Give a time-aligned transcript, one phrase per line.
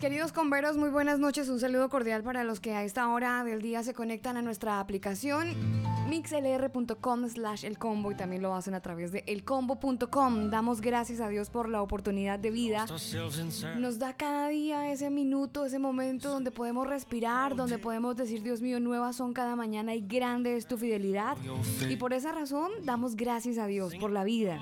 [0.00, 1.48] Queridos converos, muy buenas noches.
[1.48, 4.78] Un saludo cordial para los que a esta hora del día se conectan a nuestra
[4.78, 5.56] aplicación
[6.06, 7.76] mixlr.com slash el
[8.10, 10.50] y también lo hacen a través de elcombo.com.
[10.50, 12.86] Damos gracias a Dios por la oportunidad de vida.
[13.78, 18.60] Nos da cada día ese minuto, ese momento donde podemos respirar, donde podemos decir, Dios
[18.60, 21.36] mío, nuevas son cada mañana y grande es tu fidelidad.
[21.88, 24.60] Y por esa razón damos gracias a Dios por la vida.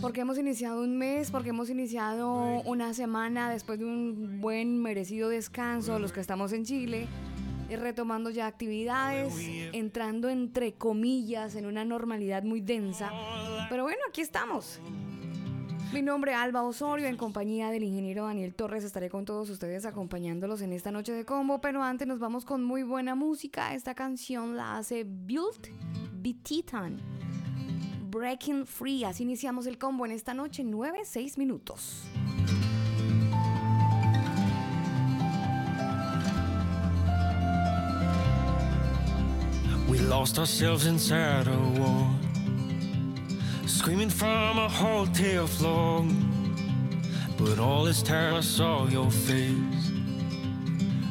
[0.00, 5.28] Porque hemos iniciado un mes, porque hemos iniciado una semana después de un buen merecido
[5.28, 7.08] descanso, los que estamos en Chile
[7.76, 9.34] retomando ya actividades,
[9.72, 13.10] entrando entre comillas en una normalidad muy densa.
[13.68, 14.80] Pero bueno, aquí estamos.
[15.92, 19.84] Mi nombre es Alba Osorio, en compañía del ingeniero Daniel Torres estaré con todos ustedes
[19.84, 23.74] acompañándolos en esta noche de combo, pero antes nos vamos con muy buena música.
[23.74, 25.68] Esta canción la hace Built
[26.14, 26.98] Be Titan.
[28.10, 32.04] Breaking Free, así iniciamos el combo en esta noche, 9-6 minutos.
[39.92, 42.08] We lost ourselves inside a war.
[43.66, 46.06] Screaming from a hotel floor.
[47.36, 49.90] But all this time I saw your face.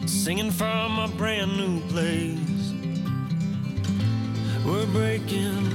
[0.07, 2.73] Singing from a brand new place.
[4.65, 5.69] We're breaking,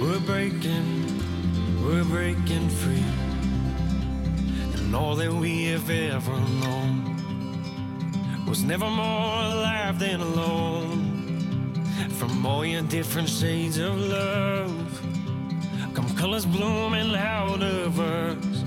[0.00, 1.22] we're breaking,
[1.84, 3.04] we're breaking free.
[4.74, 7.04] And all that we have ever known
[8.48, 11.15] was never more alive than alone.
[12.18, 15.02] From all your different shades of love.
[15.94, 18.64] Come colors blooming out of us.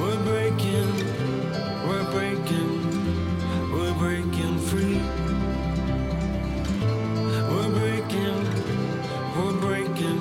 [0.00, 0.92] We're breaking,
[1.88, 5.00] we're breaking, we're breaking free.
[7.52, 8.38] We're breaking,
[9.36, 10.20] we're breaking,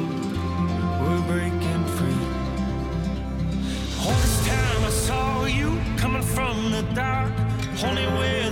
[1.01, 2.41] we're breaking free.
[4.01, 7.33] All this time I saw you coming from the dark
[7.83, 8.50] Only where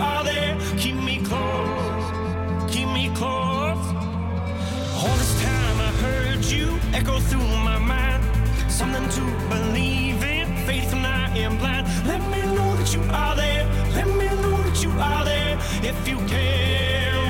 [0.00, 1.88] are there Keep me close
[2.70, 3.86] Keep me close.
[5.00, 8.22] All this time I heard you echo through my mind.
[8.70, 11.86] Something to believe in Faith when I am blind.
[12.06, 13.64] Let me know that you are there
[13.94, 15.58] Let me know that you are there.
[15.82, 17.27] If you can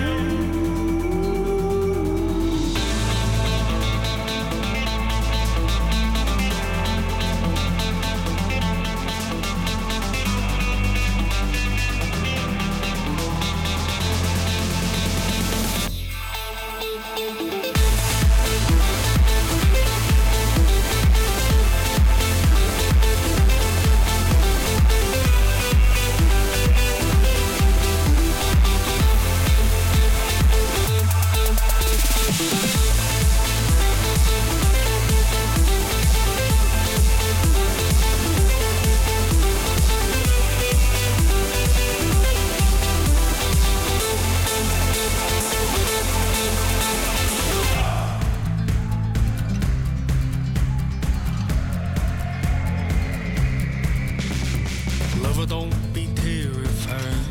[55.49, 57.25] don't be terrified.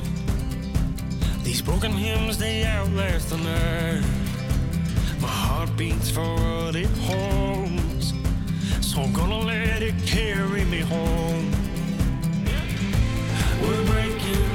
[1.44, 4.04] These broken hymns, they outlast the night.
[5.22, 8.14] My heart beats for what it holds.
[8.82, 11.52] So I'm gonna let it carry me home.
[13.62, 14.50] We're breaking,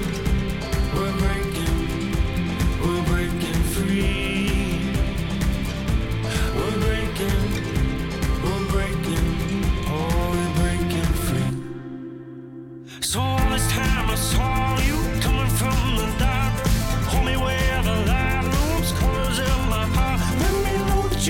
[0.94, 2.16] we're breaking,
[2.82, 4.31] we're breaking free.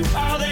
[0.03, 0.52] you all that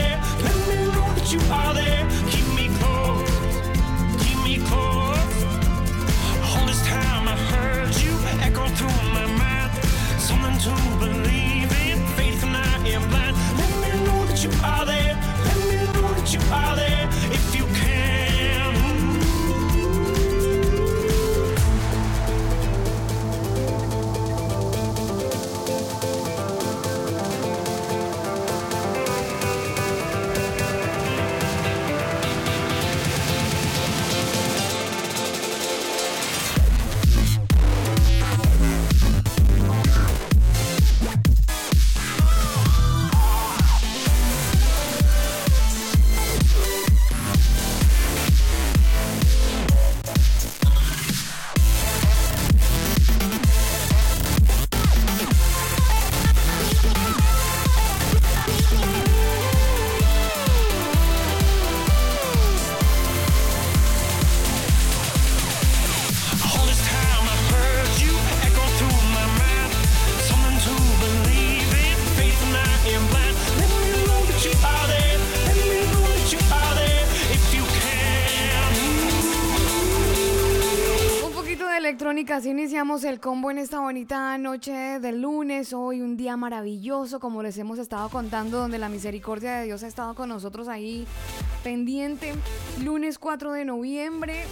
[82.40, 85.74] así iniciamos el combo en esta bonita noche del lunes.
[85.74, 89.86] Hoy un día maravilloso, como les hemos estado contando, donde la misericordia de Dios ha
[89.88, 91.06] estado con nosotros ahí
[91.62, 92.32] pendiente.
[92.82, 94.44] Lunes 4 de noviembre.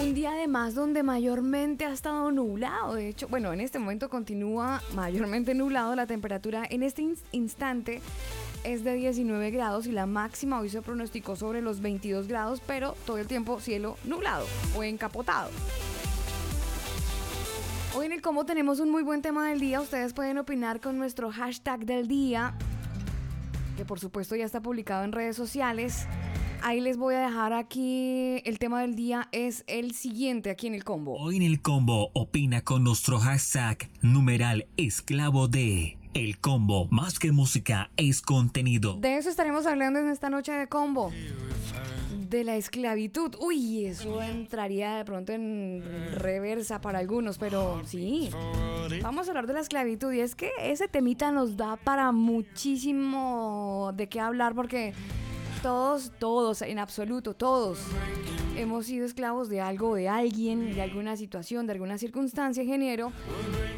[0.00, 2.94] Un día además donde mayormente ha estado nublado.
[2.94, 5.94] De hecho, bueno, en este momento continúa mayormente nublado.
[5.94, 8.00] La temperatura en este ins- instante
[8.64, 12.96] es de 19 grados y la máxima hoy se pronosticó sobre los 22 grados, pero
[13.06, 14.44] todo el tiempo cielo nublado
[14.76, 15.50] o encapotado.
[17.94, 19.78] Hoy en el combo tenemos un muy buen tema del día.
[19.78, 22.54] Ustedes pueden opinar con nuestro hashtag del día,
[23.76, 26.06] que por supuesto ya está publicado en redes sociales.
[26.62, 30.74] Ahí les voy a dejar aquí el tema del día es el siguiente aquí en
[30.74, 31.18] el combo.
[31.18, 37.30] Hoy en el combo opina con nuestro hashtag numeral esclavo de el combo más que
[37.30, 38.96] música es contenido.
[39.00, 41.12] De eso estaremos hablando en esta noche de combo.
[42.32, 43.34] De la esclavitud.
[43.40, 45.82] Uy, eso entraría de pronto en
[46.14, 48.30] reversa para algunos, pero sí.
[49.02, 53.92] Vamos a hablar de la esclavitud y es que ese temita nos da para muchísimo
[53.94, 54.94] de qué hablar porque
[55.62, 57.80] todos, todos, en absoluto, todos
[58.56, 63.12] hemos sido esclavos de algo, de alguien, de alguna situación, de alguna circunstancia, ingeniero.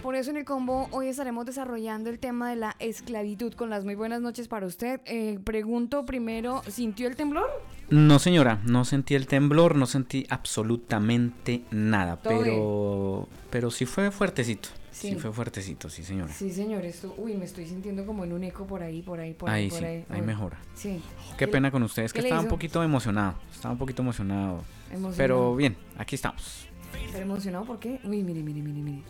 [0.01, 3.85] Por eso en el combo hoy estaremos desarrollando el tema de la esclavitud con las
[3.85, 5.01] muy buenas noches para usted.
[5.07, 7.51] Eh, pregunto primero, ¿sintió el temblor?
[7.91, 14.11] No, señora, no sentí el temblor, no sentí absolutamente nada, Todo pero pero sí fue
[14.11, 14.69] fuertecito.
[14.91, 15.11] Sí.
[15.11, 15.17] Sí.
[15.17, 16.33] fue fuertecito, sí, señora.
[16.33, 19.35] Sí, señor, esto, uy, me estoy sintiendo como en un eco por ahí, por ahí,
[19.35, 20.05] por ahí, ahí por sí, ahí.
[20.09, 20.57] ahí mejora.
[20.75, 21.03] Sí.
[21.37, 24.63] Qué pena con ustedes, que estaba un poquito emocionado, estaba un poquito emocionado.
[24.91, 25.17] Emocionado.
[25.17, 26.69] Pero bien, aquí estamos.
[27.13, 28.01] Pero emocionado, ¿por qué?
[28.05, 29.03] Uy, mire, mire, mire, mire.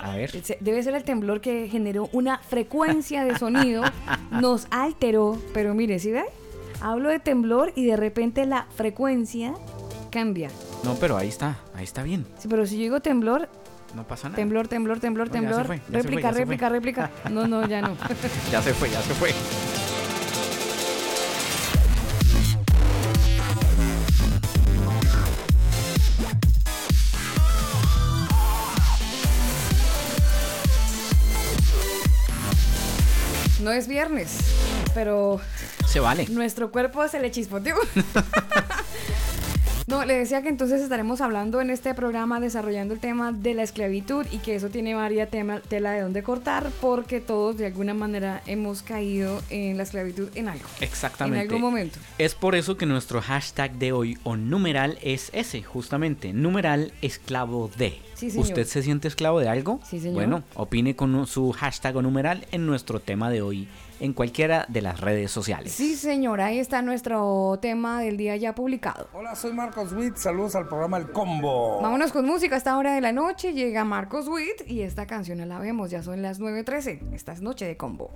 [0.00, 0.30] A ver.
[0.60, 3.82] Debe ser el temblor que generó una frecuencia de sonido,
[4.30, 6.24] nos alteró, pero mire, ¿sí ve?
[6.80, 9.54] Hablo de temblor y de repente la frecuencia
[10.10, 10.50] cambia.
[10.84, 13.48] No, pero ahí está, ahí está bien, Sí, pero si yo digo temblor,
[13.94, 14.36] no pasa nada.
[14.36, 16.66] temblor, temblor, temblor, No, ya se temblor, fue, ya se fue, réplica, ya se réplica,
[16.68, 16.76] fue.
[16.76, 17.10] réplica.
[17.30, 17.96] No, no, ya no.
[18.52, 19.30] Ya se fue, ya se fue.
[33.66, 34.30] No es viernes,
[34.94, 35.40] pero
[35.88, 36.28] Se vale.
[36.28, 37.74] nuestro cuerpo se le chispoteó.
[39.86, 43.62] No, le decía que entonces estaremos hablando en este programa desarrollando el tema de la
[43.62, 47.94] esclavitud y que eso tiene varias tema, tela de dónde cortar porque todos de alguna
[47.94, 50.64] manera hemos caído en la esclavitud en algo.
[50.80, 51.44] Exactamente.
[51.44, 52.00] En algún momento.
[52.18, 57.70] Es por eso que nuestro hashtag de hoy o numeral es ese, justamente, numeral esclavo
[57.78, 57.96] de.
[58.14, 58.48] Sí, señor.
[58.48, 59.78] ¿Usted se siente esclavo de algo?
[59.88, 60.14] Sí, señor.
[60.14, 63.68] Bueno, opine con su hashtag o numeral en nuestro tema de hoy
[64.00, 65.72] en cualquiera de las redes sociales.
[65.72, 69.08] Sí, señora, ahí está nuestro tema del día ya publicado.
[69.12, 70.16] Hola, soy Marcos Witt.
[70.16, 71.80] Saludos al programa El Combo.
[71.80, 73.52] Vámonos con música a esta hora de la noche.
[73.52, 75.90] Llega Marcos Witt y esta canción la vemos.
[75.90, 77.12] Ya son las 9.13.
[77.12, 78.10] Esta es Noche de Combo.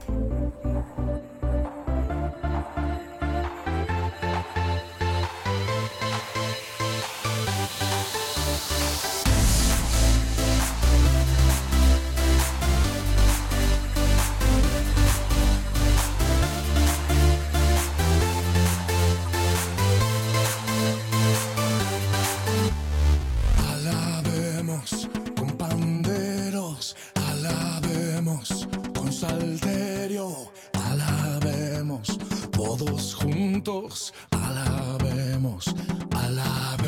[30.73, 32.19] Alabemos
[32.51, 35.65] todos juntos, alabemos,
[36.11, 36.80] alabemos,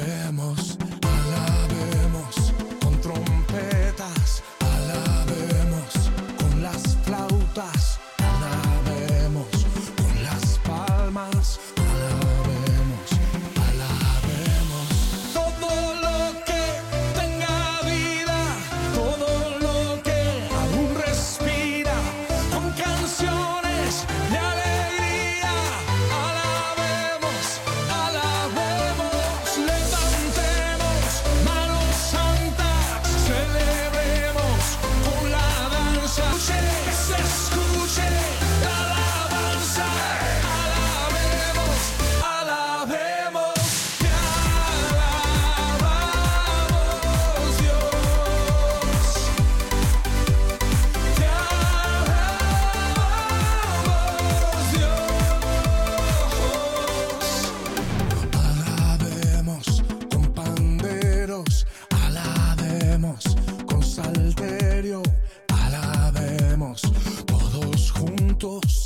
[68.43, 68.82] juntos,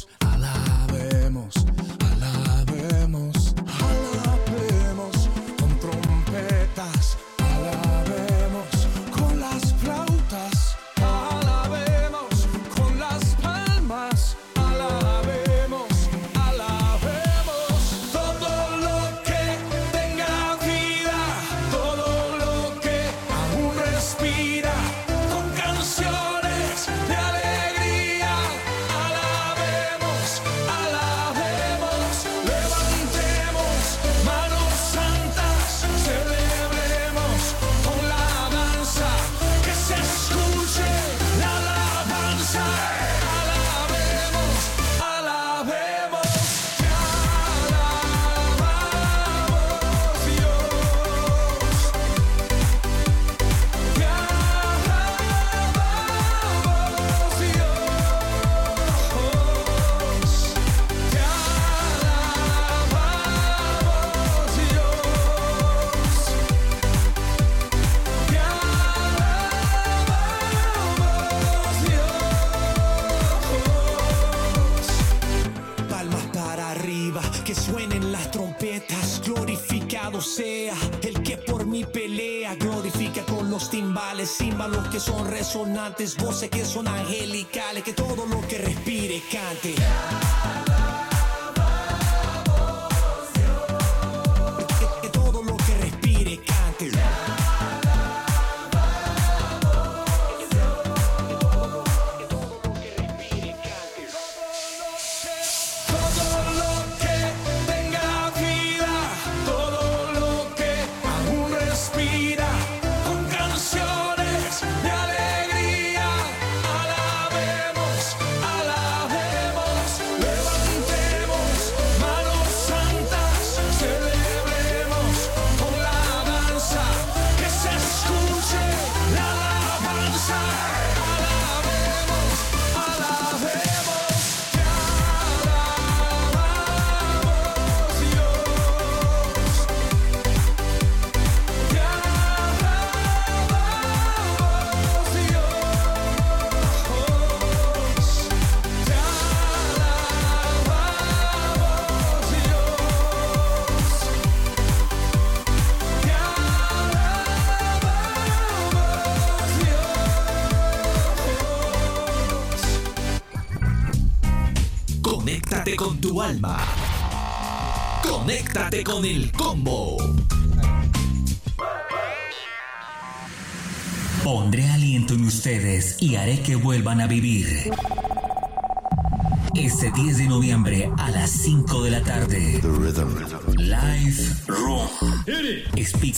[85.99, 86.51] voces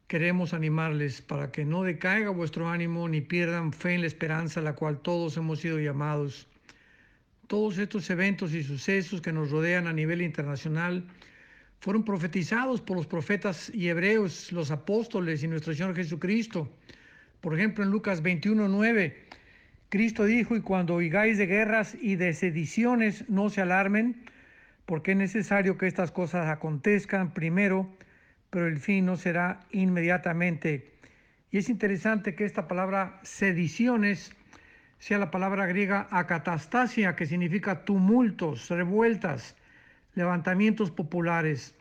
[0.07, 4.63] queremos animarles para que no decaiga vuestro ánimo ni pierdan fe en la esperanza a
[4.63, 6.47] la cual todos hemos sido llamados.
[7.45, 11.05] Todos estos eventos y sucesos que nos rodean a nivel internacional
[11.87, 16.69] fueron profetizados por los profetas y hebreos, los apóstoles y nuestro Señor Jesucristo.
[17.39, 19.15] Por ejemplo, en Lucas 21:9,
[19.87, 24.21] Cristo dijo, y cuando oigáis de guerras y de sediciones, no se alarmen,
[24.85, 27.89] porque es necesario que estas cosas acontezcan primero,
[28.49, 30.91] pero el fin no será inmediatamente.
[31.51, 34.33] Y es interesante que esta palabra sediciones
[34.99, 39.55] sea la palabra griega acatastasia, que significa tumultos, revueltas,
[40.15, 41.76] levantamientos populares.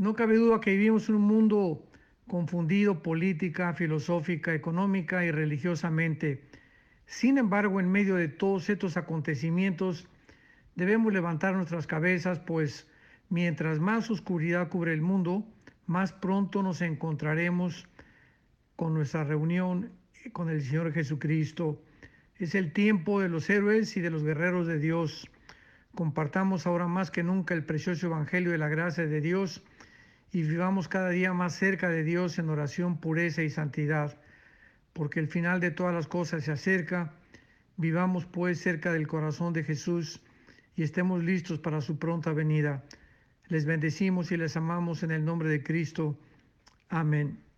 [0.00, 1.86] No cabe duda que vivimos en un mundo
[2.26, 6.42] confundido política, filosófica, económica y religiosamente.
[7.04, 10.08] Sin embargo, en medio de todos estos acontecimientos,
[10.74, 12.88] debemos levantar nuestras cabezas, pues
[13.28, 15.46] mientras más oscuridad cubre el mundo,
[15.84, 17.86] más pronto nos encontraremos
[18.76, 19.90] con nuestra reunión
[20.32, 21.78] con el Señor Jesucristo.
[22.36, 25.30] Es el tiempo de los héroes y de los guerreros de Dios.
[25.94, 29.62] Compartamos ahora más que nunca el precioso Evangelio de la gracia de Dios
[30.32, 34.16] y vivamos cada día más cerca de Dios en oración, pureza y santidad,
[34.92, 37.12] porque el final de todas las cosas se acerca.
[37.76, 40.20] Vivamos pues cerca del corazón de Jesús
[40.76, 42.84] y estemos listos para su pronta venida.
[43.48, 46.16] Les bendecimos y les amamos en el nombre de Cristo.
[46.88, 47.49] Amén.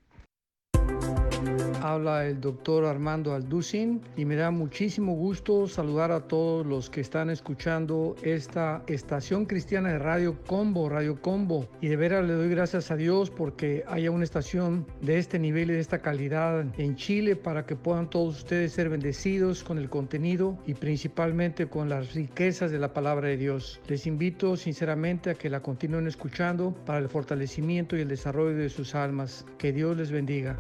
[1.83, 7.01] Habla el doctor Armando Alducin y me da muchísimo gusto saludar a todos los que
[7.01, 11.69] están escuchando esta estación cristiana de Radio Combo, Radio Combo.
[11.81, 15.73] Y de veras le doy gracias a Dios porque haya una estación de este nivel
[15.73, 19.91] y de esta calidad en Chile para que puedan todos ustedes ser bendecidos con el
[19.91, 23.81] contenido y principalmente con las riquezas de la palabra de Dios.
[23.89, 28.69] Les invito sinceramente a que la continúen escuchando para el fortalecimiento y el desarrollo de
[28.69, 29.45] sus almas.
[29.59, 30.57] Que Dios les bendiga.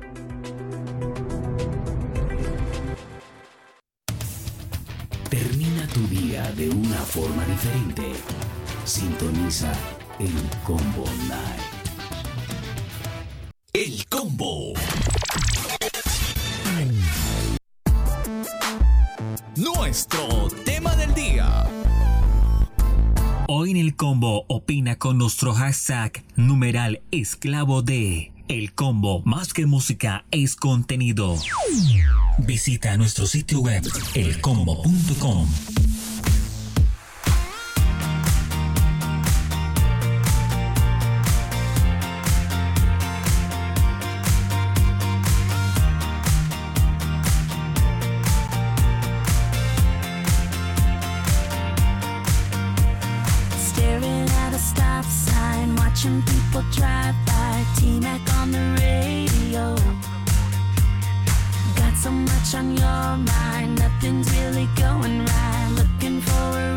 [5.93, 8.13] Tu día de una forma diferente.
[8.85, 9.71] Sintoniza
[10.19, 10.33] el
[10.65, 11.61] Combo Night.
[13.75, 14.73] El combo.
[19.57, 21.67] Nuestro tema del día.
[23.49, 29.67] Hoy en el combo opina con nuestro hashtag numeral esclavo de El combo más que
[29.67, 31.37] música es contenido.
[32.39, 33.83] Visita nuestro sitio web
[34.15, 35.49] elcombo.com.
[62.54, 65.69] on your mind, nothing's really going right.
[65.76, 66.72] Looking for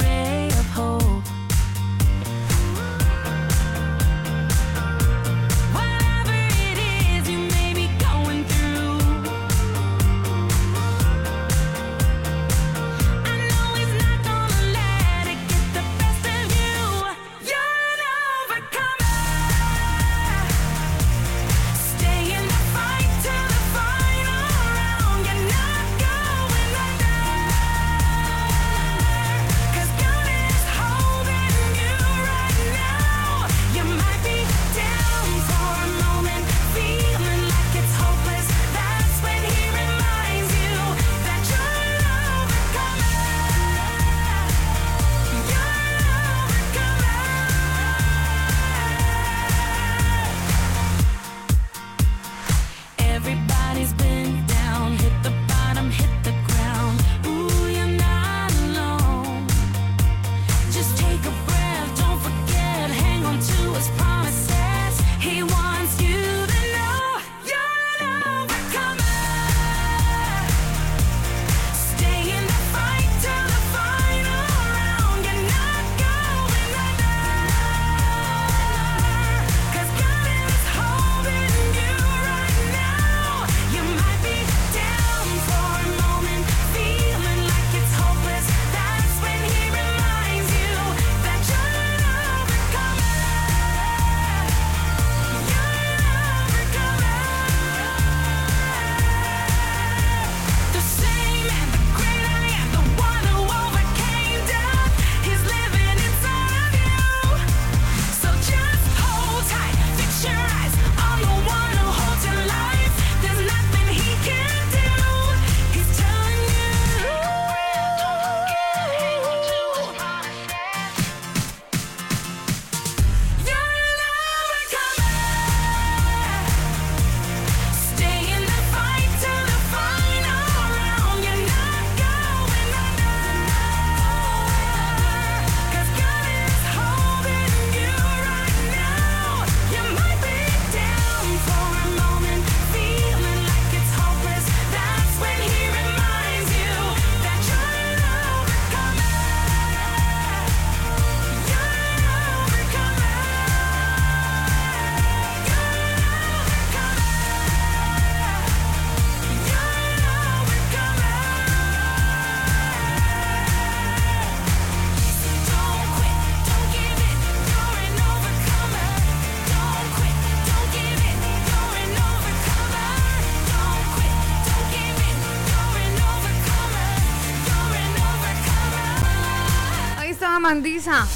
[180.45, 181.07] Mandisa.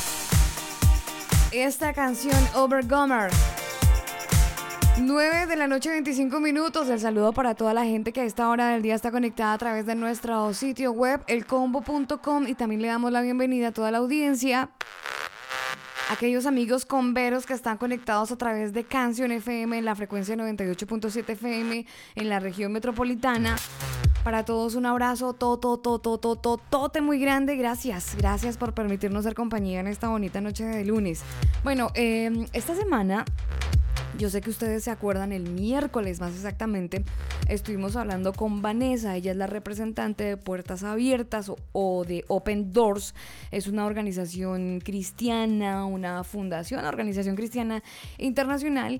[1.52, 3.30] Esta canción, Overcomer.
[4.98, 6.89] 9 de la noche, 25 minutos.
[6.89, 9.58] El saludo para toda la gente que a esta hora del día está conectada a
[9.60, 12.48] través de nuestro sitio web, elcombo.com.
[12.48, 14.72] Y también le damos la bienvenida a toda la audiencia.
[16.10, 21.30] Aquellos amigos converos que están conectados a través de Canción FM en la frecuencia 98.7
[21.30, 23.56] FM en la región metropolitana.
[24.24, 27.56] Para todos un abrazo, toto, toto, toto, tote muy grande.
[27.58, 31.22] Gracias, gracias por permitirnos ser compañía en esta bonita noche de lunes.
[31.63, 33.24] Bueno, eh, esta semana
[34.20, 37.06] yo sé que ustedes se acuerdan, el miércoles más exactamente,
[37.48, 43.16] estuvimos hablando con Vanessa, ella es la representante de Puertas Abiertas o, de Open Doors,
[43.50, 47.82] es una organización cristiana, una fundación, organización cristiana
[48.18, 49.00] internacional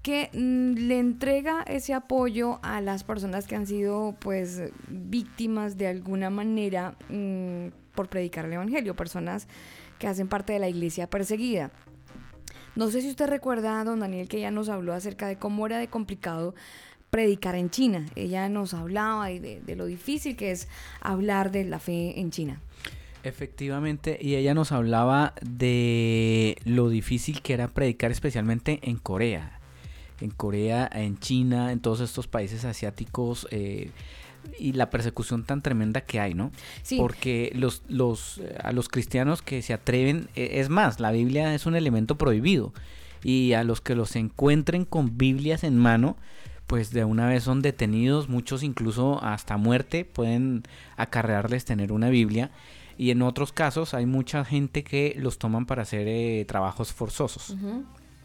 [0.00, 5.88] que mm, le entrega ese apoyo a las personas que han sido pues víctimas de
[5.88, 9.46] alguna manera mm, por predicar el evangelio, personas
[9.98, 11.70] que hacen parte de la iglesia perseguida.
[12.76, 15.78] No sé si usted recuerda, don Daniel, que ella nos habló acerca de cómo era
[15.78, 16.54] de complicado
[17.10, 18.06] predicar en China.
[18.16, 20.68] Ella nos hablaba de, de, lo difícil que es
[21.00, 22.60] hablar de la fe en China.
[23.22, 29.60] Efectivamente, y ella nos hablaba de lo difícil que era predicar especialmente en Corea.
[30.20, 33.90] En Corea, en China, en todos estos países asiáticos eh,
[34.58, 36.52] y la persecución tan tremenda que hay, ¿no?
[36.82, 36.96] Sí.
[36.98, 41.66] Porque los, los, a los cristianos que se atreven, eh, es más, la Biblia es
[41.66, 42.72] un elemento prohibido
[43.22, 46.16] y a los que los encuentren con Biblias en mano,
[46.66, 50.62] pues de una vez son detenidos, muchos incluso hasta muerte pueden
[50.96, 52.50] acarrearles tener una Biblia
[52.96, 57.56] y en otros casos hay mucha gente que los toman para hacer eh, trabajos forzosos.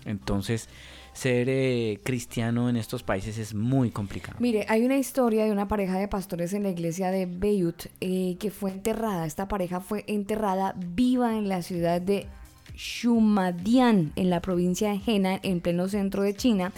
[0.06, 0.70] Entonces,
[1.14, 4.38] ser eh, cristiano en estos países es muy complicado.
[4.40, 8.38] Mire, hay una historia de una pareja de pastores en la iglesia de Beirut eh,
[8.40, 9.26] que fue enterrada.
[9.26, 12.28] Esta pareja fue enterrada viva en la ciudad de
[12.76, 16.72] Shumadian, en la provincia de Henan, en pleno centro de China.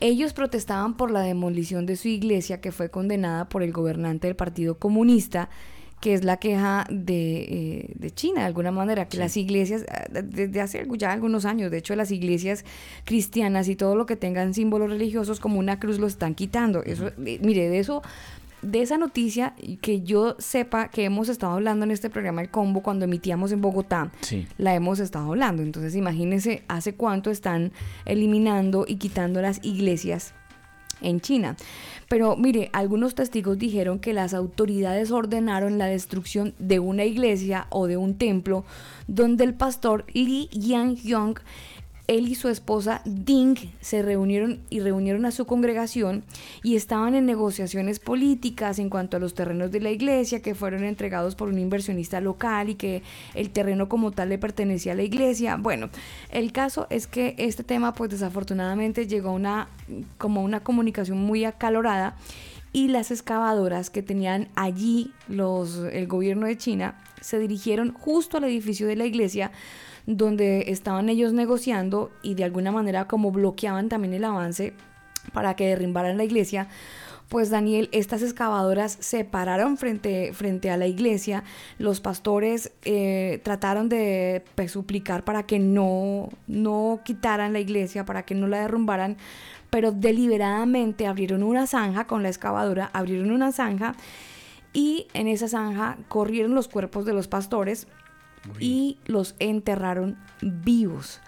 [0.00, 4.36] Ellos protestaban por la demolición de su iglesia que fue condenada por el gobernante del
[4.36, 5.50] Partido Comunista
[6.00, 10.04] que es la queja de, eh, de China, de alguna manera, que las iglesias, ah,
[10.10, 12.64] de- desde hace ya algunos años, de hecho las iglesias
[13.04, 16.82] cristianas y todo lo que tengan símbolos religiosos como una cruz lo están quitando.
[16.84, 18.02] Eso, eh, mire, de eso,
[18.62, 22.82] de esa noticia que yo sepa que hemos estado hablando en este programa El Combo
[22.82, 24.46] cuando emitíamos en Bogotá, Sí.
[24.58, 25.62] la hemos estado hablando.
[25.62, 27.72] Entonces imagínense hace cuánto están
[28.04, 30.34] eliminando y quitando las iglesias
[31.00, 31.56] en China.
[32.08, 37.86] Pero mire, algunos testigos dijeron que las autoridades ordenaron la destrucción de una iglesia o
[37.86, 38.64] de un templo
[39.06, 41.38] donde el pastor Lee Yang-yong,
[42.10, 46.24] él y su esposa Ding se reunieron y reunieron a su congregación
[46.64, 50.82] y estaban en negociaciones políticas en cuanto a los terrenos de la iglesia que fueron
[50.82, 55.04] entregados por un inversionista local y que el terreno como tal le pertenecía a la
[55.04, 55.56] iglesia.
[55.56, 55.88] Bueno,
[56.32, 59.68] el caso es que este tema pues desafortunadamente llegó a una
[60.18, 62.16] como una comunicación muy acalorada
[62.72, 68.44] y las excavadoras que tenían allí los el gobierno de China se dirigieron justo al
[68.44, 69.52] edificio de la iglesia
[70.06, 74.74] donde estaban ellos negociando y de alguna manera como bloqueaban también el avance
[75.32, 76.68] para que derrumbaran la iglesia.
[77.28, 81.44] Pues Daniel, estas excavadoras se pararon frente, frente a la iglesia,
[81.78, 88.24] los pastores eh, trataron de pues, suplicar para que no, no quitaran la iglesia, para
[88.24, 89.16] que no la derrumbaran,
[89.70, 93.94] pero deliberadamente abrieron una zanja con la excavadora, abrieron una zanja
[94.72, 97.86] y en esa zanja corrieron los cuerpos de los pastores
[98.58, 101.20] y los enterraron vivos.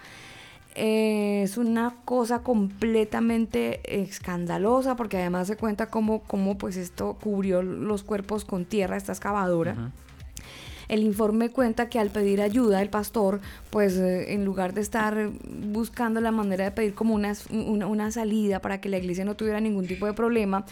[0.75, 7.61] Eh, es una cosa completamente escandalosa porque además se cuenta cómo, cómo pues esto cubrió
[7.61, 9.91] los cuerpos con tierra, esta excavadora.
[10.89, 15.29] El informe cuenta que al pedir ayuda el pastor, pues eh, en lugar de estar
[15.43, 19.35] buscando la manera de pedir como una, una, una salida para que la iglesia no
[19.35, 20.65] tuviera ningún tipo de problema,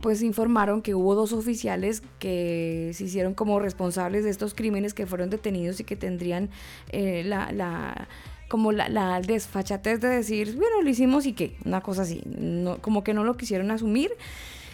[0.00, 5.06] pues informaron que hubo dos oficiales que se hicieron como responsables de estos crímenes que
[5.06, 6.50] fueron detenidos y que tendrían
[6.90, 8.08] eh, la, la-
[8.48, 12.78] como la, la desfachatez de decir, bueno, lo hicimos y qué, una cosa así, no,
[12.78, 14.10] como que no lo quisieron asumir.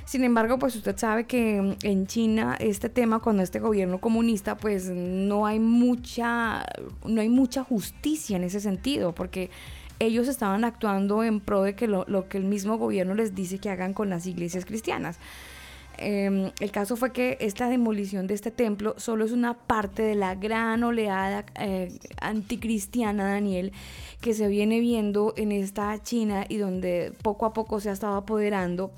[0.06, 4.88] Sin embargo, pues usted sabe que en China este tema con este gobierno comunista, pues
[4.88, 6.64] no hay mucha,
[7.04, 9.50] no hay mucha justicia en ese sentido, porque
[9.98, 13.70] ellos estaban actuando en pro de que lo, que el mismo gobierno les dice que
[13.70, 15.18] hagan con las iglesias cristianas.
[15.98, 20.14] Eh, el caso fue que esta demolición de este templo solo es una parte de
[20.14, 23.72] la gran oleada eh, anticristiana, Daniel,
[24.20, 28.16] que se viene viendo en esta China y donde poco a poco se ha estado
[28.16, 28.92] apoderando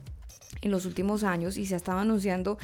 [0.62, 2.58] en los últimos años y se ha estado anunciando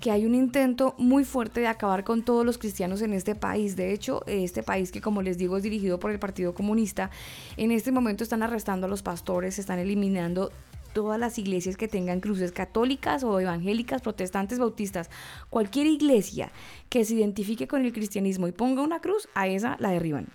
[0.00, 3.76] que hay un intento muy fuerte de acabar con todos los cristianos en este país.
[3.76, 7.10] De hecho, este país que como les digo es dirigido por el Partido Comunista,
[7.56, 10.50] en este momento están arrestando a los pastores, están eliminando
[10.92, 15.10] todas las iglesias que tengan cruces católicas o evangélicas, protestantes, bautistas,
[15.48, 16.50] cualquier iglesia
[16.88, 20.28] que se identifique con el cristianismo y ponga una cruz, a esa la derriban.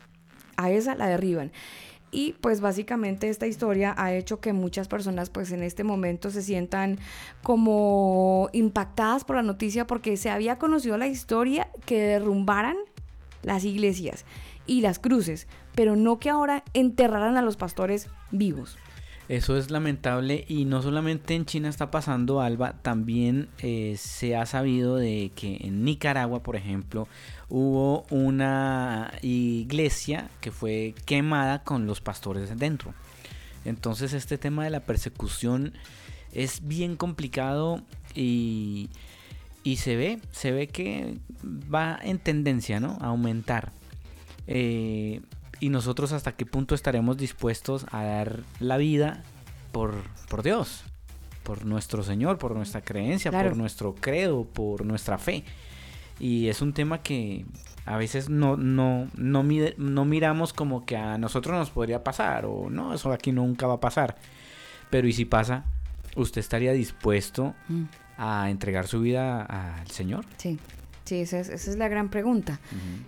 [0.58, 1.51] A esa la derriban.
[2.15, 6.41] Y pues básicamente esta historia ha hecho que muchas personas pues en este momento se
[6.41, 6.97] sientan
[7.43, 12.78] como impactadas por la noticia porque se había conocido la historia que derrumbaran
[13.43, 14.23] las iglesias
[14.65, 18.78] y las cruces, pero no que ahora enterraran a los pastores vivos.
[19.28, 24.45] Eso es lamentable y no solamente en China está pasando, Alba, también eh, se ha
[24.45, 27.08] sabido de que en Nicaragua, por ejemplo,
[27.49, 32.93] hubo una iglesia que fue quemada con los pastores dentro.
[33.65, 35.73] Entonces este tema de la persecución
[36.31, 37.81] es bien complicado
[38.13, 38.89] y,
[39.63, 42.97] y se ve, se ve que va en tendencia, ¿no?
[43.01, 43.71] A aumentar.
[44.47, 45.21] Eh,
[45.60, 49.23] y nosotros hasta qué punto estaremos dispuestos a dar la vida
[49.71, 49.95] por,
[50.29, 50.84] por Dios,
[51.43, 53.49] por nuestro Señor, por nuestra creencia, Claro.
[53.49, 55.43] por nuestro credo, por nuestra fe.
[56.19, 57.45] Y es un tema que
[57.86, 62.45] a veces no, no, no, mide- no miramos como que a nosotros nos podría pasar
[62.45, 64.15] o no, eso aquí nunca va a pasar.
[64.89, 65.65] Pero y si pasa,
[66.15, 67.84] ¿usted estaría dispuesto Mm.
[68.17, 70.25] a entregar su vida al Señor?
[70.38, 70.58] Sí,
[71.06, 72.60] sí, esa es, esa es la gran pregunta.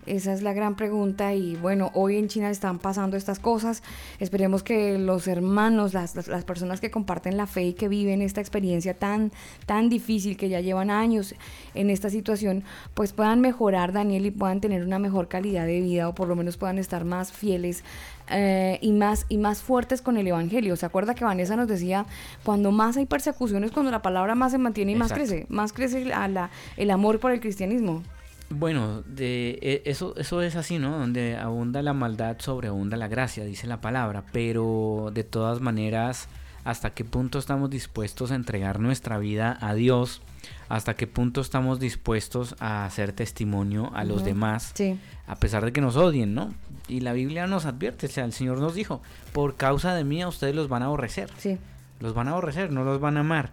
[0.06, 3.84] Esa es la gran pregunta y bueno, hoy en China están pasando estas cosas.
[4.20, 8.22] Esperemos que los hermanos, las, las, las personas que comparten la fe y que viven
[8.22, 9.32] esta experiencia tan,
[9.66, 11.36] tan difícil, que ya llevan años
[11.74, 16.08] en esta situación, pues puedan mejorar, Daniel, y puedan tener una mejor calidad de vida
[16.08, 17.84] o por lo menos puedan estar más fieles
[18.30, 20.76] eh, y, más, y más fuertes con el Evangelio.
[20.76, 22.06] ¿Se acuerda que Vanessa nos decía,
[22.44, 26.06] cuando más hay persecuciones, cuando la palabra más se mantiene y más crece, más crece
[26.06, 28.04] la- la- el amor por el cristianismo?
[28.50, 30.98] Bueno, de, e- eso, eso es así, ¿no?
[30.98, 34.24] Donde abunda la maldad, sobreabunda la gracia, dice la palabra.
[34.32, 36.30] Pero de todas maneras,
[36.63, 40.22] ¿hasta qué punto estamos dispuestos a entregar nuestra vida a Dios?
[40.69, 44.71] ¿Hasta qué punto estamos dispuestos a hacer testimonio a los demás?
[44.75, 44.99] Sí.
[45.25, 46.53] A pesar de que nos odien, ¿no?
[46.88, 49.01] Y la Biblia nos advierte, o sea, el Señor nos dijo,
[49.34, 51.30] por causa de mí a ustedes los van a aborrecer.
[51.38, 51.58] Sí.
[51.99, 53.49] Los van a aborrecer, no los van a amar.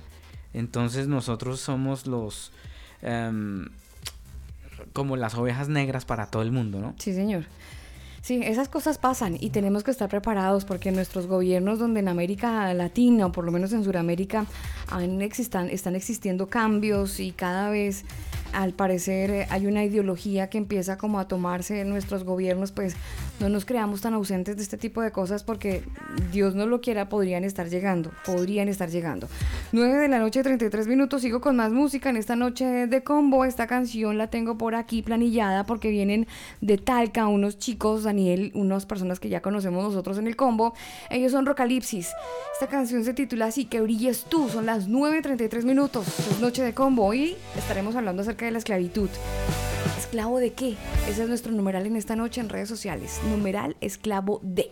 [0.52, 2.52] Entonces nosotros somos los...
[3.02, 3.68] em,
[4.92, 6.94] como las ovejas negras para todo el mundo, ¿no?
[6.98, 7.44] Sí, señor.
[8.24, 12.72] Sí, esas cosas pasan y tenemos que estar preparados porque nuestros gobiernos donde en América
[12.72, 14.46] Latina o por lo menos en Sudamérica
[14.90, 18.06] han existan, están existiendo cambios y cada vez
[18.54, 22.96] al parecer eh, hay una ideología que empieza como a tomarse en nuestros gobiernos, pues
[23.40, 25.82] no nos creamos tan ausentes de este tipo de cosas porque
[26.32, 29.28] Dios no lo quiera, podrían estar llegando, podrían estar llegando.
[29.72, 33.44] 9 de la noche, 33 minutos, sigo con más música en esta noche de combo.
[33.44, 36.26] Esta canción la tengo por aquí planillada porque vienen
[36.60, 40.74] de Talca unos chicos, Daniel, unas personas que ya conocemos nosotros en el combo.
[41.10, 42.10] Ellos son Rocalipsis.
[42.54, 44.48] Esta canción se titula así, Que brilles tú.
[44.48, 46.06] Son las 9.33 minutos.
[46.30, 49.08] Es noche de combo y estaremos hablando acerca de la esclavitud.
[49.98, 50.76] ¿Esclavo de qué?
[51.08, 53.20] Ese es nuestro numeral en esta noche en redes sociales.
[53.24, 54.70] Numeral esclavo de.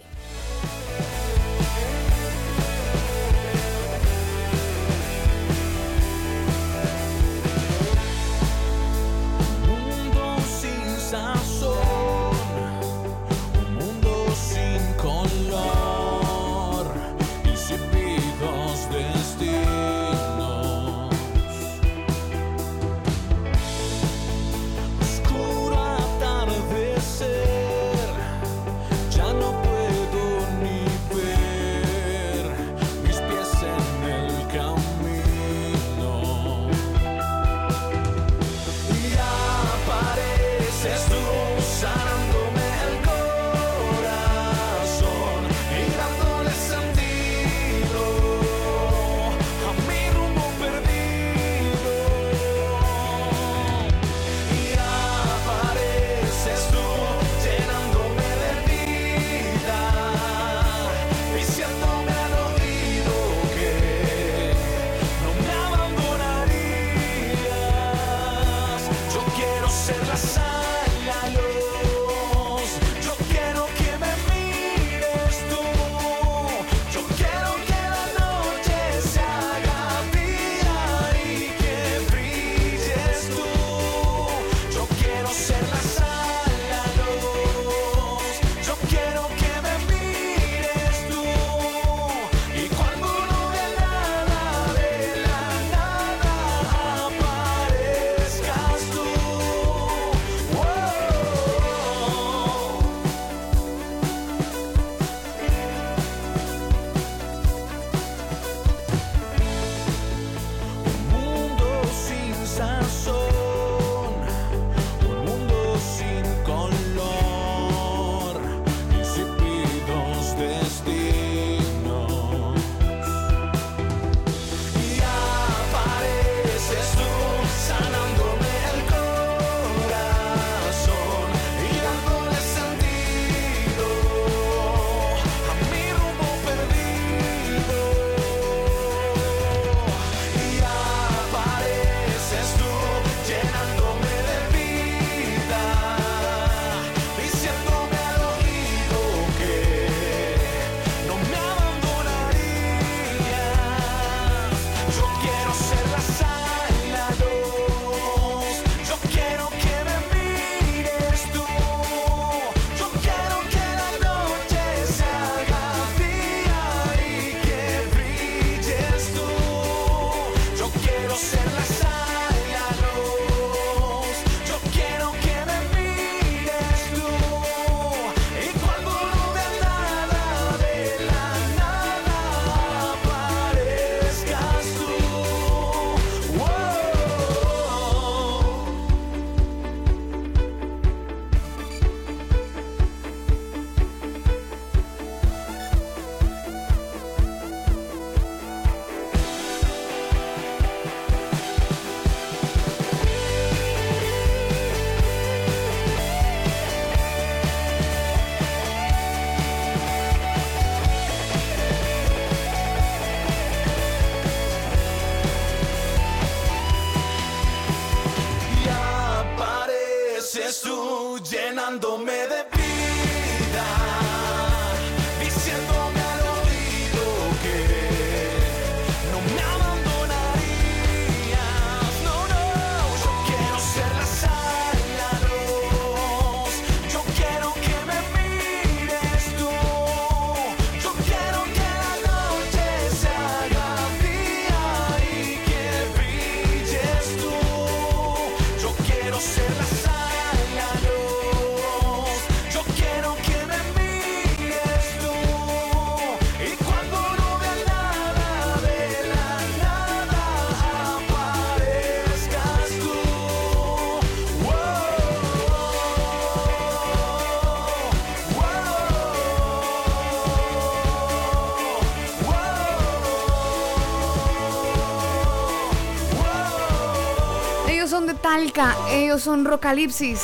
[278.93, 280.23] Ellos son Rocalipsis.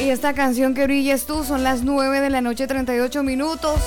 [0.00, 3.80] Y esta canción que brilles tú son las 9 de la noche 38 minutos.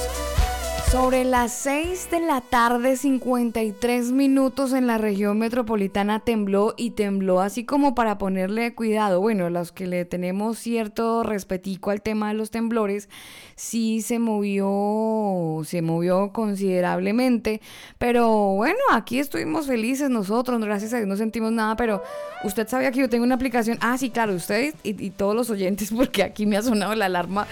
[0.92, 7.42] Sobre las 6 de la tarde 53 minutos en la región metropolitana tembló y tembló
[7.42, 9.20] así como para ponerle cuidado.
[9.20, 13.10] Bueno, los que le tenemos cierto respetico al tema de los temblores,
[13.56, 17.62] sí se movió, se movió considerablemente.
[17.98, 22.04] Pero bueno, aquí estuvimos felices nosotros, gracias a Dios no sentimos nada, pero
[22.44, 23.78] usted sabía que yo tengo una aplicación.
[23.82, 27.06] Ah, sí, claro, ustedes y, y todos los oyentes, porque aquí me ha sonado la
[27.06, 27.48] alarma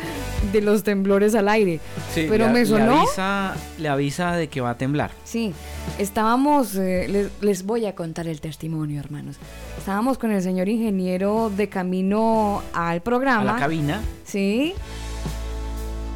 [0.52, 1.80] de los temblores al aire.
[2.14, 3.00] Sí, pero le- me le sonó.
[3.02, 5.12] avisa, le avisa de que va a temblar.
[5.24, 5.54] Sí,
[6.00, 9.38] estábamos, eh, les, les voy a contar el testimonio, hermanos.
[9.78, 13.44] Estábamos con el señor ingeniero de camino al A programa.
[13.44, 14.02] la cabina.
[14.26, 14.74] Sí.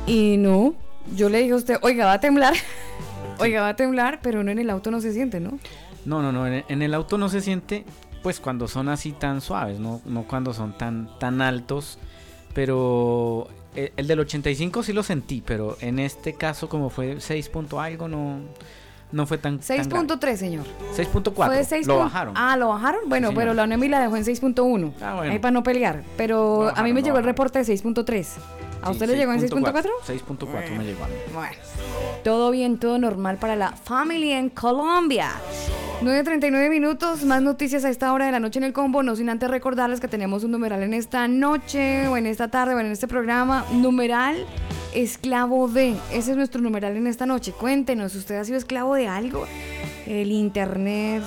[0.08, 0.76] Y no,
[1.16, 2.54] yo le dije a usted, oiga, va a temblar.
[3.38, 5.60] Oiga, va a temblar, pero no en el auto no se siente, ¿no?
[6.06, 6.48] No, no, no.
[6.48, 7.84] En, el auto no se siente,
[8.24, 12.00] pues cuando son así tan suaves, no, no cuando son tan, tan altos.
[12.54, 17.50] Pero el, el del 85 sí lo sentí, pero en este caso, como fue 6
[17.50, 18.40] punto algo, no,
[19.12, 19.60] no fue tan.
[19.60, 20.08] tan grave.
[20.08, 20.66] 6.3, señor.
[20.96, 21.46] 6.4.
[21.46, 22.34] Fue 6 Lo bajaron.
[22.38, 23.02] Ah, lo bajaron.
[23.08, 24.94] Bueno, Sí, pero la UNEMI la dejó en 6.1.
[25.02, 25.32] Ah, bueno.
[25.32, 26.04] Ahí para no pelear.
[26.18, 28.28] Pero a mí me llegó el reporte de 6.3.
[28.86, 29.90] ¿A Sí, usted le llegó en 6.4?
[30.08, 31.16] 6.4 me llegó a mí.
[31.34, 31.54] Bueno,
[32.24, 35.32] todo bien, todo normal para la family en Colombia.
[36.02, 39.30] 9.39 minutos, más noticias a esta hora de la noche en el combo, no sin
[39.30, 42.88] antes recordarles que tenemos un numeral en esta noche o en esta tarde o en
[42.88, 44.46] este programa, numeral
[44.94, 49.08] esclavo de, ese es nuestro numeral en esta noche, cuéntenos, ¿usted ha sido esclavo de
[49.08, 49.46] algo?
[50.06, 51.24] El internet,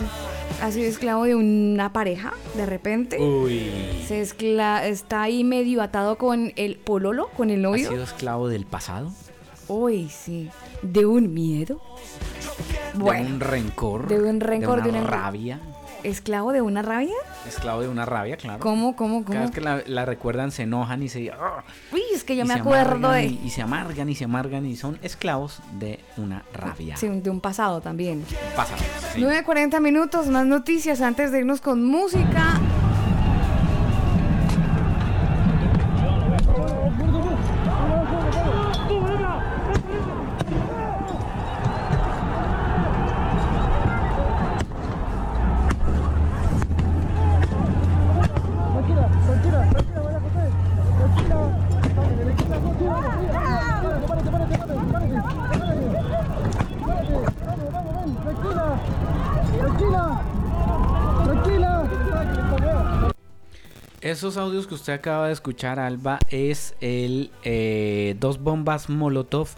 [0.62, 3.18] ¿ha sido esclavo de una pareja de repente?
[3.18, 3.70] Uy.
[4.06, 7.88] Se escla- está ahí medio atado con el pololo, con el ¿Ha novio.
[7.90, 9.10] sido esclavo del pasado?
[9.68, 10.50] Uy, sí.
[10.82, 11.80] ¿De un miedo?
[12.94, 14.08] ¿De Bueno, un rencor?
[14.08, 15.60] de un rencor, ¿De de una rabia?
[16.04, 17.14] ¿esclavo de una rabia?
[17.46, 18.60] Esclavo de una rabia, claro.
[18.60, 19.54] ¿Cómo, cómo, Cada vez cómo?
[19.54, 21.30] que la, la recuerdan se enojan y se...
[21.32, 21.64] ¡ah!
[21.92, 23.26] Uy, es que yo me acuerdo de...
[23.26, 26.96] Y, y se amargan y se amargan y son esclavos de una rabia.
[26.96, 28.24] Sí, de un pasado también.
[28.54, 28.80] Pasado.
[29.12, 29.20] sí.
[29.20, 32.60] 9.40 minutos, más noticias antes de irnos con música.
[64.18, 69.50] Esos audios que usted acaba de escuchar, Alba, es el eh, dos bombas Molotov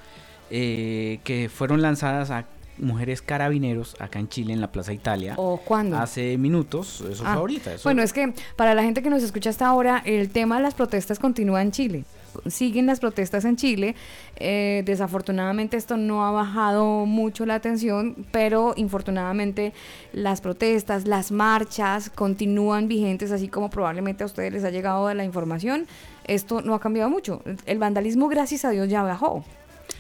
[0.51, 2.45] eh, que fueron lanzadas a
[2.81, 5.35] mujeres carabineros acá en Chile, en la Plaza Italia.
[5.37, 5.97] ¿O cuándo?
[5.99, 7.75] Hace minutos, eso Ah, fue ahorita.
[7.75, 10.63] eso- Bueno, es que para la gente que nos escucha hasta ahora, el tema de
[10.63, 12.05] las protestas continúa en Chile.
[12.47, 13.97] Siguen las protestas en Chile.
[14.37, 19.73] Eh, desafortunadamente esto no ha bajado mucho la atención, pero infortunadamente
[20.13, 25.25] las protestas, las marchas continúan vigentes, así como probablemente a ustedes les ha llegado la
[25.25, 25.89] información.
[26.25, 27.43] Esto no ha cambiado mucho.
[27.67, 29.45] El vandalismo, gracias a Dios, ya bajó.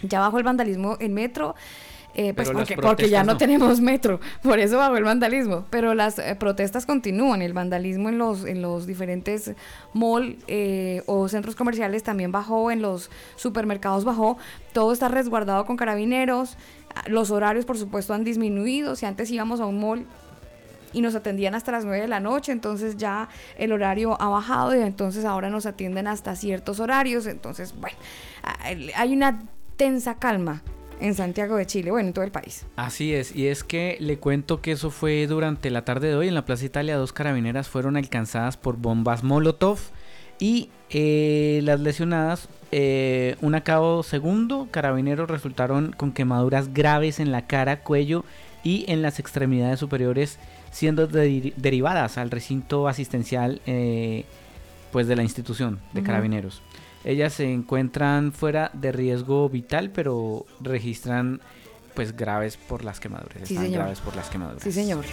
[0.03, 1.57] Ya bajó el vandalismo en metro.
[2.29, 3.37] Eh, pues porque, porque ya no.
[3.37, 5.67] tenemos metro, por eso bajó el vandalismo.
[5.71, 9.53] Pero las eh, protestas continúan, el vandalismo en los, en los diferentes
[9.93, 14.39] mall eh, o centros comerciales también bajó, en los supermercados bajó,
[14.73, 16.57] todo está resguardado con carabineros,
[16.95, 20.07] Ah, los horarios por supuesto han disminuido, si antes íbamos a un mall
[20.93, 24.75] y nos atendían hasta las 9 de la noche, entonces ya el horario ha bajado
[24.75, 27.97] y entonces ahora nos atienden hasta ciertos horarios, entonces bueno,
[28.43, 28.57] ah,
[28.97, 29.41] hay una
[29.77, 30.63] tensa calma
[31.01, 32.67] en Santiago de Chile, bueno, en todo el país.
[32.77, 36.29] Así es, y es que le cuento que eso fue durante la tarde de hoy
[36.29, 36.97] en la Plaza Italia.
[36.97, 39.79] Dos carabineras fueron alcanzadas por bombas Molotov
[40.39, 47.31] Y eh, las lesionadas, eh, un a cabo segundo, carabineros resultaron con quemaduras graves en
[47.33, 48.25] la cara, cuello
[48.65, 50.39] y en las extremidades superiores,
[50.71, 54.25] siendo de- derivadas al recinto asistencial eh,
[54.93, 56.63] pues de la institución de carabineros.
[57.05, 61.41] Ellas se encuentran fuera de riesgo vital, pero registran
[61.95, 63.49] pues graves por las quemaduras.
[63.49, 63.81] Sí, están señor.
[63.81, 64.63] graves por las quemaduras.
[64.63, 65.05] Sí, señor.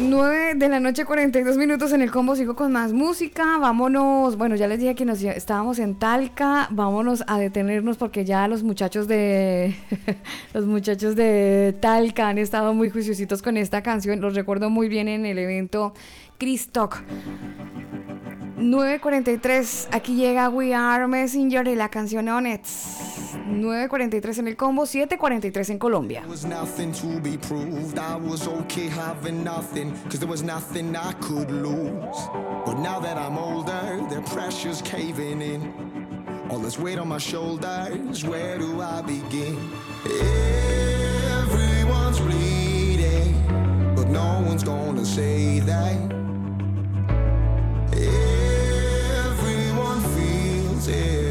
[0.00, 2.34] 9 de la noche, 42 minutos en el combo.
[2.34, 3.58] Sigo con más música.
[3.58, 4.36] Vámonos.
[4.36, 6.66] Bueno, ya les dije que nos estábamos en Talca.
[6.70, 9.76] Vámonos a detenernos porque ya los muchachos de.
[10.54, 14.20] los muchachos de Talca han estado muy juiciositos con esta canción.
[14.20, 15.94] Los recuerdo muy bien en el evento
[16.38, 17.02] Chris Talk.
[18.62, 22.62] 9.43, aquí llega We Are Messenger y la canción On It.
[22.62, 26.22] 9.43 en el combo, 7.43 en Colombia.
[36.50, 39.56] All this weight on my shoulders, where do I begin?
[41.40, 43.34] Everyone's bleeding,
[43.96, 46.12] but no one's gonna say that.
[50.84, 51.21] Ramsey.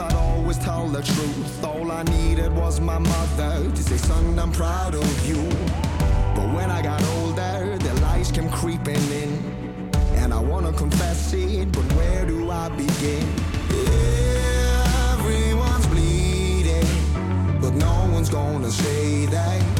[0.00, 1.64] I'd always tell the truth.
[1.64, 5.42] All I needed was my mother to say, son, I'm proud of you.
[6.34, 9.30] But when I got older, the lies came creeping in.
[10.16, 13.26] And I wanna confess it, but where do I begin?
[15.12, 16.88] Everyone's bleeding,
[17.60, 19.79] but no one's gonna say that.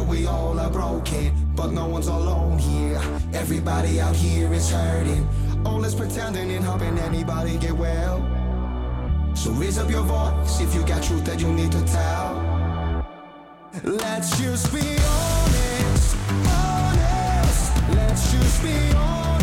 [0.00, 3.00] That we all are broken, but no one's alone here.
[3.34, 5.28] Everybody out here is hurting.
[5.66, 8.18] All is pretending and hoping anybody get well.
[9.34, 12.32] So raise up your voice if you got truth that you need to tell.
[13.84, 16.16] Let's just be honest,
[16.48, 17.72] honest.
[17.94, 19.39] Let's just be honest,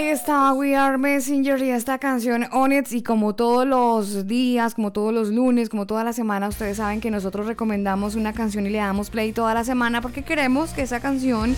[0.00, 2.72] Ahí está We Are Messenger y esta canción On.
[2.72, 7.02] Y como todos los días, como todos los lunes, como toda la semana, ustedes saben
[7.02, 10.80] que nosotros recomendamos una canción y le damos play toda la semana porque queremos que
[10.80, 11.54] esa canción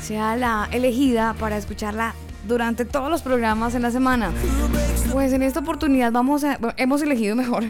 [0.00, 2.14] sea la elegida para escucharla
[2.46, 4.30] durante todos los programas en la semana.
[5.10, 7.64] Pues en esta oportunidad vamos a, hemos elegido mejor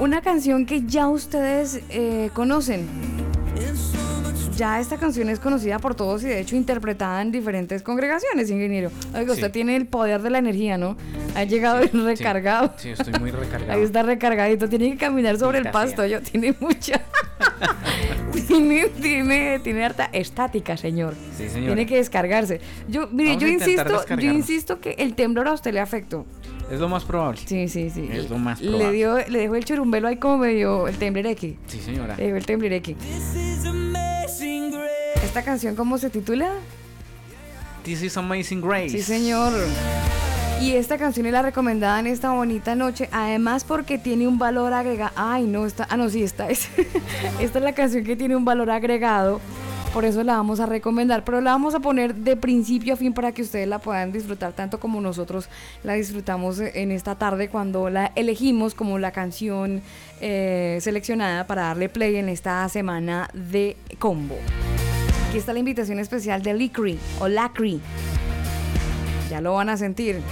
[0.00, 3.17] una canción que ya ustedes eh, conocen.
[4.58, 8.90] Ya esta canción es conocida por todos y de hecho interpretada en diferentes congregaciones, ingeniero.
[9.14, 9.52] Oiga, usted Sí.
[9.52, 10.96] tiene el poder de la energía, ¿no?
[11.36, 12.72] Ha llegado bien recargado.
[12.76, 13.72] Sí, estoy muy recargado.
[13.72, 17.00] Ahí está recargadito, tiene que caminar sobre el pasto, yo tiene mucha.
[18.48, 21.14] tiene, tiene, tiene harta estática, señor.
[21.36, 21.74] Sí, señora.
[21.74, 22.60] Tiene que descargarse.
[22.88, 26.26] Yo, mire, Vamos yo insisto, yo insisto que el temblor a usted le afectó.
[26.68, 27.40] Es lo más probable.
[27.46, 28.08] Sí, sí, sí.
[28.12, 28.92] Es lo más Le probable.
[28.96, 31.56] dio, le dejó el churumbelo ahí como medio el temblereque.
[31.66, 32.16] Sí, señora.
[32.16, 32.96] Le dejó el temblereque.
[35.38, 36.48] ¿Esta canción cómo se titula?
[37.84, 38.88] This is Amazing Grace.
[38.88, 39.52] Sí, señor.
[40.60, 44.72] Y esta canción es la recomendada en esta bonita noche, además porque tiene un valor
[44.72, 45.12] agregado.
[45.14, 45.86] Ay, no, está.
[45.90, 46.68] Ah, no, sí, esta es.
[47.40, 49.40] esta es la canción que tiene un valor agregado
[49.94, 53.12] Por eso la vamos a recomendar, pero la vamos a poner de principio a fin
[53.12, 55.48] para que ustedes la puedan disfrutar tanto como nosotros
[55.84, 59.82] la disfrutamos en esta tarde cuando la elegimos como la canción
[60.20, 64.34] eh, seleccionada para darle play en esta semana de combo.
[65.28, 67.82] Aquí está la invitación especial de Licri o Lacri.
[69.28, 70.22] Ya lo van a sentir.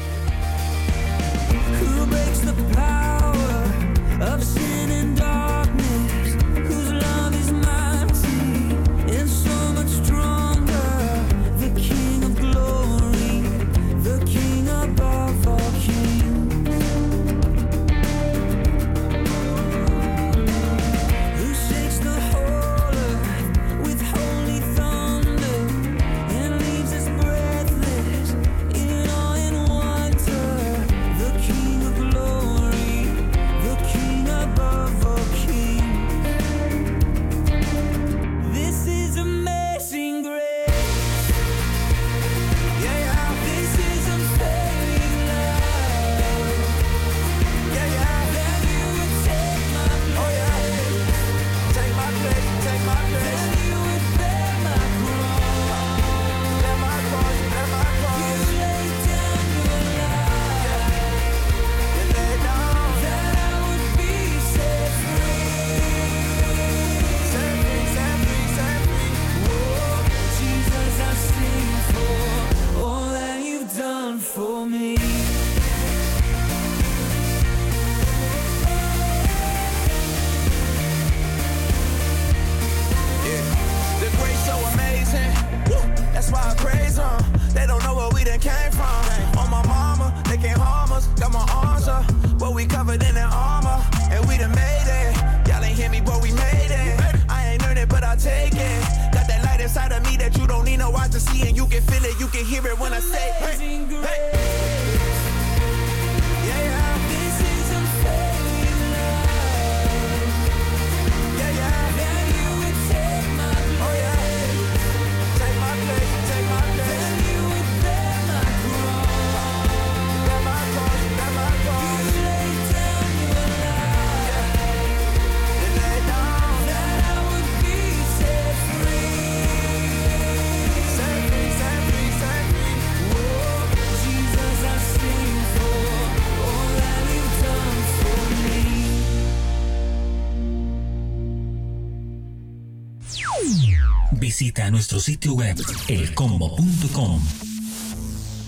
[145.17, 145.57] Sitio web
[145.89, 147.21] elcombo.com.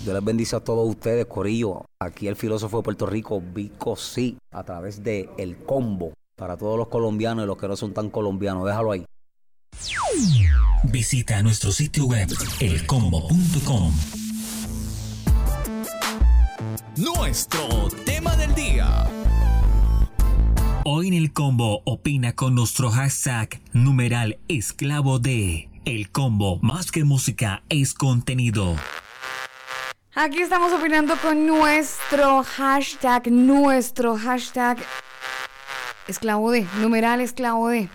[0.03, 1.85] Dios les bendice a todos ustedes, Corillo.
[1.99, 6.13] Aquí el filósofo de Puerto Rico, Vico Sí, a través de El Combo.
[6.35, 9.03] Para todos los colombianos y los que no son tan colombianos, déjalo ahí.
[10.83, 13.91] Visita nuestro sitio web elcombo.com.
[16.97, 19.09] Nuestro tema del día.
[20.85, 26.59] Hoy en el combo opina con nuestro hashtag numeral esclavo de El Combo.
[26.61, 28.75] Más que música es contenido.
[30.15, 34.77] Aquí estamos opinando con nuestro hashtag, nuestro hashtag
[36.07, 37.89] esclavo de, numeral esclavo de.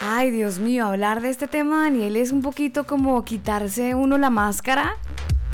[0.00, 4.30] Ay, Dios mío, hablar de este tema, Daniel, es un poquito como quitarse uno la
[4.30, 4.96] máscara,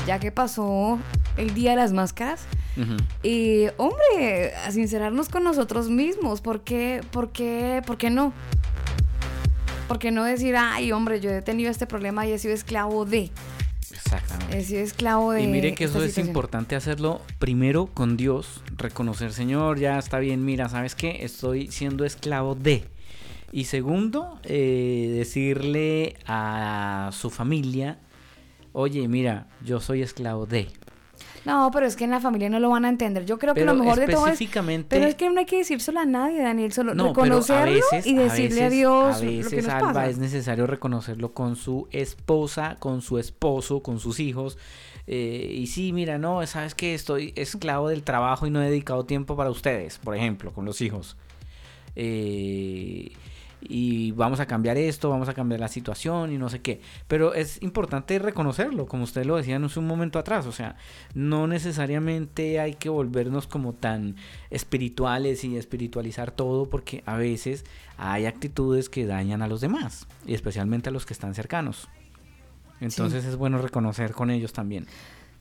[0.07, 0.99] ya que pasó
[1.37, 2.47] el Día de las Máscaras.
[3.23, 8.33] Y, hombre, a sincerarnos con nosotros mismos, ¿por qué, por qué, por qué no?
[9.89, 13.05] ¿Por qué no decir, ay, hombre, yo he tenido este problema y he sido esclavo
[13.05, 13.31] de?
[13.93, 14.59] Exactamente.
[14.59, 15.43] He sido esclavo de.
[15.43, 16.29] Y mire que eso es situación.
[16.29, 21.25] importante hacerlo primero con Dios, reconocer, Señor, ya está bien, mira, ¿sabes qué?
[21.25, 22.85] Estoy siendo esclavo de.
[23.53, 27.99] Y segundo, eh, decirle a su familia,
[28.73, 30.69] oye, mira, yo soy esclavo de.
[31.45, 33.27] No, pero es que en la familia no lo van a entender.
[33.27, 34.39] Yo creo que lo mejor de todo es.
[34.89, 36.73] Pero es que no hay que decírselo a nadie, Daniel.
[36.73, 39.65] Solo No, pero a reconocerlo veces, y decirle a, veces- Dios a lo que veces,
[39.67, 40.09] nos Alba, pasa.
[40.09, 44.57] es necesario reconocerlo con su esposa, con su esposo, con sus hijos.
[45.07, 49.05] eh, y sí, mira, no, sabes que estoy esclavo del trabajo y no he dedicado
[49.05, 51.19] tiempo para ustedes, por ejemplo, con los hijos.
[51.95, 53.13] Eh,
[53.67, 56.81] y vamos a cambiar esto, vamos a cambiar la situación y no sé qué.
[57.09, 60.47] Pero es importante reconocerlo, como usted lo decía hace un momento atrás.
[60.47, 60.77] O sea,
[61.15, 64.17] no necesariamente hay que volvernos como tan
[64.51, 67.65] espirituales y espiritualizar todo, porque a veces
[67.97, 71.89] hay actitudes que dañan a los demás, y especialmente a los que están cercanos.
[72.81, 74.87] Entonces es bueno reconocer con ellos también.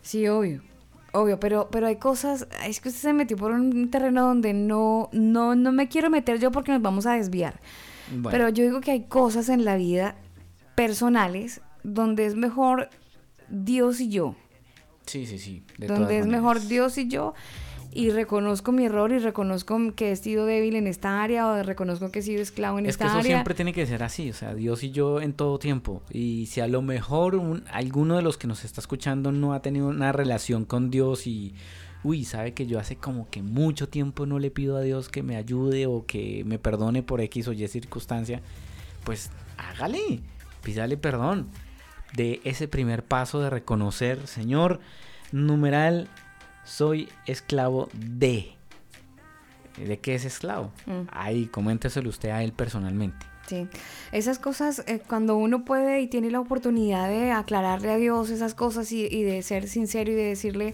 [0.01, 0.61] Sí, obvio.
[1.15, 2.47] Obvio, pero, pero hay cosas.
[2.65, 6.39] Es que usted se metió por un terreno donde no, no, no me quiero meter
[6.39, 7.59] yo porque nos vamos a desviar.
[8.21, 8.29] Bueno.
[8.31, 10.15] Pero yo digo que hay cosas en la vida
[10.75, 12.89] personales donde es mejor
[13.49, 14.35] Dios y yo.
[15.05, 15.63] Sí, sí, sí.
[15.77, 16.27] de donde es maneras.
[16.41, 17.33] mejor Dios y yo.
[17.95, 22.09] Y reconozco mi error y reconozco que he sido débil en esta área o reconozco
[22.09, 23.35] que he sido esclavo en Es que esta eso área.
[23.35, 26.01] siempre tiene que ser así, o sea, Dios y yo en todo tiempo.
[26.09, 29.61] Y si a lo mejor un- alguno de los que nos está escuchando no ha
[29.61, 31.53] tenido una relación con Dios y,
[32.03, 35.23] uy, sabe que yo hace como que mucho tiempo no le pido a Dios que
[35.23, 38.41] me ayude o que me perdone por X o Y circunstancia,
[39.03, 40.19] pues hágale,
[40.63, 41.49] pídale perdón.
[42.13, 44.79] De ese primer paso de reconocer, Señor,
[45.31, 46.07] numeral,
[46.63, 48.53] soy esclavo de.
[49.77, 50.71] ¿De qué es esclavo?
[50.85, 51.07] Mm.
[51.11, 53.32] Ahí, coménteselo usted a él personalmente.
[53.47, 53.67] Sí,
[54.13, 58.53] esas cosas, eh, cuando uno puede y tiene la oportunidad de aclararle a Dios esas
[58.55, 60.73] cosas y, y de ser sincero y de decirle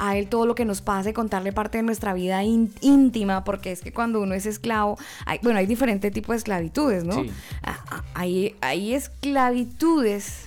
[0.00, 3.44] a Él todo lo que nos pasa y contarle parte de nuestra vida ín- íntima,
[3.44, 7.22] porque es que cuando uno es esclavo, hay, bueno, hay diferentes tipos de esclavitudes, ¿no?
[7.22, 7.30] Sí.
[7.62, 10.40] Ah, ah, Hay, hay esclavitudes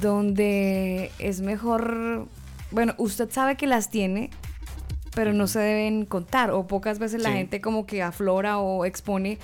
[0.00, 2.26] donde es mejor,
[2.70, 4.30] bueno, usted sabe que las tiene,
[5.14, 9.38] pero no se deben contar o pocas veces la gente como que aflora o expone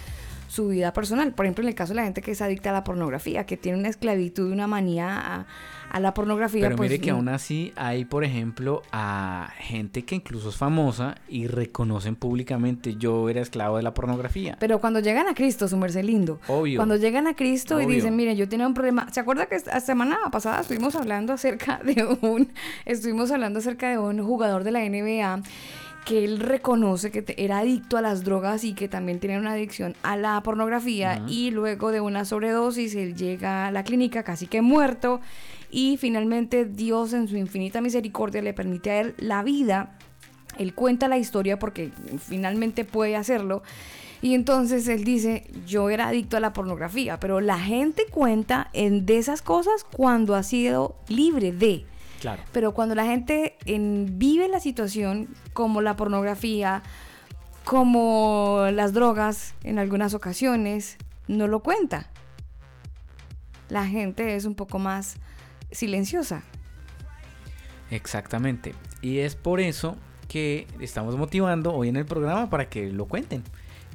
[0.51, 1.32] su vida personal.
[1.32, 3.57] Por ejemplo, en el caso de la gente que es adicta a la pornografía, que
[3.57, 5.46] tiene una esclavitud, una manía a,
[5.90, 6.62] a la pornografía.
[6.62, 10.57] Pero pues, mire que mm, aún así hay, por ejemplo, a gente que incluso es
[10.57, 14.57] famosa y reconocen públicamente yo era esclavo de la pornografía.
[14.59, 16.40] Pero cuando llegan a Cristo, su merced lindo.
[16.48, 16.78] Obvio.
[16.78, 19.07] Cuando llegan a Cristo y dicen, mire, yo tenía un problema.
[19.12, 22.53] ¿Se acuerda que la semana pasada estuvimos hablando acerca de un,
[22.86, 25.42] estuvimos hablando acerca de un jugador de la NBA
[26.05, 29.94] que él reconoce que era adicto a las drogas y que también tenía una adicción
[30.03, 34.62] a la pornografía y luego de una sobredosis él llega a la clínica casi que
[34.62, 35.20] muerto
[35.70, 39.96] y finalmente Dios en su infinita misericordia le permite a él la vida
[40.59, 43.62] él cuenta la historia porque finalmente puede hacerlo.
[44.22, 49.07] Y entonces él dice, yo era adicto a la pornografía, pero la gente cuenta en
[49.07, 51.86] de esas cosas cuando ha sido libre de.
[52.20, 52.42] Claro.
[52.52, 56.82] Pero cuando la gente en- vive la situación como la pornografía,
[57.64, 60.96] como las drogas en algunas ocasiones,
[61.28, 62.10] no lo cuenta.
[63.68, 65.16] La gente es un poco más
[65.70, 66.42] silenciosa.
[67.90, 68.74] Exactamente.
[69.02, 69.96] Y es por eso
[70.28, 73.42] que estamos motivando hoy en el programa para que lo cuenten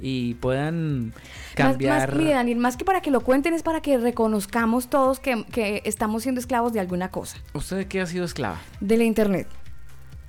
[0.02, 1.14] y puedan Más-
[1.56, 2.10] cambiar.
[2.12, 5.46] Más, mire, Daniel, más que para que lo cuenten es para que reconozcamos todos que,
[5.52, 8.60] que estamos siendo esclavos de alguna cosa, ¿Usted de qué ha sido esclava?
[8.80, 9.48] de la internet.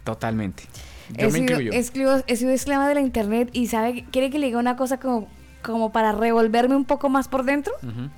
[0.05, 0.65] Totalmente.
[1.17, 1.49] Yo he, me
[1.83, 4.99] sido, he sido esclava de la internet y sabe, quiere que le diga una cosa
[4.99, 5.29] como,
[5.63, 7.73] como para revolverme un poco más por dentro.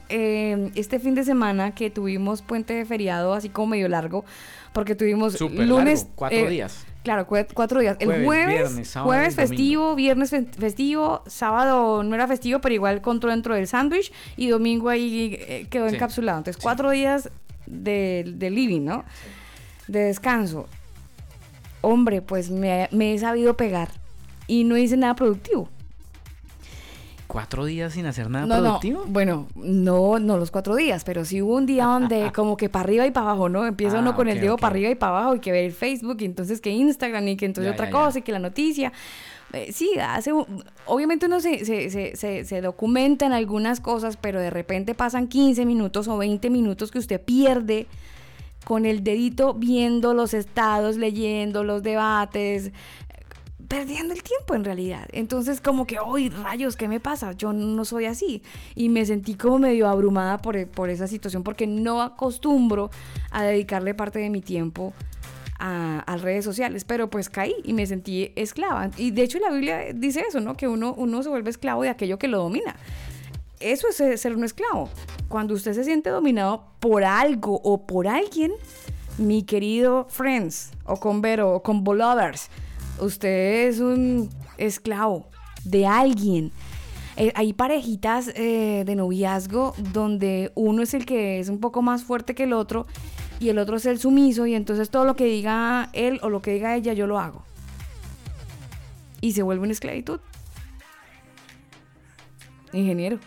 [0.08, 4.24] Eh, este fin de semana que tuvimos puente de feriado así como medio largo,
[4.72, 6.00] porque tuvimos Súper lunes...
[6.00, 6.86] largo, cuatro eh, días.
[7.04, 7.96] Claro, cuatro días.
[8.00, 9.48] El Jueves, jueves, viernes, sábado jueves y domingo.
[9.48, 14.48] festivo, viernes fe- festivo, sábado no era festivo, pero igual contó dentro del sándwich y
[14.48, 15.94] domingo ahí eh, quedó Sí.
[15.94, 16.38] encapsulado.
[16.38, 17.30] Entonces, cuatro días
[17.66, 19.04] de, de living, ¿no?
[19.86, 20.68] De descanso.
[21.80, 23.88] Hombre, pues me, me he sabido pegar
[24.46, 25.68] y no hice nada productivo.
[27.28, 29.04] ¿Cuatro días sin hacer nada No, no, productivo?
[29.06, 32.84] bueno, no, no los cuatro días, pero sí hubo un día donde como que para
[32.84, 33.66] arriba y para abajo, ¿no?
[33.66, 34.60] Empieza Ah, uno con el dedo ok.
[34.60, 37.36] para arriba y para abajo y que ver el Facebook y entonces que Instagram y
[37.36, 38.18] que entonces Ya, otra ya, cosa ya.
[38.18, 38.92] y que la noticia.
[39.52, 44.16] Eh, sí, hace, un- obviamente uno se, se, se, se, se documenta en algunas cosas,
[44.16, 47.86] pero de repente pasan 15 minutos o 20 minutos que usted pierde
[48.64, 52.72] con el dedito viendo los estados, leyendo los debates,
[53.68, 55.06] perdiendo el tiempo en realidad.
[55.12, 56.74] Entonces como que, ¡ay, rayos!
[56.76, 57.32] ¿Qué me pasa?
[57.32, 58.42] Yo no soy así.
[58.74, 62.90] Y me sentí como medio abrumada por, por esa situación porque no acostumbro
[63.30, 64.94] a dedicarle parte de mi tiempo
[65.58, 68.90] a, a redes sociales, pero pues caí y me sentí esclava.
[68.96, 70.56] Y de hecho la Biblia dice eso, ¿no?
[70.56, 72.74] Que uno, uno se vuelve esclavo de aquello que lo domina.
[73.60, 74.88] Eso es ser- un esclavo.
[75.28, 78.52] Cuando usted se siente dominado por algo o por alguien,
[79.18, 82.48] mi querido friends, o con Vero, o con Lovers,
[83.00, 85.28] usted es un esclavo
[85.64, 86.52] de alguien.
[87.16, 92.04] Eh, hay parejitas eh, de noviazgo donde uno es el que es un poco más
[92.04, 92.86] fuerte que el otro
[93.40, 96.42] y el otro es el sumiso y entonces todo lo que diga él o lo
[96.42, 97.42] que diga ella yo lo hago.
[99.20, 100.20] Y se vuelve una esclavitud.
[102.72, 103.18] Ingeniero.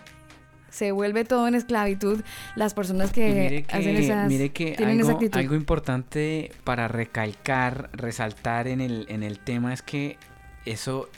[0.71, 2.21] Se vuelve todo en esclavitud
[2.55, 5.39] las personas que, mire que, hacen esas mire que tienen esa algo, actitud.
[5.39, 10.17] algo importante para recalcar, resaltar en el, en el tema es que
[10.65, 11.09] eso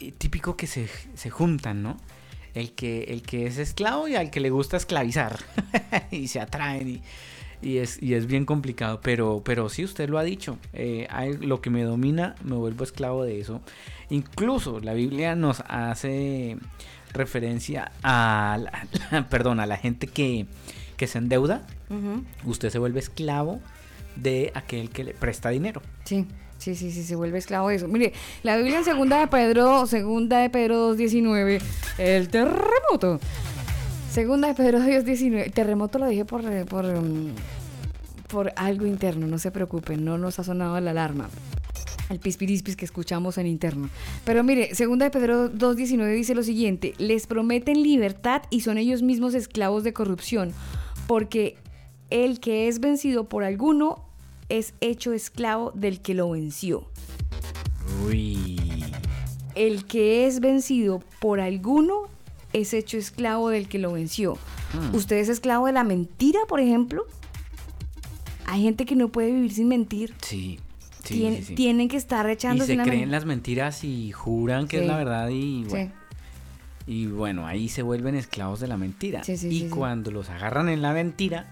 [0.00, 1.98] eh, típico que se, se juntan, ¿no?
[2.54, 5.38] El que, el que es esclavo y al que le gusta esclavizar.
[6.10, 7.02] y se atraen y,
[7.62, 9.00] y es, y es bien complicado.
[9.02, 10.58] Pero, pero sí, usted lo ha dicho.
[10.72, 13.60] eh, hay- lo que me domina, me vuelvo esclavo de eso.
[14.10, 16.56] Incluso la Biblia nos hace
[17.12, 20.46] referencia a la, perdón, a la gente que,
[20.96, 21.62] que se endeuda,
[22.44, 23.60] usted se vuelve esclavo
[24.16, 25.82] de aquel que le presta dinero.
[26.04, 26.26] Sí,
[26.58, 27.88] sí, sí, sí, se vuelve esclavo de eso.
[27.88, 31.62] Mire, la Biblia en segunda de Pedro, segunda de Pedro 2.19,
[31.98, 33.20] el terremoto.
[34.10, 37.34] Segunda de Pedro 2.19, terremoto lo dije por, eh, por, mm,
[38.28, 41.28] por algo interno, no se preocupen, no nos ha sonado la alarma.
[42.12, 43.88] El pispirispis que escuchamos en interno.
[44.26, 49.00] Pero mire, segunda de Pedro 2.19 dice lo siguiente, les prometen libertad y son ellos
[49.00, 50.52] mismos esclavos de corrupción,
[51.06, 51.56] porque
[52.10, 54.04] el que es vencido por alguno
[54.50, 56.86] es hecho esclavo del que lo venció.
[58.06, 58.60] Uy.
[59.54, 62.02] El que es vencido por alguno
[62.52, 64.34] es hecho esclavo del que lo venció.
[64.74, 64.94] Hmm.
[64.94, 67.06] ¿Usted es esclavo de la mentira, por ejemplo?
[68.44, 70.14] Hay gente que no puede vivir sin mentir.
[70.20, 70.60] Sí.
[71.12, 71.54] Sí, Tien- sí, sí.
[71.54, 75.28] Tienen que estar Y echándose se creen las mentiras y juran que es la verdad
[75.28, 75.92] y bueno,
[76.86, 79.22] y bueno, ahí se vuelven esclavos de la mentira.
[79.26, 81.46] Y cuando los agarran en la mentira,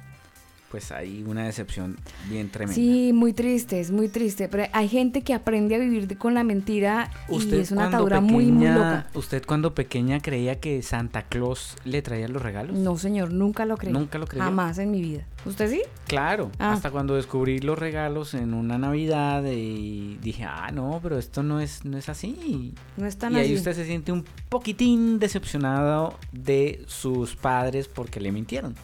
[0.71, 1.97] pues hay una decepción
[2.29, 2.75] bien tremenda.
[2.75, 4.49] Sí, muy triste, es muy triste.
[4.49, 8.47] Pero hay gente que aprende a vivir con la mentira y es una atadura muy,
[8.47, 9.09] muy loca.
[9.14, 12.77] ¿Usted cuando pequeña creía que Santa Claus le traía los regalos?
[12.77, 13.93] No, señor, nunca lo creí.
[13.93, 14.45] ¿Nunca lo creyó?
[14.45, 15.25] Jamás en mi vida.
[15.45, 15.83] ¿Usted sí?
[16.07, 16.73] Claro, Ah.
[16.73, 21.61] hasta cuando descubrí los regalos en una Navidad y dije, ah, no, pero esto no
[21.61, 22.75] es, no es así.
[22.97, 23.55] No es tan y ahí así.
[23.55, 28.75] usted se siente un poquitín decepcionado de sus padres porque le mintieron.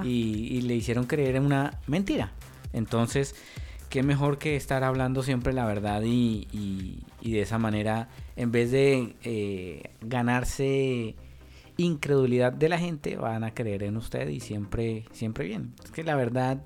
[0.00, 0.02] Ah.
[0.06, 2.32] Y, y le hicieron creer en una mentira.
[2.72, 3.34] Entonces,
[3.90, 8.50] qué mejor que estar hablando siempre la verdad y, y- y de esa manera, en
[8.52, 11.14] vez de eh, ganarse
[11.76, 15.72] incredulidad de la gente, van a creer en usted y siempre, siempre bien.
[15.84, 16.58] Es que la verdad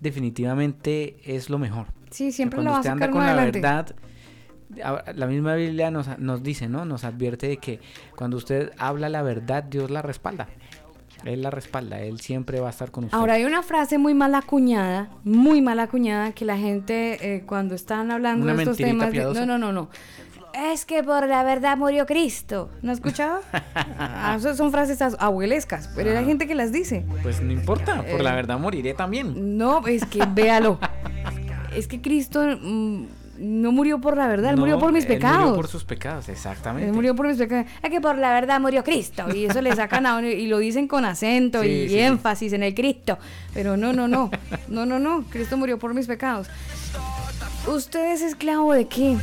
[0.00, 1.86] definitivamente es lo mejor.
[2.10, 3.94] Sí, siempre Cuando lo usted anda con la verdad,
[5.14, 6.84] la misma Biblia nos, nos dice, ¿no?
[6.84, 7.80] Nos advierte de que
[8.16, 10.48] cuando usted habla la verdad, Dios la respalda.
[11.24, 13.16] Él la respalda, Él siempre va a estar con usted.
[13.16, 17.74] Ahora hay una frase muy mal acuñada, muy mal acuñada, que la gente eh, cuando
[17.74, 19.10] están hablando Una de estos temas...
[19.10, 19.46] piadosa.
[19.46, 19.90] no, no, no, no.
[20.54, 22.68] Es que por la verdad murió Cristo.
[22.82, 23.40] ¿No has escuchado?
[23.98, 27.04] Ah, son frases as- abuelescas, pero hay gente que las dice.
[27.22, 29.56] Pues no importa, por la Eh, verdad moriré también.
[29.56, 30.78] No, es que véalo.
[31.74, 33.04] Es que Cristo mm,
[33.38, 35.40] no murió por la verdad, él murió por mis él pecados.
[35.40, 36.88] Murió por sus pecados, exactamente.
[36.88, 37.66] Él murió por mis pecados.
[37.82, 39.24] Es que por la verdad murió Cristo.
[39.34, 41.98] Y eso le sacan a uno y lo dicen con acento Sí, y sí.
[41.98, 43.18] énfasis en el Cristo.
[43.54, 44.30] Pero no, no, no.
[44.68, 45.24] No, no, no.
[45.30, 46.48] Cristo murió por mis pecados.
[47.66, 49.16] ¿Usted es esclavo de qué?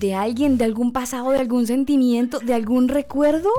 [0.00, 3.50] ¿De alguien, de algún pasado, de algún sentimiento, de algún recuerdo?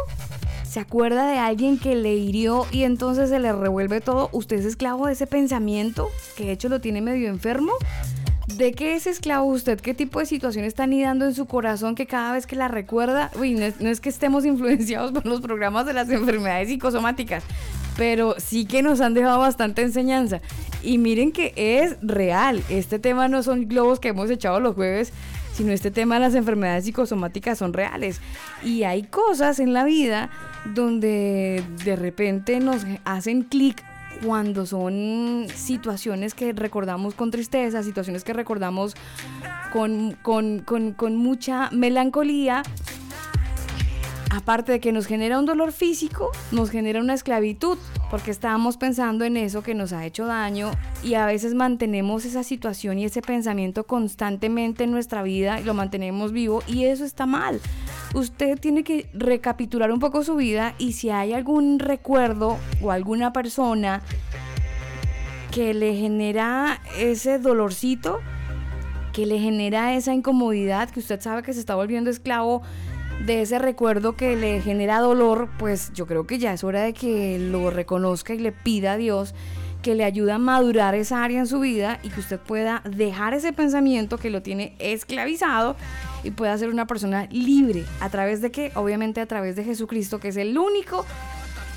[0.67, 4.29] ¿Se acuerda de alguien que le hirió y entonces se le revuelve todo?
[4.31, 7.73] ¿Usted es esclavo de ese pensamiento que de hecho lo tiene medio enfermo?
[8.47, 9.79] ¿De qué es esclavo usted?
[9.79, 13.31] ¿Qué tipo de situación está anidando en su corazón que cada vez que la recuerda,
[13.39, 17.43] uy, no es, no es que estemos influenciados por los programas de las enfermedades psicosomáticas,
[17.95, 20.41] pero sí que nos han dejado bastante enseñanza.
[20.81, 25.13] Y miren que es real, este tema no son globos que hemos echado los jueves,
[25.53, 28.19] sino este tema de las enfermedades psicosomáticas son reales.
[28.63, 30.29] Y hay cosas en la vida
[30.73, 33.83] donde de repente nos hacen clic
[34.23, 38.95] cuando son situaciones que recordamos con tristeza, situaciones que recordamos
[39.71, 42.63] con, con- con- con mucha melancolía,
[44.33, 47.77] aparte de que nos genera un dolor físico, nos genera una esclavitud,
[48.09, 50.71] porque estábamos pensando en eso que nos ha hecho daño
[51.03, 55.73] y a veces mantenemos esa situación y ese pensamiento constantemente en nuestra vida y lo
[55.73, 57.61] mantenemos vivo y eso está mal.
[58.15, 63.33] Usted tiene que recapitular un poco su vida y si hay algún recuerdo o alguna
[63.33, 64.01] persona
[65.51, 68.19] que le genera ese dolorcito,
[69.11, 72.63] que le genera esa incomodidad, que usted sabe que se está volviendo esclavo
[73.25, 76.93] de ese recuerdo que le genera dolor, pues yo creo que ya es hora de
[76.93, 79.33] que lo reconozca y le pida a Dios
[79.83, 83.33] que le ayude a madurar esa área en su vida y que usted pueda dejar
[83.33, 85.75] ese pensamiento que lo tiene esclavizado
[86.23, 87.83] y pueda ser una persona libre.
[87.99, 88.71] ¿A través de qué?
[88.75, 91.05] Obviamente a través de Jesucristo, que es el único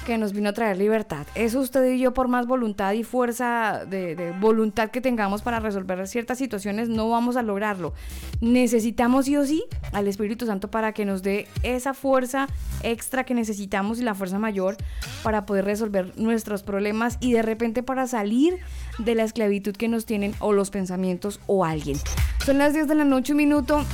[0.07, 1.27] que nos vino a traer libertad.
[1.35, 5.59] Eso usted y yo, por más voluntad y fuerza de, de voluntad que tengamos para
[5.59, 7.93] resolver ciertas situaciones, no vamos a lograrlo.
[8.41, 12.47] Necesitamos sí o sí al Espíritu Santo para que nos dé esa fuerza
[12.85, 14.77] extra que necesitamos y la fuerza mayor
[15.25, 18.59] para poder resolver nuestros problemas y de repente para salir
[18.99, 21.99] de la esclavitud que nos tienen o los pensamientos o alguien.
[22.45, 23.85] Son las 10 de la noche, un minuto.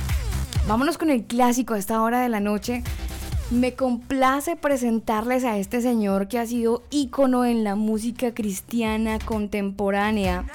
[0.67, 2.83] Vámonos con el clásico a esta hora de la noche.
[3.53, 10.45] Me complace presentarles a este señor que ha sido ícono en la música cristiana contemporánea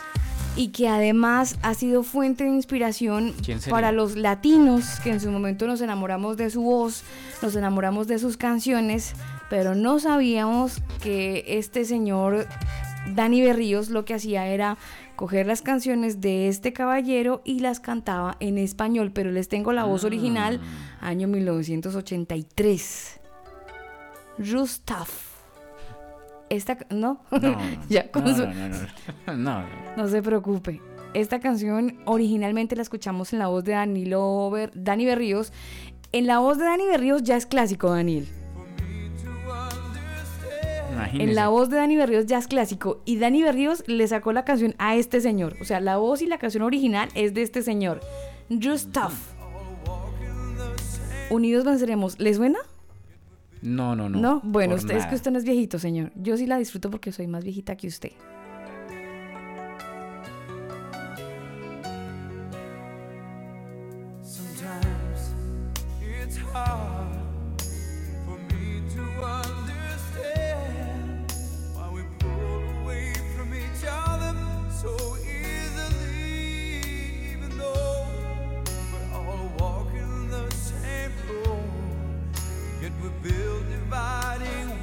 [0.57, 3.35] y que además ha sido fuente de inspiración
[3.71, 7.05] para los latinos que en su momento nos enamoramos de su voz,
[7.41, 9.13] nos enamoramos de sus canciones,
[9.49, 12.49] pero no sabíamos que este señor
[13.15, 14.77] Dani Berríos lo que hacía era
[15.15, 19.85] coger las canciones de este caballero y las cantaba en español, pero les tengo la
[19.85, 20.61] voz original,
[21.01, 23.21] año 1983.
[24.39, 25.11] Rustaf.
[26.51, 27.21] Esta, ¿no?
[27.31, 28.47] No, no, ya con no, su-
[29.37, 30.81] no, se preocupe.
[31.15, 35.53] Esta canción originalmente la escuchamos en la voz de Danilo Ber- Dani Berríos.
[36.13, 38.27] En la voz de Dani Berríos ya es clásico, Daniel.
[40.93, 41.31] Imagínese.
[41.31, 43.03] En la voz de Dani Berríos ya es clásico.
[43.05, 45.57] Y Dani Berríos le sacó la canción a este señor.
[45.61, 48.01] O sea, la voz y la canción original es de este señor.
[48.51, 49.13] Just Tough.
[51.31, 52.19] Unidos venceremos.
[52.19, 52.59] ¿Le suena?
[53.63, 54.19] No, no, no.
[54.19, 54.41] No.
[54.45, 56.13] Bueno, usted, es que usted no es viejito, señor.
[56.15, 58.13] Yo sí la disfruto porque soy más viejita que usted.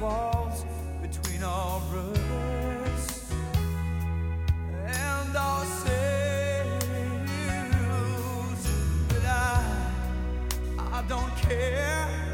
[0.06, 0.64] walls
[1.02, 3.24] between our brothers
[4.86, 5.82] and our ourselves.
[9.08, 9.64] But I,
[10.78, 12.25] I don't care.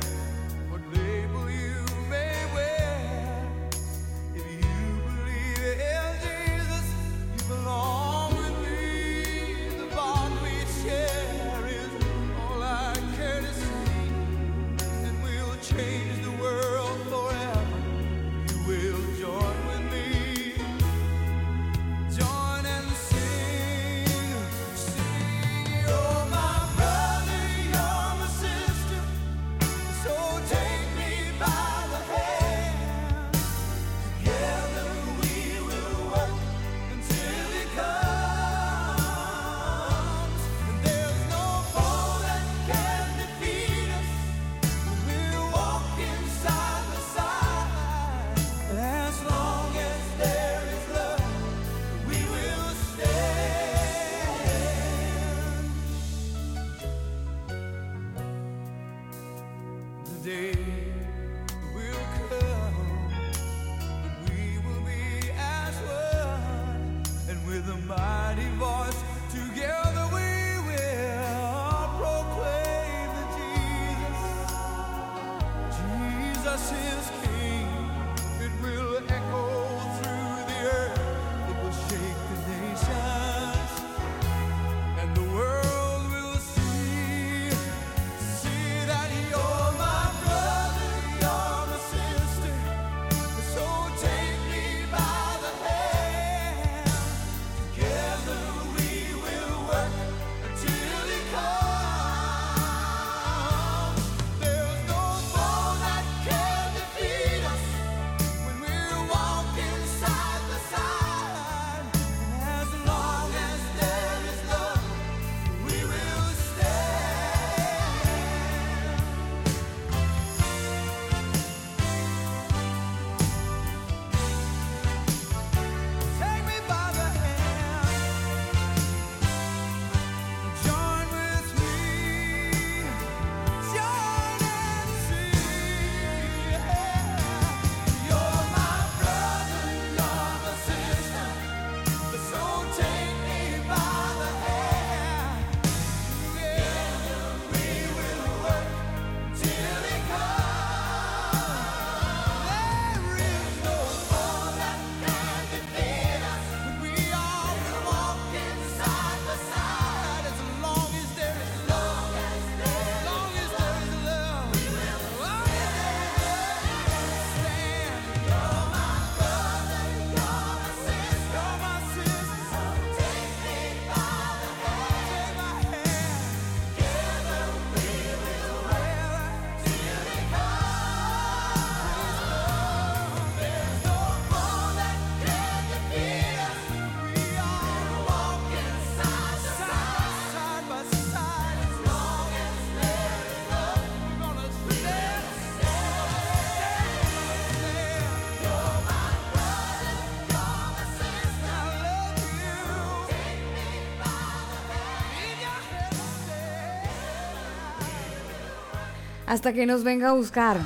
[209.32, 210.58] Hasta que nos venga a buscar.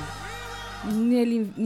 [0.93, 1.19] Ni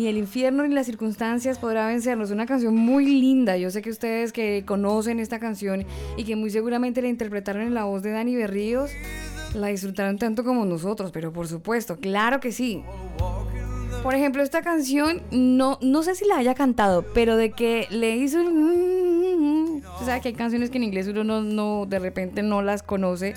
[0.08, 2.30] el, infierno ni las circunstancias podrá vencernos.
[2.30, 3.58] Una canción muy linda.
[3.58, 5.84] Yo sé que ustedes que conocen esta canción
[6.16, 8.92] y que muy seguramente la interpretaron en la voz de Dani Berríos,
[9.56, 12.84] la disfrutaron tanto como nosotros, pero por supuesto, claro que sí.
[14.04, 18.16] Por ejemplo, esta canción, no, no sé si la haya cantado, pero de que le
[18.16, 18.38] hizo.
[20.00, 22.84] O sea, que hay canciones que en inglés uno no, no, de repente no las
[22.84, 23.34] conoce,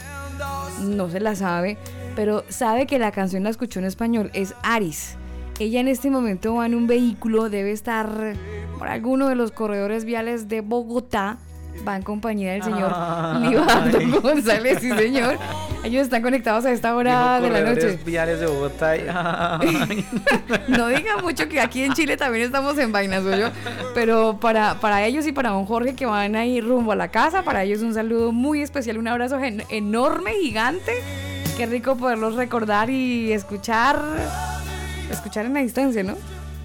[0.83, 1.79] no se las sabe,
[2.17, 5.17] pero sabe que la canción la escuchó en español, es Aris.
[5.59, 8.35] Ella en este momento va en un vehículo, debe estar
[8.79, 11.39] por alguno de los corredores viales de Bogotá,
[11.87, 12.93] va en compañía del señor.
[13.41, 15.37] Libardo González, sí señor.
[15.85, 17.75] Ellos están conectados a esta hora de la noche.
[17.75, 18.97] Corredores viales de Bogotá.
[18.97, 20.05] y- Ay.
[20.69, 23.49] No diga mucho que aquí en Chile también estamos en vainas, yo.
[23.95, 27.43] Pero para, para ellos y para don Jorge que van ahí rumbo a la casa,
[27.43, 29.39] para ellos un saludo muy especial, un abrazo
[29.69, 30.93] enorme, gigante.
[31.57, 34.01] Qué rico poderlos recordar y escuchar,
[35.11, 36.15] escuchar en la distancia, ¿no?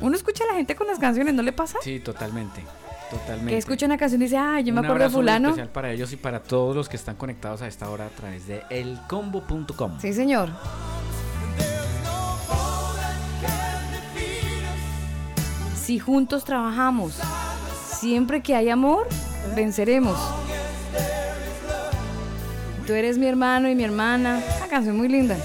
[0.02, 1.78] Uno escucha a la gente con las canciones, ¿no le pasa?
[1.82, 2.64] Sí, totalmente.
[3.12, 3.52] Totalmente.
[3.52, 5.50] Que escucha una canción y dice, ah, yo me Un acuerdo de fulano.
[5.50, 8.48] especial para ellos y para todos los que están conectados a esta hora a través
[8.48, 10.00] de elcombo.com.
[10.00, 10.50] Sí, señor.
[15.76, 17.14] Si juntos trabajamos,
[18.00, 19.08] siempre que hay amor,
[19.56, 20.18] venceremos.
[22.90, 24.44] Tú eres mi hermano y mi hermana.
[24.58, 25.38] Una canción muy linda.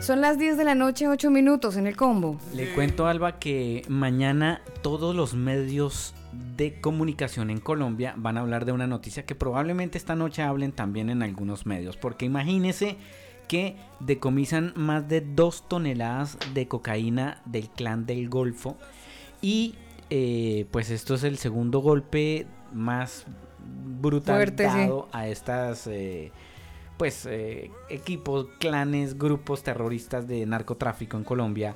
[0.00, 2.36] Son las 10 de la noche, 8 minutos en el combo.
[2.52, 6.16] Le cuento, Alba, que mañana todos los medios
[6.56, 10.72] de comunicación en Colombia van a hablar de una noticia que probablemente esta noche hablen
[10.72, 11.96] también en algunos medios.
[11.96, 12.96] Porque imagínese
[13.46, 18.76] que decomisan más de dos toneladas de cocaína del clan del Golfo.
[19.42, 19.76] Y
[20.10, 23.26] eh, pues esto es el segundo golpe más
[24.00, 24.78] brutal Fuerte, sí.
[24.78, 26.32] dado a estas eh,
[26.96, 31.74] pues eh, equipos, clanes, grupos terroristas de narcotráfico en Colombia.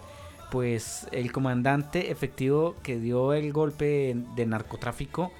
[0.51, 5.33] Pues el comandante efectivo que dio el golpe de narcotráfico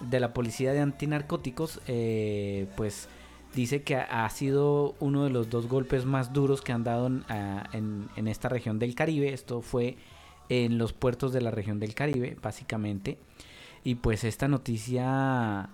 [0.00, 3.08] de la policía de antinarcóticos, eh, pues
[3.54, 7.24] dice que ha sido uno de los dos golpes más duros que han dado en,
[7.28, 9.32] a- en- en esta región del Caribe.
[9.32, 9.96] Esto fue
[10.48, 13.18] en los puertos de la región del Caribe, básicamente.
[13.82, 15.68] Y pues esta noticia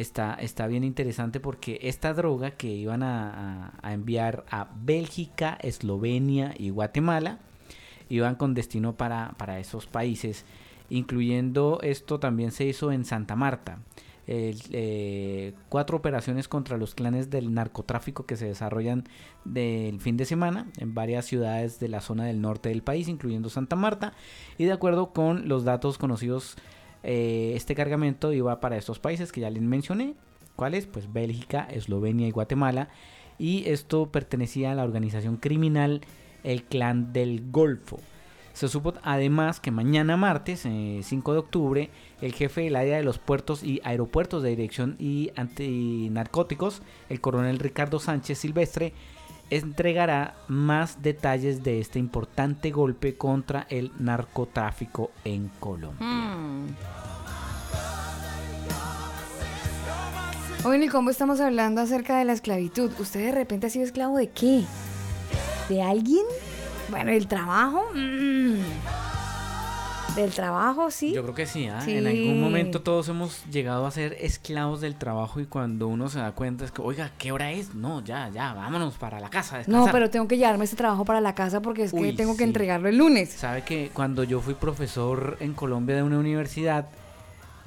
[0.00, 6.70] está, está bien interesante porque esta droga que iban a, enviar a Bélgica, Eslovenia y
[6.70, 7.40] Guatemala,
[8.08, 10.44] iban con destino para, para esos países,
[10.88, 13.80] incluyendo esto también se hizo en Santa Marta.
[14.30, 19.04] Eh, cuatro operaciones contra los clanes del narcotráfico que se desarrollan
[19.46, 23.48] del fin de semana en varias ciudades de la zona del norte del país, incluyendo
[23.48, 24.12] Santa Marta.
[24.58, 26.56] Y de acuerdo con los datos conocidos,
[27.10, 30.14] eh, este cargamento iba para estos países que ya les mencioné.
[30.56, 30.84] ¿Cuáles?
[30.84, 32.90] Pues Bélgica, Eslovenia y Guatemala.
[33.38, 36.02] Y esto pertenecía a la organización criminal
[36.44, 37.98] El Clan del Golfo.
[38.52, 41.90] Se supo además que mañana martes, eh, 5 de octubre,
[42.20, 47.58] el jefe del área de los puertos y aeropuertos de dirección y antinarcóticos, el coronel
[47.58, 48.92] Ricardo Sánchez Silvestre,
[49.48, 56.06] entregará más detalles de este importante golpe contra el narcotráfico en Colombia.
[56.06, 56.97] Mm.
[60.68, 62.90] Hoy en el combo estamos hablando acerca de la esclavitud.
[62.98, 64.64] ¿Usted de repente ha sido esclavo de qué?
[65.70, 66.26] ¿De alguien?
[66.90, 67.86] Bueno, ¿del trabajo?
[67.94, 68.58] Mm.
[70.14, 71.14] ¿Del trabajo, sí?
[71.14, 71.70] Yo creo que sí.
[71.86, 71.96] Sí.
[71.96, 76.18] en algún momento todos hemos llegado a ser esclavos del trabajo y cuando uno se
[76.18, 77.74] da cuenta es que, oiga, ¿qué hora es?
[77.74, 79.56] No, ya, ya, vámonos para la casa.
[79.60, 79.92] No, descansar".
[79.92, 82.90] pero tengo que llevarme este trabajo para la casa porque es que tengo que entregarlo
[82.90, 83.30] el lunes.
[83.30, 86.88] Sabe que cuando yo fui profesor en Colombia de una universidad,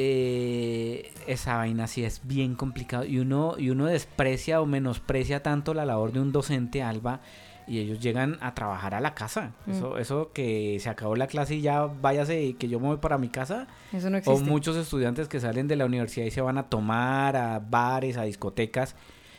[0.04, 5.74] eh, esa vaina sí es bien complicado y uno, y uno desprecia o menosprecia tanto
[5.76, 7.20] la labor de un docente, Alba,
[7.68, 9.52] y ellos llegan a trabajar a la casa.
[9.68, 9.72] Mm.
[9.72, 12.98] Eso, eso que se acabó la clase y ya váyase y que yo me voy
[12.98, 13.68] para mi casa.
[13.94, 14.44] Eso no O existe.
[14.44, 18.24] muchos estudiantes que salen de la universidad y se van a tomar a bares, a
[18.24, 18.96] discotecas,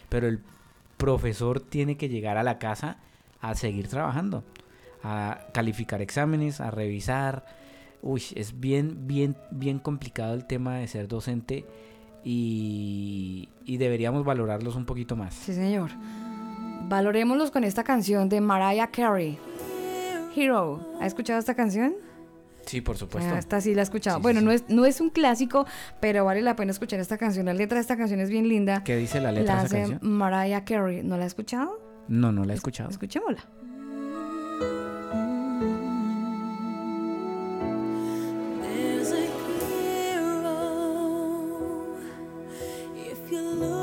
[0.09, 0.41] pero el
[0.97, 2.99] profesor tiene que llegar a la casa
[3.41, 4.45] a seguir trabajando,
[5.03, 7.45] a calificar exámenes, a revisar.
[8.03, 11.65] Uy, es bien, bien, bien complicado el tema de ser docente
[12.25, 15.35] y, y deberíamos valorarlos un poquito más.
[15.35, 15.91] Sí, señor.
[16.89, 19.39] Valorémoslos con esta canción de Mariah Carey.
[20.35, 20.85] Hero.
[21.01, 21.95] ¿Ha escuchado esta canción?
[22.67, 23.31] Sí, por supuesto.
[23.35, 24.19] Ah, Esta sí la he escuchado.
[24.19, 24.47] Sí, bueno, sí.
[24.47, 25.67] No, es, no es un clásico,
[26.01, 27.47] pero vale la pena escuchar esta canción.
[27.47, 28.83] La letra de esta canción es bien linda.
[28.85, 29.99] ¿Qué dice la letra de esa canción?
[30.03, 31.03] Mariah Carey.
[31.03, 31.79] ¿No la ha escuchado?
[32.09, 32.91] No, no la he escuchado.
[32.91, 33.45] Escuchémosla.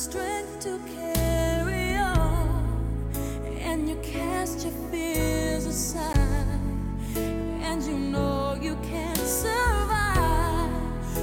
[0.00, 3.12] strength to carry on,
[3.60, 6.58] and you cast your fears aside,
[7.60, 10.70] and you know you can survive.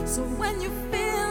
[0.05, 1.26] So when you feel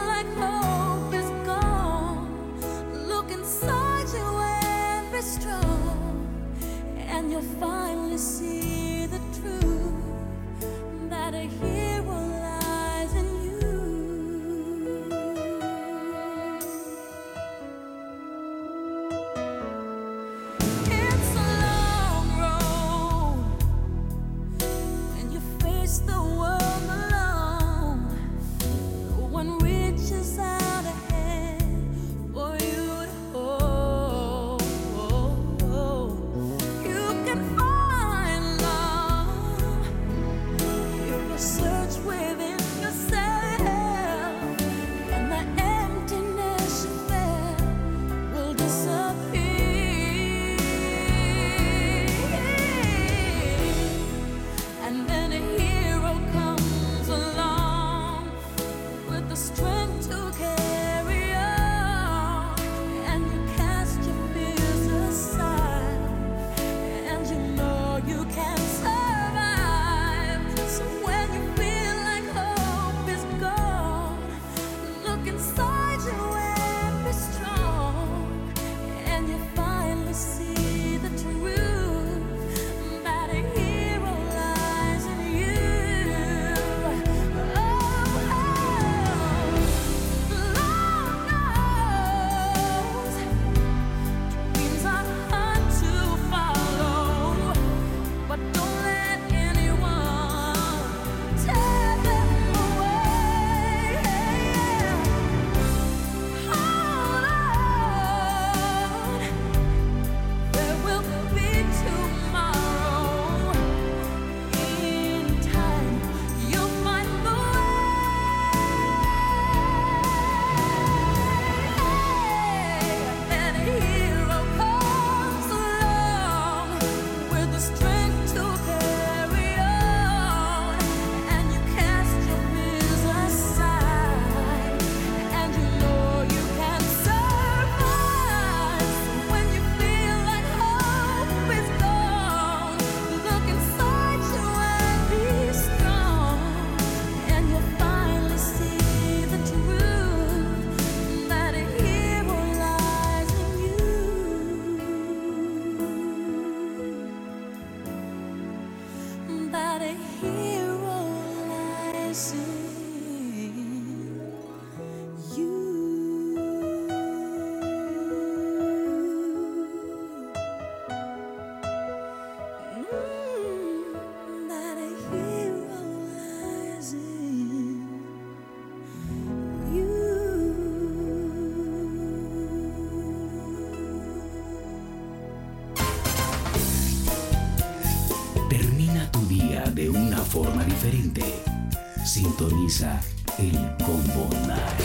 [192.81, 193.51] el
[193.83, 194.81] Combo Night.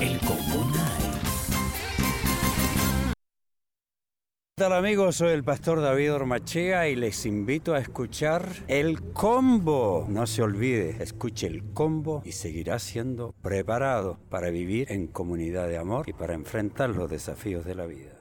[0.00, 1.24] El Combo Night.
[4.56, 5.16] ¿Qué tal amigos?
[5.16, 10.06] Soy el pastor David Ormachea y les invito a escuchar El Combo.
[10.08, 15.78] No se olvide, escuche El Combo y seguirá siendo preparado para vivir en comunidad de
[15.78, 18.19] amor y para enfrentar los desafíos de la vida.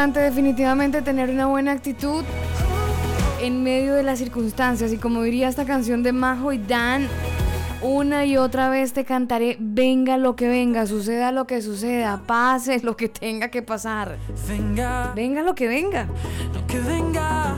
[0.00, 2.24] Importante definitivamente tener una buena actitud
[3.42, 7.06] en medio de las circunstancias y como diría esta canción de Majo y Dan,
[7.82, 12.80] una y otra vez te cantaré, venga lo que venga, suceda lo que suceda, pase
[12.82, 14.16] lo que tenga que pasar.
[14.48, 16.06] Venga, Venga lo que venga.
[16.54, 17.56] lo que venga.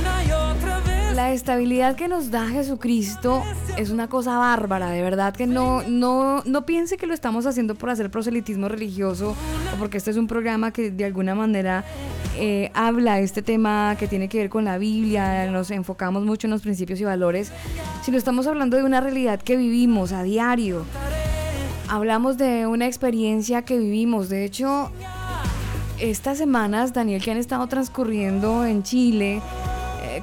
[0.00, 1.14] Una y otra vez.
[1.14, 3.44] La estabilidad que nos da Jesucristo
[3.76, 7.74] es una cosa bárbara, de verdad que no, no, no piense que lo estamos haciendo
[7.74, 9.36] por hacer proselitismo religioso
[9.74, 11.84] o porque este es un programa que de alguna manera
[12.38, 16.52] eh, habla este tema que tiene que ver con la Biblia, nos enfocamos mucho en
[16.52, 17.52] los principios y valores,
[18.02, 20.84] sino estamos hablando de una realidad que vivimos a diario.
[21.88, 24.90] Hablamos de una experiencia que vivimos, de hecho,
[26.00, 29.40] estas semanas, Daniel, que han estado transcurriendo en Chile,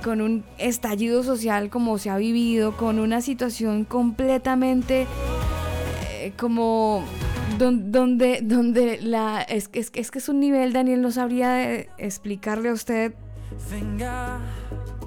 [0.04, 5.08] con un estallido social como se ha vivido, con una situación completamente
[6.12, 7.04] eh, como
[7.58, 12.70] don- donde, donde la es, es, es que es un nivel, Daniel, no sabría explicarle
[12.70, 13.14] a usted.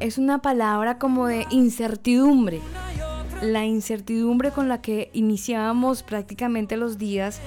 [0.01, 2.61] Es una palabra como de incertidumbre.
[3.43, 7.41] La incertidumbre con la que iniciábamos prácticamente los días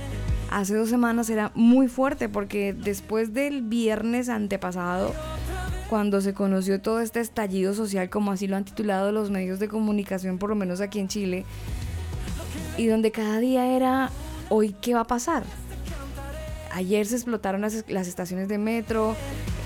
[0.51, 5.13] hace dos semanas era muy fuerte porque después del viernes antepasado,
[5.89, 9.67] cuando se conoció todo este estallido social, como así lo han titulado los medios de
[9.67, 11.45] comunicación, por lo menos aquí en Chile,
[12.77, 14.11] y donde cada día era,
[14.49, 15.43] hoy, ¿qué va a pasar?
[16.71, 19.15] Ayer se explotaron las, estaciones de metro,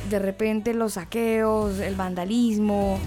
[0.10, 2.98] de repente los saqueos, el vandalismo,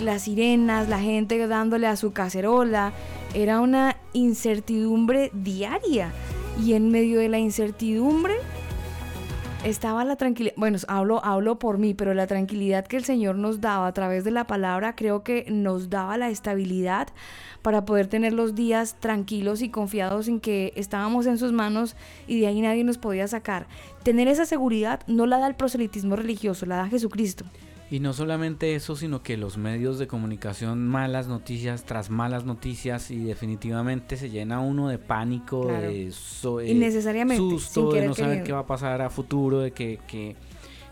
[0.00, 2.92] las sirenas, la gente dándole a su cacerola.
[3.34, 6.12] Era una incertidumbre diaria.
[6.62, 8.34] Y en medio de la incertidumbre
[9.64, 10.54] estaba la tranquilidad.
[10.56, 14.24] Bueno, hablo, hablo por mí, pero la tranquilidad que el Señor nos daba a través
[14.24, 17.08] de la palabra creo que nos daba la estabilidad
[17.62, 22.40] para poder tener los días tranquilos y confiados en que estábamos en sus manos y
[22.40, 23.66] de ahí nadie nos podía sacar.
[24.02, 27.44] Tener esa seguridad no la da el proselitismo religioso, la da Jesucristo.
[27.92, 33.10] Y no solamente eso, sino que los medios de comunicación, malas noticias tras malas noticias
[33.10, 35.88] y definitivamente se llena uno de pánico, Claro.
[35.88, 38.46] de so- eh, Innecesariamente, susto, de no saber queriendo.
[38.46, 40.36] qué va a pasar a futuro, de que, que-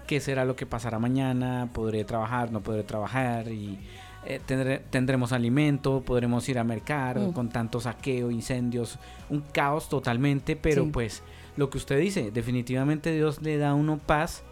[0.07, 3.79] qué será lo que pasará mañana, podré trabajar, no podré trabajar y
[4.27, 7.33] eh, tendré- tendremos alimento, podremos ir a mercar Mm.
[7.33, 8.99] con tanto saqueo, incendios,
[9.31, 10.91] un caos totalmente, pero Sí.
[10.93, 11.23] pues
[11.57, 14.45] lo que usted dice, definitivamente Dios le da a uno paz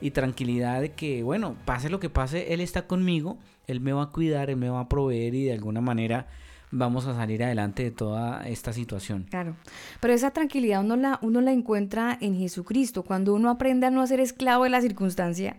[0.00, 4.04] y tranquilidad de que, bueno, pase lo que pase, Él está conmigo, Él me va
[4.04, 6.26] a cuidar, Él me va a proveer y de alguna manera
[6.72, 9.26] vamos a salir adelante de toda esta situación.
[9.28, 9.56] Claro.
[10.00, 13.02] Pero esa tranquilidad uno la, uno la encuentra en Jesucristo.
[13.02, 15.56] Cuando uno aprende a no ser esclavo de la circunstancia,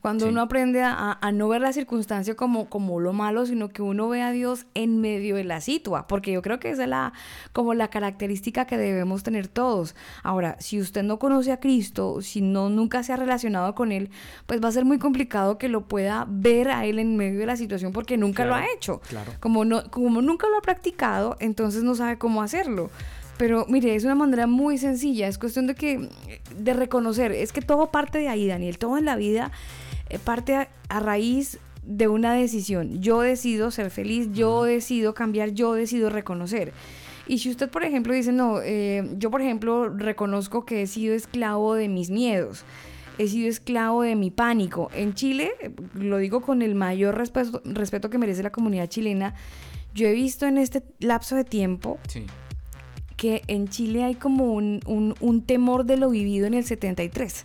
[0.00, 0.30] cuando Sí.
[0.30, 4.08] uno aprende a, a no ver la circunstancia como, como lo malo, sino que uno
[4.08, 6.06] ve a Dios en medio de la situa.
[6.06, 7.12] Porque yo creo que esa es la,
[7.52, 9.94] como la característica que debemos tener todos.
[10.22, 14.10] Ahora, si usted no conoce a Cristo, si no nunca se ha relacionado con Él,
[14.46, 17.46] pues va a ser muy complicado que lo pueda ver a Él en medio de
[17.46, 19.00] la situación porque nunca lo ha hecho.
[19.08, 19.32] claro.
[19.40, 22.90] Como, no, como nunca lo ha practicado, entonces no sabe cómo hacerlo.
[23.36, 26.08] Pero mire, es una manera muy sencilla, es cuestión de que
[26.56, 29.50] de reconocer, es que todo parte de ahí, Daniel, todo en la vida
[30.08, 33.00] eh, parte a, a raíz de una decisión.
[33.00, 36.72] Yo decido ser feliz, yo decido cambiar, yo decido reconocer.
[37.26, 41.14] Y si usted, por ejemplo, dice, no, eh, yo, por ejemplo, reconozco que he sido
[41.14, 42.64] esclavo de mis miedos,
[43.16, 44.90] he sido esclavo de mi pánico.
[44.94, 49.34] En Chile, eh, lo digo con el mayor respeto, respeto que merece la comunidad chilena,
[49.94, 52.26] yo he visto en este lapso de tiempo Sí.
[53.16, 57.44] que en Chile hay como un, un- un temor de lo vivido en el 73.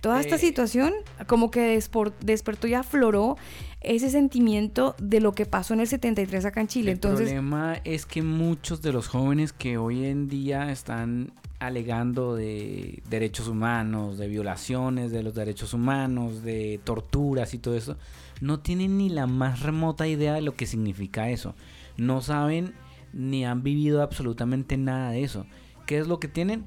[0.00, 0.38] Toda esta Eh.
[0.38, 0.92] situación
[1.26, 3.36] como que despor- despertó y afloró
[3.82, 6.90] ese sentimiento de lo que pasó en el 73 acá en Chile.
[6.92, 12.34] El Entonces, problema es que muchos de los jóvenes que hoy en día están alegando
[12.34, 17.96] de derechos humanos, de violaciones de los derechos humanos, de torturas y todo eso,
[18.40, 21.54] no tienen ni la más remota idea de lo que significa eso.
[21.96, 22.74] No saben
[23.12, 25.46] ni han vivido absolutamente nada de eso.
[25.86, 26.64] ¿Qué es lo que tienen?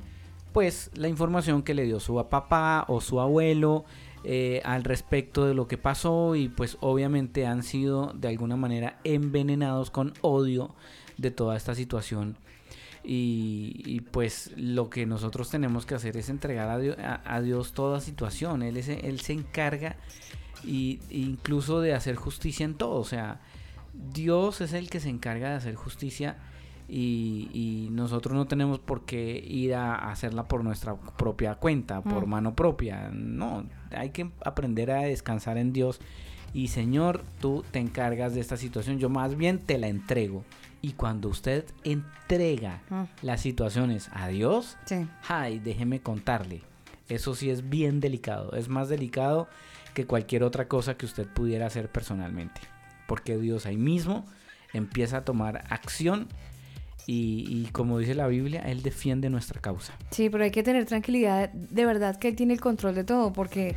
[0.52, 3.86] Pues la información que le dio su papá o su abuelo
[4.24, 9.00] eh, al respecto de lo que pasó y pues obviamente han sido de alguna manera
[9.04, 10.76] envenenados con odio
[11.18, 12.38] de toda esta situación
[13.06, 18.00] y, pues lo que nosotros tenemos que hacer es entregar a Dios, a- Dios toda
[18.00, 19.98] situación él, él se encarga
[20.66, 23.40] y incluso de hacer justicia en todo o sea
[24.14, 26.38] Dios es el que se encarga de hacer justicia
[26.90, 32.26] y, y nosotros no tenemos por qué ir a hacerla por nuestra propia cuenta, por
[32.28, 32.30] Mm.
[32.30, 33.10] mano propia.
[33.14, 33.66] No,
[33.96, 36.02] hay que aprender a descansar en Dios.
[36.54, 40.44] Y Señor, tú te encargas de esta situación, yo más bien te la entrego.
[40.82, 43.04] Y cuando usted entrega Mm.
[43.22, 45.08] las situaciones a Dios, Sí.
[45.28, 46.62] ay, déjeme contarle.
[47.10, 48.52] Eso sí es bien delicado.
[48.54, 49.48] Es más delicado
[49.94, 52.62] que cualquier otra cosa que usted pudiera hacer personalmente.
[53.08, 54.26] Porque Dios ahí mismo
[54.74, 56.28] empieza a tomar acción
[57.06, 59.94] y, y como dice la Biblia, Él defiende nuestra causa.
[60.12, 63.34] Sí, pero hay que tener tranquilidad, de verdad que él tiene el control de todo,
[63.34, 63.76] porque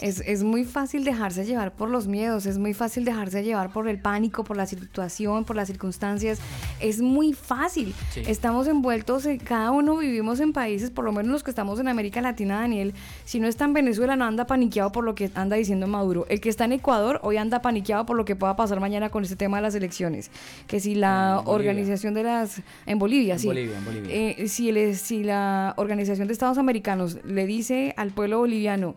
[0.00, 3.88] es, es muy fácil dejarse llevar por los miedos, es muy fácil dejarse llevar por
[3.88, 6.38] el pánico, por la situación, por las circunstancias,
[6.80, 7.94] es muy fácil.
[8.12, 8.22] Sí.
[8.26, 11.88] Estamos envueltos, en- cada uno vivimos en países, por lo menos los que estamos en
[11.88, 12.94] América Latina, Daniel,
[13.24, 16.26] si no está en Venezuela no anda paniqueado por lo que anda diciendo Maduro.
[16.28, 19.22] El que está en Ecuador hoy anda paniqueado por lo que pueda pasar mañana con
[19.24, 20.30] este tema de las elecciones,
[20.66, 22.62] que si la organización de las...
[22.86, 23.46] En Bolivia, En sí.
[23.46, 24.10] Bolivia, en Bolivia.
[24.14, 28.94] Eh, si, le- si la Organización de Estados Americanos le dice al pueblo boliviano,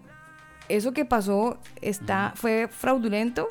[0.75, 3.47] eso que pasó está, fue fraudulento,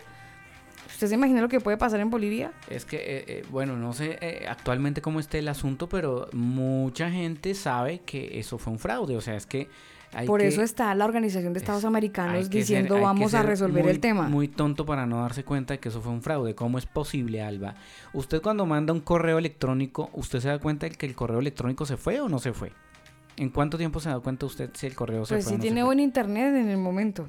[0.89, 2.53] ¿usted se imagina lo que puede pasar en Bolivia?
[2.69, 7.11] Es que, eh, eh, bueno, no sé eh, actualmente cómo esté el asunto, pero mucha
[7.11, 9.17] gente sabe que eso fue un fraude.
[9.17, 9.69] O sea, es que
[10.13, 13.85] hay Por que- eso está la Organización de Estados Americanos diciendo ser- vamos a resolver
[13.85, 14.29] muy- el tema.
[14.29, 16.55] Muy tonto para no darse cuenta de que eso fue un fraude.
[16.57, 17.77] ¿Cómo es posible, Alba?
[18.13, 21.87] Usted cuando manda un correo electrónico, ¿usted se da cuenta de que el correo electrónico
[21.87, 22.73] se fue o no se fue?
[23.37, 25.63] ¿En cuánto tiempo se da cuenta usted si el correo se Pues fue si no
[25.63, 27.27] tiene buen internet en el momento.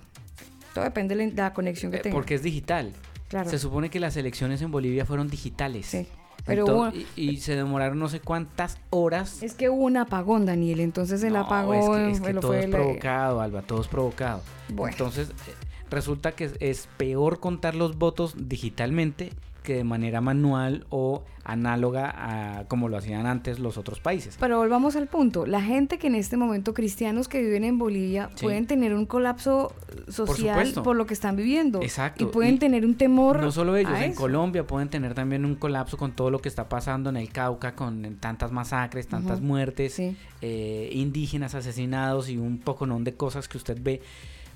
[0.74, 2.14] Todo depende de la, conexión que Eh, tenga.
[2.16, 2.94] Porque es digital.
[3.30, 3.50] Claro.
[3.50, 5.86] Se supone que las elecciones en Bolivia fueron digitales.
[5.86, 6.08] Sí,
[6.46, 9.42] pero hubo- y, y se demoraron no sé cuántas horas.
[9.44, 12.48] Es que hubo un apagón, Daniel, entonces el No, apagón es que, es que todo
[12.50, 14.42] fue es la- provocado, Alba, todo es provocado.
[14.70, 14.92] Bueno.
[14.92, 15.54] Entonces, eh,
[15.90, 19.32] resulta que es, es peor contar los votos digitalmente
[19.64, 22.14] que de manera manual o análoga
[22.60, 24.38] a como lo hacían antes los otros países.
[24.40, 25.46] Pero volvamos al punto.
[25.46, 28.44] La gente que en este momento, cristianos que viven en Bolivia, Sí.
[28.46, 29.74] pueden tener un colapso
[30.08, 30.94] social por, supuesto.
[30.94, 31.82] lo que están viviendo.
[31.82, 33.40] Exacto, Y pueden y tener un temor.
[33.42, 34.22] No solo ellos, en eso.
[34.22, 37.76] Colombia pueden tener también un colapso con todo lo que está pasando en el Cauca,
[37.76, 40.16] con tantas masacres, tantas Ujú, muertes, sí.
[40.42, 44.02] eh, indígenas asesinados y un poco de cosas que usted ve.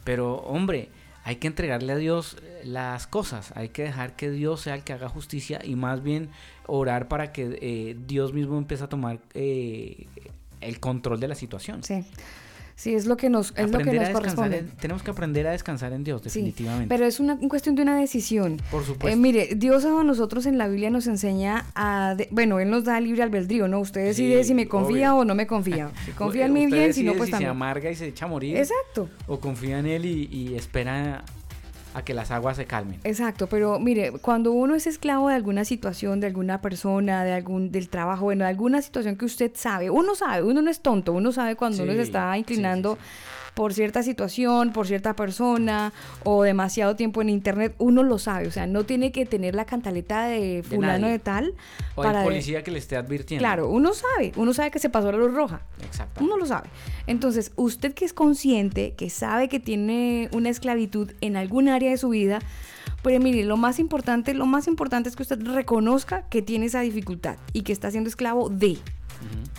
[0.04, 0.90] Pero, hombre,
[1.26, 4.84] hay que entregarle a Dios eh, las cosas, hay que dejar que Dios sea el
[4.84, 6.30] que haga justicia y más bien
[6.68, 10.06] orar para que eh, Dios mismo empiece a tomar eh,
[10.62, 11.84] el control de la situación.
[11.84, 12.06] Sí.
[12.78, 14.58] Sí, es lo que nos, es lo que nos corresponde.
[14.58, 16.88] en- tenemos que aprender a descansar en Dios, Sí, definitivamente.
[16.90, 18.62] pero es una cuestión de una decisión.
[18.70, 19.08] Por supuesto.
[19.08, 22.16] Eh, mire, Dios a nosotros en la Biblia nos enseña a...
[22.18, 23.80] de- bueno, Él nos da libre albedrío, ¿no?
[23.80, 25.22] Usted decide Sí, si me confía obvio.
[25.22, 25.92] o no me confía.
[26.06, 27.48] Si confía en mí Usted bien, si no, pues si también.
[27.48, 28.58] se amarga y se echa a morir.
[28.58, 29.10] Exacto.
[29.28, 31.24] O confía en él y, y espera
[31.96, 33.00] a que las aguas se calmen.
[33.06, 37.72] Exacto, pero mire, cuando uno es esclavo de alguna situación, de alguna persona, de algún
[37.72, 41.14] del trabajo, bueno, de alguna situación que usted sabe, uno sabe, uno no es tonto,
[41.14, 42.98] uno sabe cuando uno se está sí, inclinando
[43.56, 48.52] por cierta situación, por cierta persona o demasiado tiempo en internet, uno lo sabe, o
[48.52, 51.54] sea, no tiene que tener la cantaleta de fulano de, tal
[51.96, 53.42] O para policía que le esté advirtiendo.
[53.42, 55.62] Claro, uno sabe, uno sabe que se pasó la luz roja.
[55.84, 56.24] Exacto.
[56.24, 56.70] Uno lo sabe.
[57.08, 61.98] Entonces, usted que es consciente, que sabe que tiene una esclavitud en algún área de
[61.98, 62.40] su vida,
[63.02, 66.82] pues mire, lo más importante, lo más importante es que usted reconozca que tiene esa
[66.82, 68.78] dificultad y que está siendo esclavo de.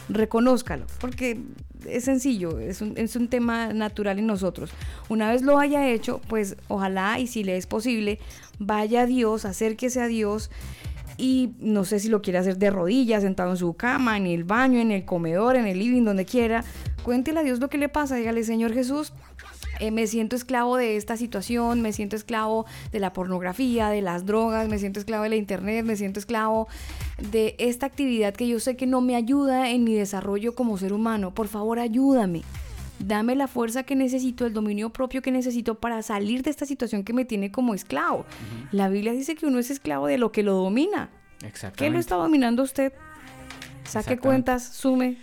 [0.09, 1.41] Reconózcalo, porque
[1.89, 4.71] es sencillo, es un, es un tema natural en nosotros.
[5.09, 8.19] Una vez lo haya hecho, pues ojalá y si le es posible,
[8.59, 10.51] vaya a Dios, acérquese a Dios
[11.19, 14.45] y no sé si lo quiere hacer de rodillas, sentado en su cama, en el
[14.45, 16.65] baño, en el comedor, en el living, donde quiera.
[17.03, 18.17] Cuéntele a Dios lo que le pasa.
[18.17, 19.13] Dígale, Señor Jesús,
[19.81, 24.27] eh, me siento esclavo de esta situación, me siento esclavo de la pornografía, de las
[24.27, 26.69] drogas, me siento esclavo de la internet, me siento esclavo
[27.19, 30.93] de esta actividad que yo sé que no me ayuda en mi desarrollo como ser
[30.93, 31.35] humano.
[31.35, 32.43] Por favor, ayúdame.
[32.99, 37.05] Dame la fuerza que necesito, el dominio propio que necesito para salir de esta situación
[37.05, 38.25] que me tiene como esclavo.
[38.73, 41.11] La Biblia dice que uno es esclavo de lo que lo domina.
[41.41, 41.95] ¿Qué Exactamente.
[41.95, 42.93] lo está dominando usted?
[43.85, 45.19] Saque cuentas, sume.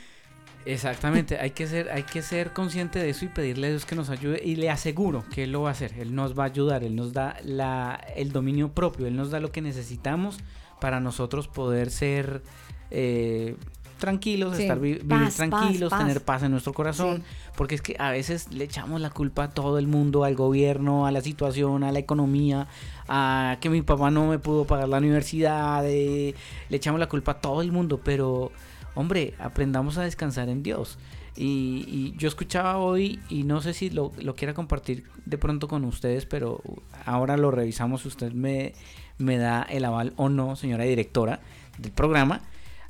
[0.65, 3.95] Exactamente, hay que ser, hay que ser consciente de eso y pedirle a Dios que
[3.95, 6.48] nos ayude y le aseguro que Él lo va a hacer, Él nos va a
[6.48, 10.38] ayudar, Él nos da la, el dominio propio, Él nos da lo que necesitamos
[10.80, 12.44] para nosotros poder ser
[12.91, 13.56] eh,
[13.99, 16.07] tranquilos, Sí, estar vi- vivir tranquilos, paz, paz.
[16.07, 17.23] tener paz en nuestro corazón,
[17.56, 21.06] porque es que a veces le echamos la culpa a todo el mundo, al gobierno,
[21.07, 22.68] a la situación, a la economía,
[23.07, 26.35] a que mi papá no me pudo pagar la universidad, eh,
[26.69, 28.52] le echamos la culpa a todo el mundo, pero
[28.95, 30.98] hombre, aprendamos a descansar en Dios.
[31.36, 35.84] Y, y yo escuchaba hoy, y no sé si lo, quiera compartir de pronto con
[35.84, 36.61] ustedes, pero
[37.06, 38.74] ahora lo revisamos, usted me,
[39.18, 41.40] me da el aval o no, señora directora
[41.80, 42.41] del programa,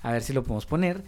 [0.02, 1.04] a ver si lo podemos poner.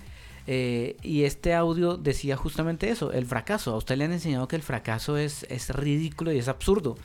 [0.47, 3.73] Eh, y este audio decía justamente eso, el fracaso.
[3.73, 6.97] A usted le han enseñado que el fracaso es, es ridículo y es absurdo,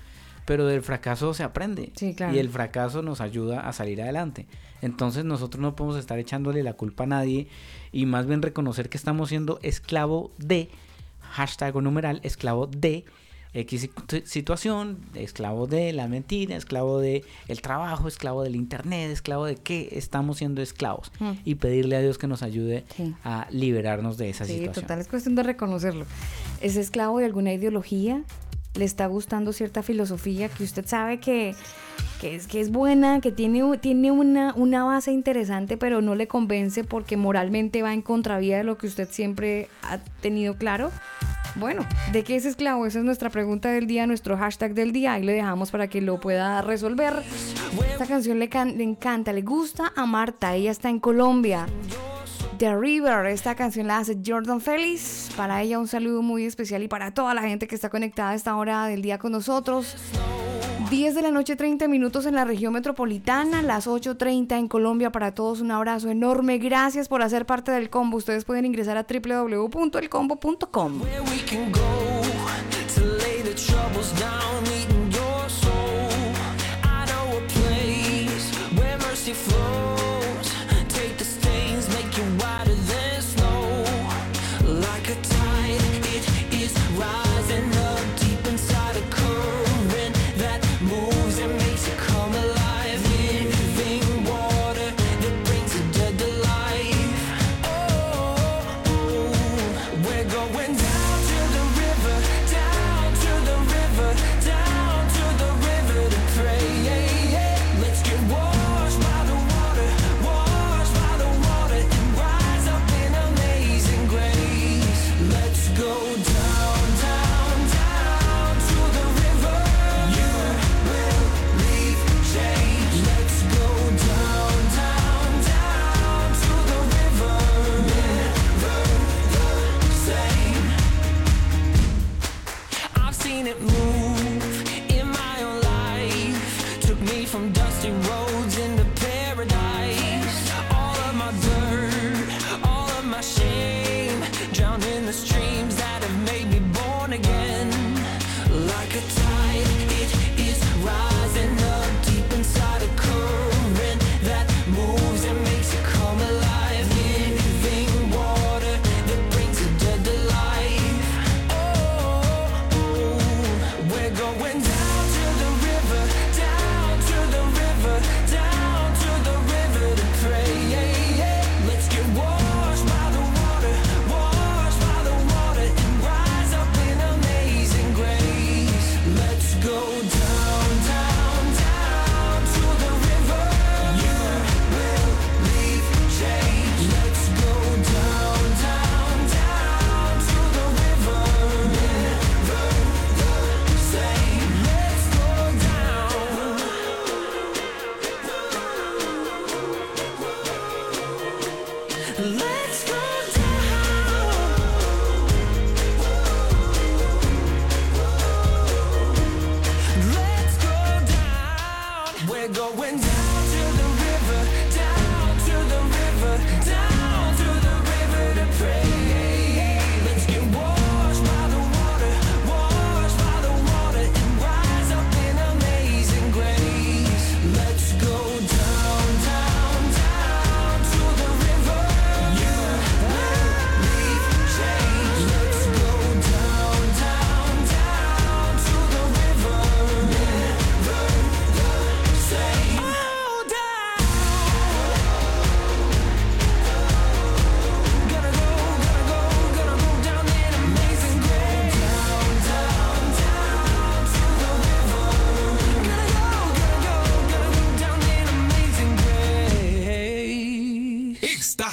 [0.50, 1.92] pero del fracaso se aprende.
[1.94, 2.34] Sí, claro.
[2.34, 4.46] Y el fracaso nos ayuda a salir adelante.
[4.82, 7.46] Entonces nosotros no podemos estar echándole la culpa a nadie
[7.92, 10.68] y más bien reconocer que estamos siendo esclavo de,
[11.20, 13.04] hashtag o numeral, esclavo de
[13.54, 19.44] X situ- situación, esclavo de la mentira, esclavo de el trabajo, esclavo del internet, esclavo
[19.44, 21.30] de qué estamos siendo esclavos Mm.
[21.44, 23.14] y pedirle a Dios que nos ayude Sí.
[23.22, 24.82] a liberarnos de esa Sí, situación.
[24.82, 26.06] total, es cuestión de reconocerlo.
[26.60, 28.24] ¿Es esclavo de alguna ideología?
[28.74, 31.56] ¿Le está gustando cierta filosofía que usted sabe que,
[32.20, 36.28] que, es, que es buena, que tiene, tiene una, una base interesante, pero no le
[36.28, 40.92] convence porque moralmente va en contravía de lo que usted siempre ha tenido claro?
[41.56, 42.86] Bueno, ¿de qué es esclavo?
[42.86, 45.14] Esa es nuestra pregunta del día, nuestro hashtag del día.
[45.14, 47.12] Ahí le dejamos para que lo pueda resolver.
[47.90, 50.54] Esta canción le, can- le encanta, le gusta a Marta.
[50.54, 51.66] Ella está en Colombia.
[52.60, 55.30] The River, esta canción la hace Jordan Félix.
[55.34, 58.34] Para ella un saludo muy especial y para toda la gente que está conectada a
[58.34, 59.96] esta hora del día con nosotros.
[60.90, 65.10] 10 de la noche, 30 minutos en la región metropolitana, las 8.30 en Colombia.
[65.10, 66.58] Para todos un abrazo enorme.
[66.58, 68.18] Gracias por hacer parte del combo.
[68.18, 71.00] Ustedes pueden ingresar a www.elcombo.com.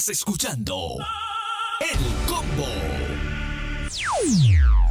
[0.09, 0.97] Escuchando
[1.81, 2.67] El Combo.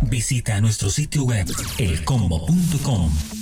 [0.02, 1.46] Visita nuestro sitio web
[1.78, 3.35] elcombo.com.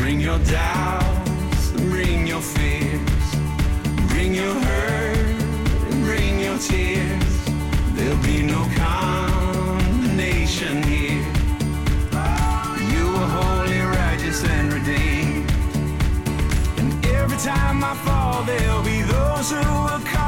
[0.00, 1.20] Bring your doubts
[1.90, 3.36] bring your fears.
[4.08, 5.18] Bring your hurt
[5.90, 7.44] and bring your tears.
[7.94, 11.26] There'll be no condemnation here.
[12.92, 15.50] You are holy, righteous, and redeemed.
[16.78, 20.19] And every time I fall, there'll be those who will call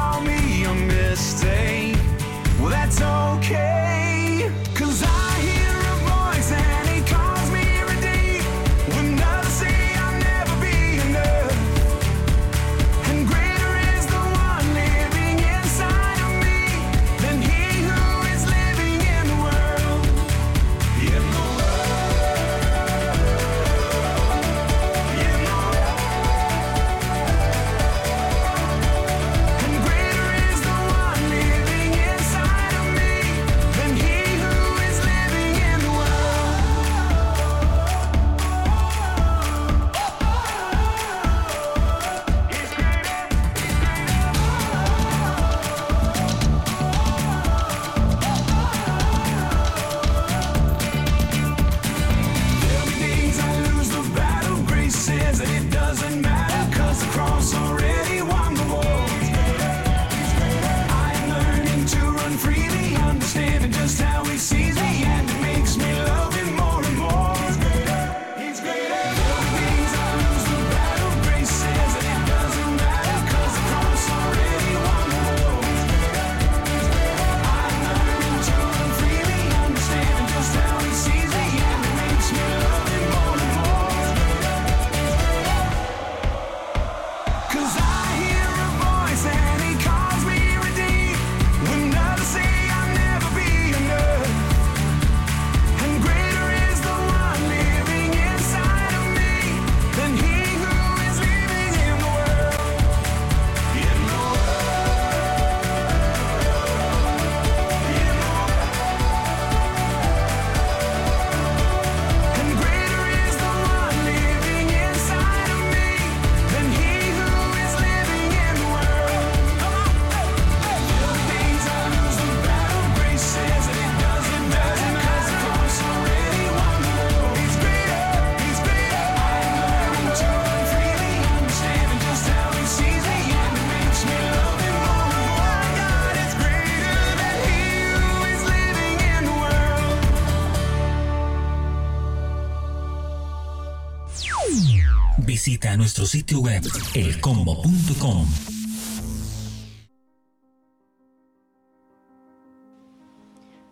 [146.23, 146.63] sitio web.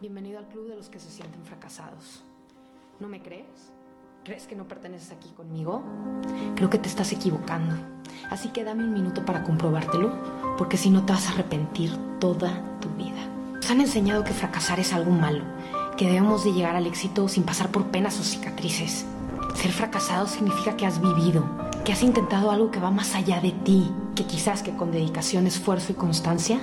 [0.02, 2.26] Bienvenido al club de los que se sienten fracasados.
[2.99, 3.72] ¿No me crees?
[4.26, 5.82] ¿Crees que no perteneces aquí conmigo?
[6.57, 7.73] Creo que te estás equivocando.
[8.30, 10.11] Así que dame un minuto para comprobártelo,
[10.57, 13.30] porque si no te vas a arrepentir toda tu vida.
[13.53, 15.45] Nos han enseñado que fracasar es algo malo,
[15.95, 19.06] que debemos de llegar al éxito sin pasar por penas o cicatrices.
[19.56, 21.45] Ser fracasado significa que has vivido,
[21.84, 25.48] que has intentado algo que va más allá de ti, que quizás que con dedicación,
[25.48, 26.60] esfuerzo y constancia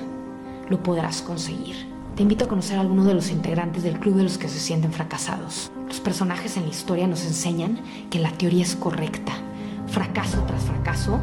[0.69, 1.89] lo podrás conseguir.
[2.15, 4.61] Te invito a conocer a algunos de los integrantes del club de los que se
[4.61, 5.71] sienten fracasados.
[5.87, 7.81] Los personajes en la historia nos enseñan
[8.11, 9.33] que la teoría es correcta.
[9.87, 11.19] Fracaso tras fracaso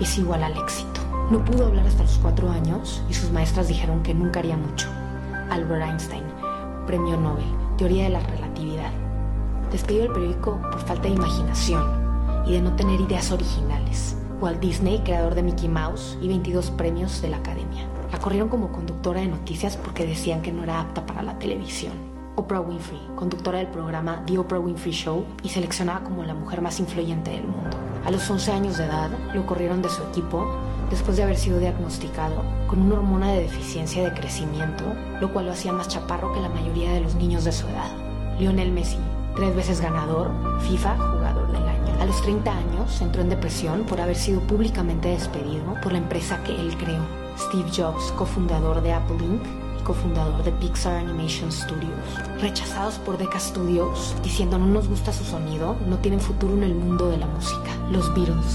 [0.00, 1.00] es igual al éxito.
[1.30, 4.88] No pudo hablar hasta los cuatro años y sus maestras dijeron que nunca haría mucho.
[5.50, 6.24] Albert Einstein,
[6.86, 7.44] premio Nobel,
[7.78, 8.90] teoría de la relatividad.
[9.70, 12.03] Despedido del periódico por falta de imaginación
[12.46, 14.16] y de no tener ideas originales.
[14.40, 17.86] Walt Disney, creador de Mickey Mouse y 22 premios de la Academia.
[18.12, 21.92] La corrieron como conductora de noticias porque decían que no era apta para la televisión.
[22.36, 26.80] Oprah Winfrey, conductora del programa The Oprah Winfrey Show y seleccionada como la mujer más
[26.80, 27.76] influyente del mundo.
[28.04, 30.44] A los 11 años de edad, lo corrieron de su equipo
[30.90, 34.84] después de haber sido diagnosticado con una hormona de deficiencia de crecimiento,
[35.20, 37.90] lo cual lo hacía más chaparro que la mayoría de los niños de su edad.
[38.38, 38.98] Lionel Messi,
[39.36, 40.30] tres veces ganador,
[40.60, 41.13] FIFA.
[42.04, 46.44] A los 30 años entró en depresión por haber sido públicamente despedido por la empresa
[46.44, 47.00] que él creó.
[47.38, 49.42] Steve Jobs, cofundador de Apple Inc.
[49.80, 51.96] y cofundador de Pixar Animation Studios.
[52.42, 56.74] Rechazados por Decca Studios, diciendo no nos gusta su sonido, no tienen futuro en el
[56.74, 57.74] mundo de la música.
[57.90, 58.54] Los Beatles,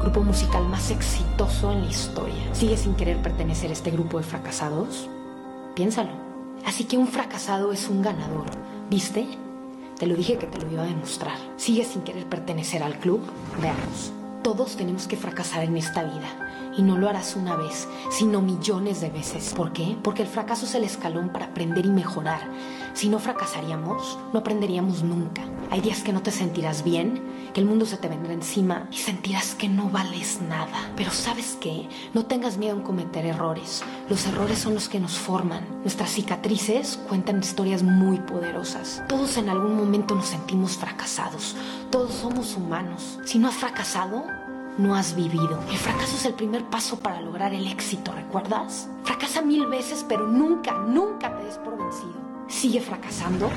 [0.00, 2.54] grupo musical más exitoso en la historia.
[2.54, 5.10] ¿Sigues sin querer pertenecer a este grupo de fracasados?
[5.74, 6.12] Piénsalo.
[6.64, 8.46] Así que un fracasado es un ganador,
[8.88, 9.28] ¿viste?
[9.98, 11.36] Te lo dije que te lo iba a demostrar.
[11.56, 13.20] ¿Sigues sin querer pertenecer al club?
[13.60, 14.12] Veamos.
[14.44, 16.47] Todos tenemos que fracasar en esta vida.
[16.78, 19.52] Y no lo harás una vez, sino millones de veces.
[19.54, 19.96] ¿Por qué?
[20.02, 22.40] Porque el fracaso es el escalón para aprender y mejorar.
[22.94, 25.42] Si no fracasaríamos, no aprenderíamos nunca.
[25.70, 27.20] Hay días que no te sentirás bien,
[27.52, 30.92] que el mundo se te vendrá encima y sentirás que no vales nada.
[30.96, 31.88] Pero sabes qué?
[32.14, 33.82] No tengas miedo en cometer errores.
[34.08, 35.66] Los errores son los que nos forman.
[35.80, 39.02] Nuestras cicatrices cuentan historias muy poderosas.
[39.08, 41.56] Todos en algún momento nos sentimos fracasados.
[41.90, 43.18] Todos somos humanos.
[43.24, 44.24] Si no has fracasado,
[44.78, 45.60] no has vivido.
[45.70, 48.88] El fracaso es el primer paso para lograr el éxito, ¿recuerdas?
[49.02, 52.14] Fracasa mil veces, pero nunca, nunca te des por vencido.
[52.46, 53.50] Sigue fracasando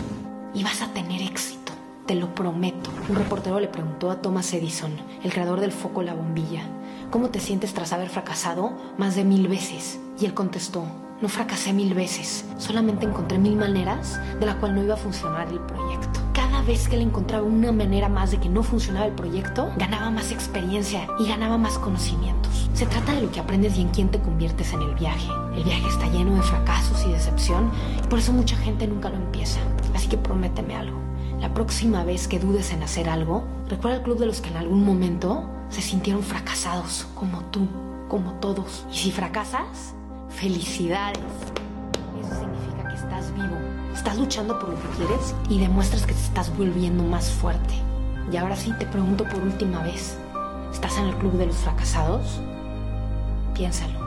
[0.53, 1.72] y vas a tener éxito.
[2.07, 2.89] Te lo prometo.
[3.07, 4.91] Un reportero le preguntó a Thomas Edison,
[5.23, 6.64] el creador del foco la bombilla,
[7.11, 9.99] ¿cómo te sientes tras haber fracasado más de mil veces?
[10.19, 10.84] Y él contestó,
[11.22, 15.48] no fracasé mil veces, solamente encontré mil maneras de la cual no iba a funcionar
[15.49, 16.20] el proyecto.
[16.34, 20.10] Cada vez que él encontraba una manera más de que no funcionaba el proyecto, ganaba
[20.12, 22.70] más experiencia y ganaba más conocimientos.
[22.74, 25.28] Se trata de lo que aprendes y en quién te conviertes en el viaje.
[25.56, 27.70] El viaje está lleno de fracasos y decepción,
[28.02, 29.60] y por eso mucha gente nunca lo empieza.
[29.94, 30.98] Así que prométeme algo.
[31.41, 34.58] La próxima vez que dudes en hacer algo, recuerda el club de los que en
[34.58, 37.68] algún momento se sintieron fracasados, como tú,
[38.08, 38.86] como todos.
[38.91, 39.95] Y si fracasas,
[40.30, 41.20] felicidades.
[42.22, 43.58] Eso significa que estás vivo,
[43.93, 47.73] estás luchando por lo que quieres y demuestras que te estás volviendo más fuerte.
[48.31, 50.18] Y ahora sí te pregunto por última vez,
[50.72, 52.39] ¿estás en el club de los fracasados?
[53.53, 53.99] Piénsalo.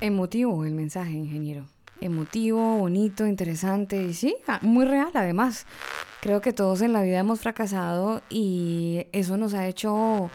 [0.00, 1.64] Emotivo el mensaje, ingeniero.
[2.00, 5.66] Emotivo, bonito, interesante y sí, ah, muy real además.
[6.20, 10.30] Creo que todos en la vida hemos fracasado y eso nos ha hecho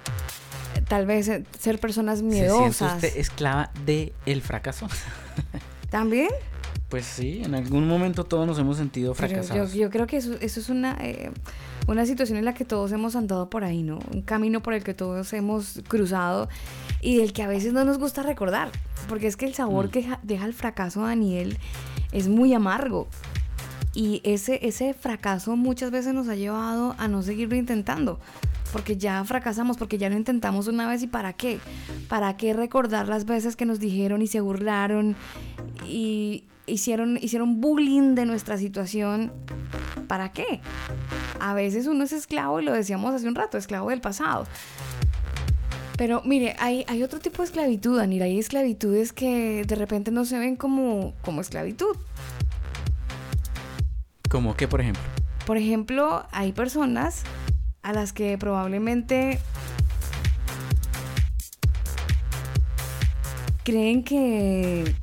[0.90, 2.96] tal vez eh, ser personas ¿Se miedosas.
[2.96, 4.88] usted esclava del fracaso?
[5.90, 6.28] ¿También?
[6.90, 9.74] Pues sí, en algún momento todos nos hemos sentido Pero yo, fracasados.
[9.74, 11.32] yo creo que eso, eso es una, eh,
[11.88, 14.00] una situación en la que todos hemos andado por ahí, ¿no?
[14.12, 16.50] Un camino por el que todos hemos cruzado
[17.00, 18.72] y del que a veces no nos gusta recordar.
[19.08, 19.90] Porque es que el sabor Mm.
[19.92, 21.58] que ja- deja el fracaso a Daniel
[22.12, 23.08] es muy amargo.
[23.94, 28.20] Y ese, ese fracaso muchas veces nos ha llevado a no seguirlo intentando.
[28.72, 31.60] Porque ya fracasamos, porque ya lo intentamos una vez y ¿para qué?
[32.08, 35.16] ¿Para qué recordar las veces que nos dijeron y se burlaron
[35.88, 39.32] y hicieron, hicieron bullying de nuestra situación?
[40.08, 40.62] ¿Para qué?
[41.40, 44.46] A veces uno es esclavo, y lo decíamos hace un rato, esclavo del pasado.
[45.98, 48.26] Pero mire, hay, hay otro tipo de esclavitud, Anira.
[48.26, 51.98] Hay esclavitudes que de repente no se ven como, como esclavitud.
[54.30, 55.04] ¿Cómo qué, por ejemplo?
[55.46, 57.24] Por ejemplo, hay personas
[57.90, 59.40] a las que probablemente
[63.64, 64.96] creen que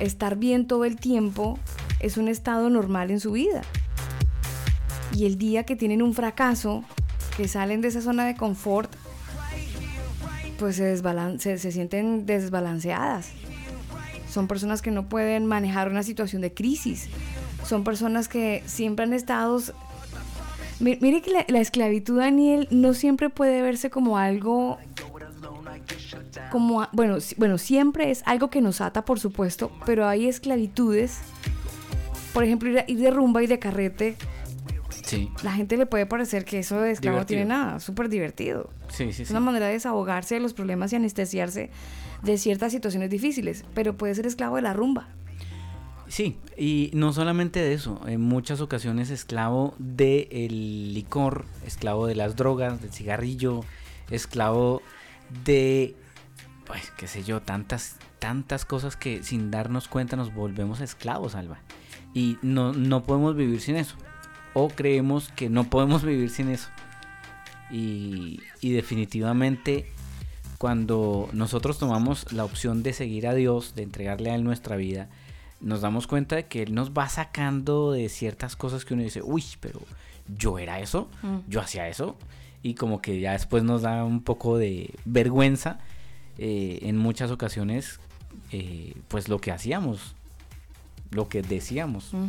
[0.00, 1.58] estar bien todo el tiempo
[2.00, 3.60] es un estado normal en su vida.
[5.14, 6.84] Y el día que tienen un fracaso,
[7.36, 8.90] que salen de esa zona de confort,
[10.58, 13.28] pues se, se, se sienten desbalanceadas.
[14.30, 17.08] Son personas que no pueden manejar una situación de crisis.
[17.62, 19.60] Son personas que siempre han estado...
[20.80, 24.78] Mi- Mire que la, la esclavitud, Daniel, no siempre puede verse como algo...
[26.50, 31.18] Como, bueno, bueno, siempre es algo que nos ata, por supuesto, pero hay esclavitudes.
[32.32, 34.16] Por ejemplo, ir, a- ir de rumba y de carrete.
[35.04, 38.70] Sí, La gente le puede parecer que eso de esclavo no tiene nada, súper divertido.
[38.88, 39.22] sí, sí.
[39.22, 39.32] Es sí.
[39.34, 41.70] una manera de desahogarse de los problemas y anestesiarse
[42.22, 45.08] de ciertas situaciones difíciles, pero puede ser esclavo de la rumba.
[46.08, 52.36] Sí, y no solamente de eso, en muchas ocasiones esclavo del licor, esclavo de las
[52.36, 53.64] drogas, del cigarrillo,
[54.10, 54.82] esclavo
[55.44, 55.96] de,
[56.64, 61.58] pues, qué sé yo, tantas, tantas cosas que sin darnos cuenta nos volvemos esclavos, Alba.
[62.14, 63.96] Y no, no podemos vivir sin eso.
[64.54, 66.68] O creemos que no podemos vivir sin eso.
[67.70, 69.90] Y, y definitivamente
[70.56, 75.08] cuando nosotros tomamos la opción de seguir a Dios, de entregarle a Él nuestra vida,
[75.60, 79.22] nos damos cuenta de que Él nos va sacando de ciertas cosas que uno dice,
[79.22, 79.80] uy, pero
[80.28, 81.36] yo era eso, Mm.
[81.48, 82.16] yo hacía eso,
[82.62, 85.78] y como que ya después nos da un poco de vergüenza
[86.38, 87.98] eh, en muchas ocasiones,
[88.52, 90.14] eh, pues lo que hacíamos,
[91.10, 92.12] lo que decíamos.
[92.12, 92.26] Mm.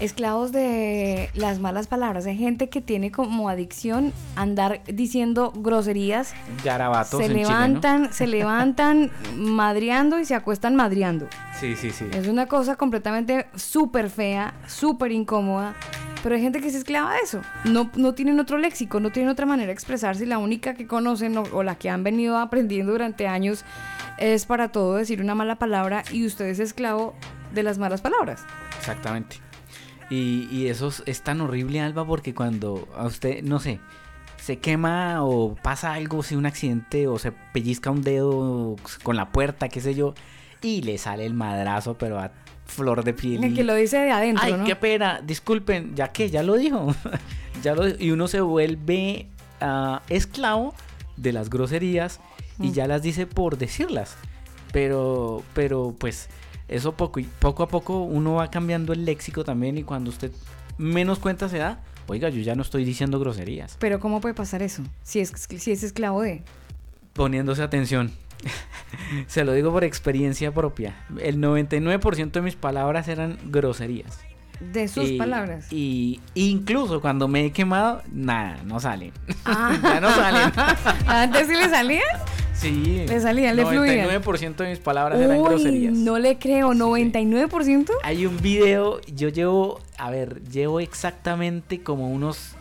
[0.00, 2.26] Esclavos de las malas palabras.
[2.26, 6.34] Hay gente que tiene como adicción andar diciendo groserías.
[6.64, 11.28] Garabatos Se en levantan, se levantan madreando y se acuestan madreando.
[11.60, 12.06] Sí, sí, sí.
[12.12, 15.74] Es una cosa completamente súper fea, súper incómoda.
[16.22, 17.40] Pero hay gente que se esclava de eso.
[17.64, 20.24] No, no tienen otro léxico, no tienen otra manera de expresarse.
[20.24, 23.64] y La única que conocen o, o la que han venido aprendiendo durante años
[24.18, 27.14] es para todo decir una mala palabra y usted es esclavo
[27.52, 28.44] de las malas palabras.
[28.78, 29.36] Exactamente.
[30.12, 33.80] Y, y eso es, es tan horrible, Alba, porque cuando a usted, no sé,
[34.36, 39.30] se quema o pasa algo, si un accidente o se pellizca un dedo con la
[39.30, 40.14] puerta, qué sé yo,
[40.60, 42.30] y le sale el madrazo, pero a
[42.66, 43.42] flor de piel.
[43.42, 44.64] El que lo dice de adentro, Ay, ¿no?
[44.64, 46.94] qué pena, disculpen, ya que ya lo dijo.
[47.62, 49.28] ya lo y uno se vuelve
[49.60, 50.74] ah, esclavo
[51.16, 52.20] de las groserías
[52.58, 52.72] y Mm.
[52.72, 54.16] ya las dice por decirlas.
[54.72, 56.28] Pero pero pues
[56.72, 60.32] eso poco y poco a poco uno va cambiando el léxico también y cuando usted
[60.78, 64.62] menos cuenta se da, oiga, yo ya no estoy diciendo groserías, Pero ¿cómo puede pasar
[64.62, 64.82] eso?
[65.02, 66.42] Si es, si es esclavo de...
[67.12, 68.10] poniéndose atención.
[69.26, 70.96] se lo digo por experiencia propia.
[71.20, 74.18] El 99% de mis palabras eran groserías.
[74.60, 75.66] De sus Y- palabras.
[75.72, 79.12] Y incluso cuando me he quemado, nada, no salen.
[79.44, 79.76] Ah.
[79.82, 80.52] ya no salen.
[81.06, 82.02] ¿Antes sí le salían?
[82.54, 83.04] sí.
[83.08, 84.08] Le salían, le fluían.
[84.08, 85.92] 99% de mis palabras eran groserías.
[85.94, 87.90] no le creo, 99%.
[88.04, 92.52] Hay un video, yo llevo, a ver, llevo exactamente como unos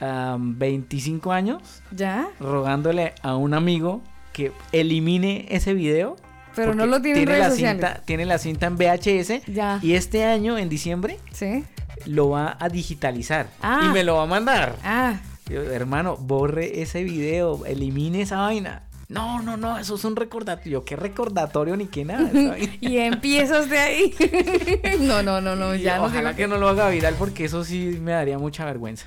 [0.00, 2.28] am, 25 años ¿Ya?
[2.38, 4.02] rogándole a un amigo
[4.34, 6.16] que elimine ese video.
[6.54, 7.86] Pero no lo tiene en tiene redes la sociales.
[7.86, 9.42] cinta, Tiene la cinta en VHS.
[9.46, 9.78] Ya.
[9.82, 11.64] Y este año, en diciembre, Sí.
[12.06, 13.48] lo va a digitalizar.
[13.62, 13.82] Ah.
[13.88, 14.76] Y me lo va a mandar.
[14.84, 18.82] Ah, Yo, hermano, borre ese video, elimine esa vaina.
[19.08, 20.84] No, no, no, eso es un recordatorio.
[20.84, 22.30] ¿Qué recordatorio ni qué nada?
[22.80, 24.14] y empiezas de ahí.
[25.00, 27.64] no, no, no, no, Y ya no Ojalá que no lo haga viral porque eso
[27.64, 29.06] sí me daría mucha vergüenza.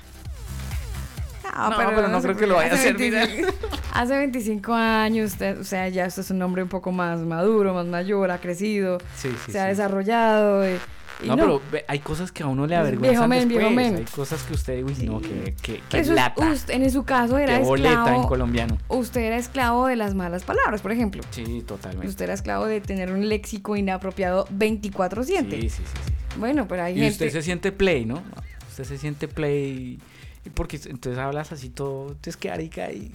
[1.56, 3.52] No, pero no creo que lo vaya a Hace hacer 25
[3.92, 7.72] Hace 25 años, usted, o sea, ya usted es un hombre un poco más maduro,
[7.74, 10.68] más mayor, ha crecido, Sí, sí, se ha desarrollado.
[10.68, 10.78] y-
[11.22, 13.86] y No, pero hay cosas que a uno le avergüenzan viejo men, viejo después.
[13.92, 13.96] men.
[13.98, 16.50] Hay cosas que usted, uy, no, que, que, que Eso es- lata.
[16.50, 18.76] usted- en su caso era que boleta en colombiano.
[18.88, 21.22] Usted era esclavo de las malas palabras, por ejemplo.
[21.30, 22.08] Sí, totalmente.
[22.08, 25.60] Usted era esclavo de tener un léxico inapropiado 24/7.
[25.60, 26.12] Sí, sí, sí, sí.
[26.36, 27.12] Bueno, pero hay Y gente...
[27.12, 28.20] usted se siente play, ¿no?
[28.70, 30.00] Usted se siente play.
[30.52, 32.08] Porque entonces hablas así todo.
[32.08, 33.12] Entonces que Arica y.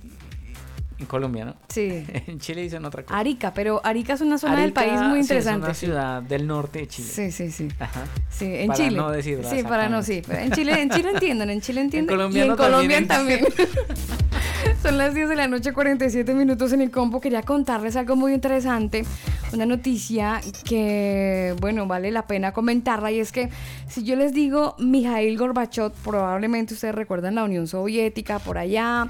[1.00, 1.56] En Colombia, ¿no?
[1.70, 2.06] Sí.
[2.28, 3.18] En Chile dicen otra cosa.
[3.18, 5.60] Arica, pero Arica es una zona del país muy sí, interesante.
[5.62, 7.08] es una ciudad del norte de Chile.
[7.10, 7.68] Sí, sí, sí.
[7.80, 8.04] Ajá.
[8.30, 8.98] Sí, en Para Chile.
[8.98, 10.22] no decirlo, sí, para no, sí.
[10.26, 12.20] pero En Chile, en Chile entienden, en Chile entienden.
[12.32, 13.46] y en Colombia también también.
[14.84, 17.20] Son las 10 de la noche, 47 minutos en el combo.
[17.20, 19.04] Quería contarles algo muy interesante.
[19.52, 23.12] Una noticia que, bueno, vale la pena comentarla.
[23.12, 23.50] Y es que
[23.88, 29.08] si yo les digo Mijail Gorbachev, probablemente ustedes recuerdan la Unión Soviética por allá.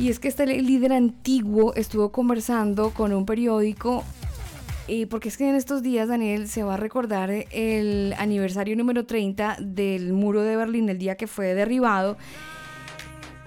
[0.00, 4.04] Y es que este líder antiguo estuvo conversando con un periódico
[4.86, 9.04] y porque es que en estos días, Daniel, se va a recordar el aniversario número
[9.04, 12.16] 30 del muro de Berlín, el día que fue derribado.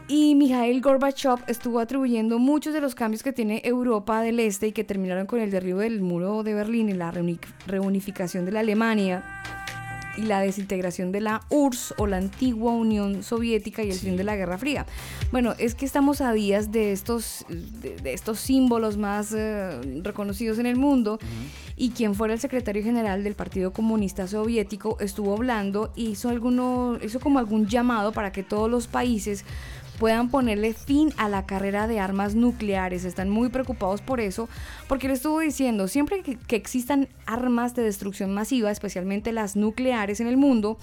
[0.08, 4.72] Y Mikhail Gorbachev estuvo atribuyendo muchos de los cambios que tiene Europa del Este y
[4.74, 8.60] que terminaron con el derribo del muro de Berlín y la reuni- reunificación de la
[8.60, 9.24] Alemania
[10.18, 14.24] y la desintegración de la URSS o la antigua Unión Soviética y el fin de
[14.24, 14.86] la Guerra Fría.
[15.32, 20.60] Bueno, es que estamos a días de estos, de, de estos símbolos más eh, reconocidos
[20.60, 21.20] en el mundo.
[21.76, 26.98] Y quien fuera el secretario general del Partido Comunista Soviético estuvo hablando y hizo, alguno,
[27.04, 29.46] hizo como algún llamado para que todos los países
[30.02, 33.06] puedan ponerle fin a la carrera de armas nucleares.
[33.06, 34.50] Están muy preocupados por eso,
[34.88, 40.20] porque le estuvo diciendo, siempre que, que existan armas de destrucción masiva, especialmente las nucleares
[40.20, 40.80] en el mundo,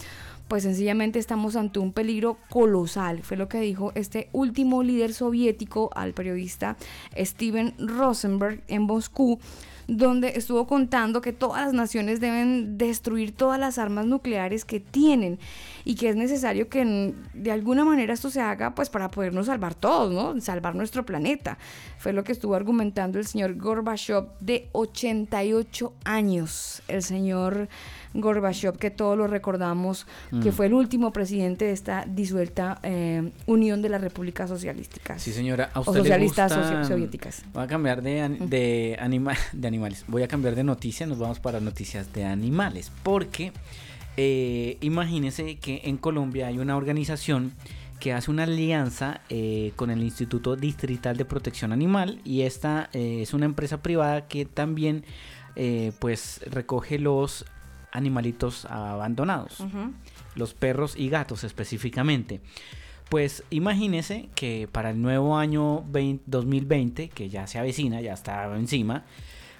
[0.46, 3.24] pues sencillamente estamos ante un peligro colosal.
[3.24, 6.76] Fue lo que dijo este último líder soviético al periodista
[7.16, 9.40] Steven Rosenberg en Moscú
[9.88, 15.38] donde estuvo contando que todas las naciones deben destruir todas las armas nucleares que tienen
[15.84, 19.74] y que es necesario que de alguna manera esto se haga pues para podernos salvar
[19.74, 20.38] todos, ¿no?
[20.42, 21.56] Salvar nuestro planeta.
[21.96, 26.82] Fue lo que estuvo argumentando el señor Gorbachev de 88 años.
[26.86, 27.68] El señor
[28.14, 30.06] Gorbachev, que todos lo recordamos,
[30.42, 30.52] que Mm.
[30.52, 35.20] fue el último presidente de esta disuelta eh, Unión de las Repúblicas Socialísticas.
[35.22, 35.70] Sí, señora.
[35.74, 36.52] ¿A usted socialistas
[36.88, 37.42] soviéticas.
[37.52, 40.04] Voy a cambiar de, de, anima- de animales.
[40.08, 41.06] Voy a cambiar de noticia.
[41.06, 42.90] Nos vamos para noticias de animales.
[43.02, 43.52] Porque
[44.16, 47.52] eh, imagínense que en Colombia hay una organización
[48.00, 53.20] que hace una alianza eh, con el Instituto Distrital de Protección Animal y esta eh,
[53.22, 55.04] es una empresa privada que también
[55.56, 57.44] eh, pues recoge los
[57.92, 59.62] animalitos abandonados
[60.34, 62.40] los perros y gatos específicamente.
[63.08, 68.54] Pues imagínese que para el nuevo año 20 2020, que ya se avecina, ya está
[68.54, 69.04] encima,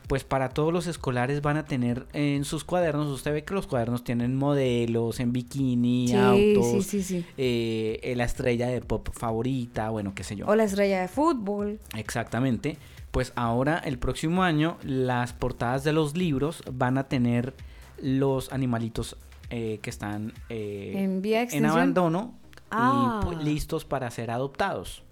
[0.07, 3.67] pues para todos los escolares van a tener en sus cuadernos, usted ve que los
[3.67, 7.25] cuadernos tienen modelos en bikini, Sí, autos, sí, sí, sí.
[7.39, 10.47] eh, la estrella de pop favorita, bueno, qué sé yo.
[10.47, 11.79] O la estrella de fútbol.
[11.97, 12.77] Exactamente.
[13.11, 17.55] Pues ahora, el próximo año, las portadas de los libros van a tener
[18.03, 19.17] los animalitos
[19.51, 22.35] eh, que están eh, En vía en abandono
[22.71, 23.21] Ah.
[23.23, 25.03] y pu- listos para ser adoptados.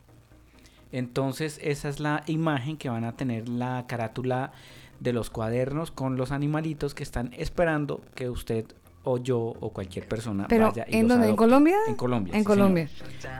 [0.92, 4.52] Entonces, esa es la imagen que van a tener la carátula
[5.00, 8.66] de los cuadernos con los animalitos que están esperando que usted
[9.04, 11.28] o yo o cualquier persona Pero, vaya y ¿en los dónde?
[11.30, 11.36] ¿En.
[11.36, 11.76] Colombia?
[11.88, 12.32] En Colombia.
[12.34, 12.56] En sí, señor.
[12.58, 12.88] Colombia.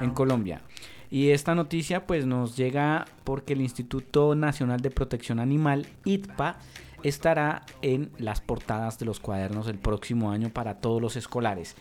[0.01, 0.61] En Colombia.
[1.17, 6.59] Y esta noticia pues nos llega porque el Instituto Nacional de Protección Animal, ITPA,
[7.03, 11.75] estará en las portadas de los cuadernos el próximo año para todos los escolares.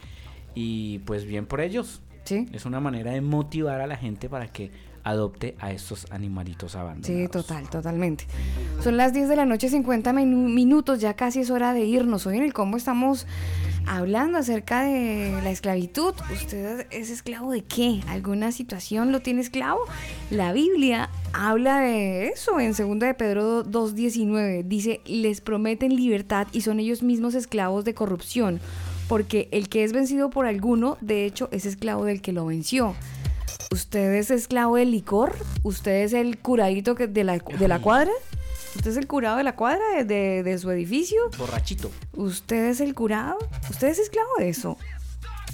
[0.54, 2.02] Y pues bien por ellos.
[2.24, 2.48] Sí.
[2.54, 4.72] Es una manera de motivar a la gente para que
[5.04, 7.08] adopte a estos animalitos abandonados.
[7.08, 8.26] Sí, total, totalmente.
[8.82, 12.26] Son las 10 de la noche, 50 minu- minutos, ya casi es hora de irnos.
[12.26, 13.28] Hoy en el combo estamos
[13.88, 16.14] hablando acerca de la esclavitud.
[16.32, 18.02] ¿Usted es esclavo de qué?
[18.08, 19.80] ¿Alguna situación lo tiene esclavo?
[20.30, 24.64] La Biblia habla de eso en 2 de Pedro 2.19.
[24.64, 28.60] Dice, les prometen libertad y son ellos mismos esclavos de corrupción.
[29.08, 32.96] Porque el que es vencido por alguno, de hecho, es esclavo del que lo venció.
[33.72, 35.36] ¿Usted es esclavo del licor?
[35.64, 38.12] ¿Usted es el curadito de la, de la cuadra?
[38.76, 41.18] ¿Usted es el curado de la cuadra de, de- de su edificio?
[41.38, 41.92] Borrachito.
[42.14, 43.38] ¿Usted es el curado?
[43.70, 44.78] ¿Usted es esclavo de eso?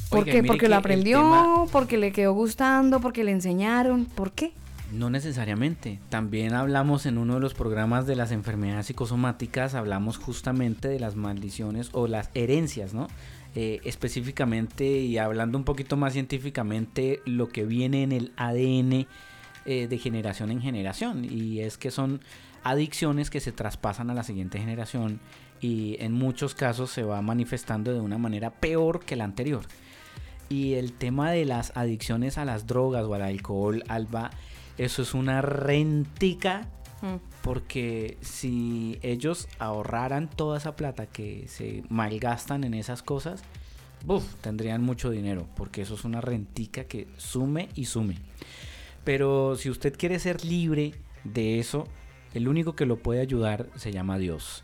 [0.09, 0.43] ¿Por Oiga, qué?
[0.43, 1.19] ¿Porque que lo aprendió?
[1.19, 2.99] tema- ¿Porque le quedó gustando?
[2.99, 4.05] ¿Porque le enseñaron?
[4.05, 4.51] ¿Por qué?
[4.91, 5.99] No necesariamente.
[6.09, 11.15] También hablamos en uno de los programas de las enfermedades psicosomáticas, hablamos justamente de las
[11.15, 13.07] maldiciones o las herencias, ¿no?
[13.55, 19.07] Eh, específicamente y hablando un poquito más científicamente, lo que viene en el ADN
[19.65, 21.23] eh, de generación en generación.
[21.23, 22.19] Y es que son
[22.63, 25.19] adicciones que se traspasan a la siguiente generación
[25.61, 29.63] y en muchos casos se va manifestando de una manera peor que la anterior.
[30.49, 34.31] Y el tema de las adicciones a las drogas o al alcohol, Alba,
[34.77, 36.67] eso es una rentica.
[37.41, 43.43] Porque si ellos ahorraran toda esa plata que se malgastan en esas cosas,
[44.41, 45.47] tendrían mucho dinero.
[45.55, 48.17] Porque eso es una rentica que sume y sume.
[49.03, 50.93] Pero si usted quiere ser libre
[51.23, 51.87] de eso,
[52.33, 54.63] el único que lo puede ayudar se llama Dios.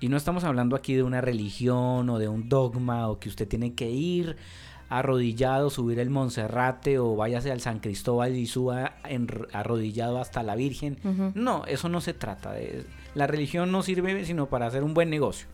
[0.00, 3.48] Y no estamos hablando aquí de una religión o de un dogma o que usted
[3.48, 4.36] tiene que ir
[4.88, 10.54] arrodillado, subir el Monserrate o váyase al San Cristóbal y suba en- arrodillado hasta la
[10.54, 10.98] Virgen.
[11.34, 12.84] No, eso no se trata de...
[13.14, 15.48] La religión no sirve sino para hacer un buen negocio.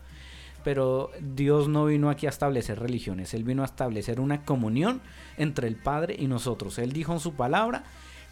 [0.63, 5.01] Pero Dios no vino aquí a establecer religiones, Él vino a establecer una comunión
[5.37, 6.77] entre el Padre y nosotros.
[6.77, 7.83] Él dijo en su palabra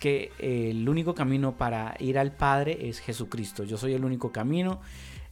[0.02, 3.64] que eh, el único camino para ir al Padre es Jesucristo.
[3.64, 4.82] Yo soy el único camino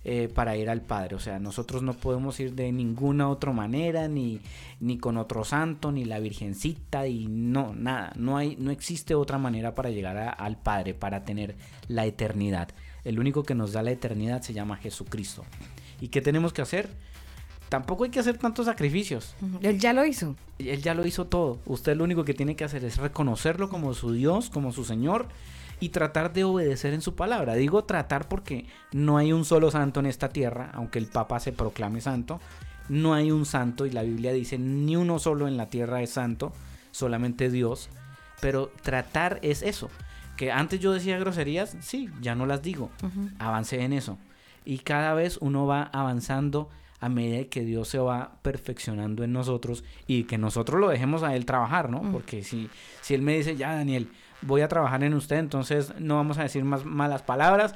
[0.06, 1.16] eh, para ir al Padre.
[1.16, 4.40] O sea, nosotros no podemos ir de ninguna otra manera, ni,
[4.80, 8.14] ni con otro santo, ni la Virgencita, y no, nada.
[8.16, 11.56] No, hay, no existe otra manera para llegar a- al Padre, para tener
[11.88, 12.70] la eternidad.
[13.04, 15.44] El único que nos da la eternidad se llama Jesucristo.
[16.00, 16.90] ¿Y qué tenemos que hacer?
[17.70, 19.36] Tampoco hay que hacer tantos sacrificios.
[19.62, 20.36] Él ya lo hizo.
[20.58, 21.60] Él ya lo hizo todo.
[21.66, 25.28] Usted lo único que tiene que hacer es reconocerlo como su Dios, como su Señor
[25.80, 27.54] y tratar de obedecer en su palabra.
[27.54, 31.52] Digo tratar porque no hay un solo santo en esta tierra, aunque el Papa se
[31.52, 32.42] proclame santo.
[32.90, 36.10] No hay un santo y la Biblia dice ni uno solo en la tierra es
[36.10, 36.52] santo,
[36.92, 37.90] solamente Dios.
[38.42, 39.90] Pero tratar es eso.
[40.38, 42.90] Que antes yo decía groserías, sí, ya no las digo.
[43.04, 43.30] Ujú.
[43.38, 44.18] Avancé en eso.
[44.66, 46.70] Y cada vez uno va avanzando
[47.00, 51.36] a medida que Dios se va perfeccionando en nosotros y que nosotros lo dejemos a
[51.36, 52.04] Él trabajar, ¿no?
[52.04, 52.12] Mm.
[52.12, 52.70] Porque si,
[53.02, 54.10] si Él me dice, ya Daniel,
[54.42, 57.76] voy a trabajar en usted, entonces no vamos a decir más malas palabras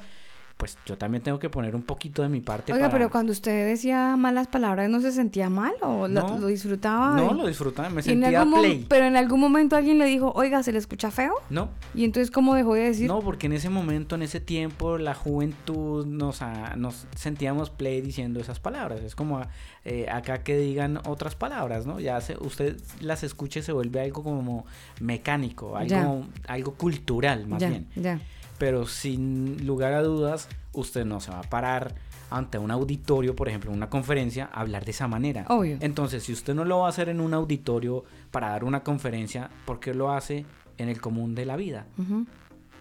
[0.56, 2.96] pues yo también tengo que poner un poquito de mi parte Oiga, para...
[2.98, 6.38] pero cuando usted decía malas palabras, ¿no se sentía mal o lo, No.
[6.38, 7.16] lo disfrutaba?
[7.16, 8.86] No, lo disfrutaba, me sentía play.
[8.88, 11.34] Pero en algún momento alguien le dijo, oiga, ¿se le escucha feo?
[11.50, 13.08] No, Y entonces, ¿cómo dejó de decir?
[13.08, 18.00] No, porque en ese momento, en ese tiempo, la juventud nos, ah, nos sentíamos play
[18.00, 19.00] diciendo esas palabras.
[19.00, 19.42] Es como
[19.84, 21.98] eh, acá que digan otras palabras, ¿no?
[22.00, 24.64] Ya se, usted las escuche se vuelve algo como
[25.00, 26.02] mecánico, Ya.
[26.02, 27.86] algo, algo cultural más ya, bien.
[27.96, 28.20] ya.
[28.58, 31.94] Pero sin lugar a dudas, usted no se va a parar
[32.30, 35.44] ante un auditorio, por ejemplo, en una conferencia, a hablar de esa manera.
[35.48, 35.76] Obvio.
[35.80, 39.50] Entonces, si usted no lo va a hacer en un auditorio para dar una conferencia,
[39.66, 40.44] ¿por qué lo hace
[40.78, 41.86] en el común de la vida?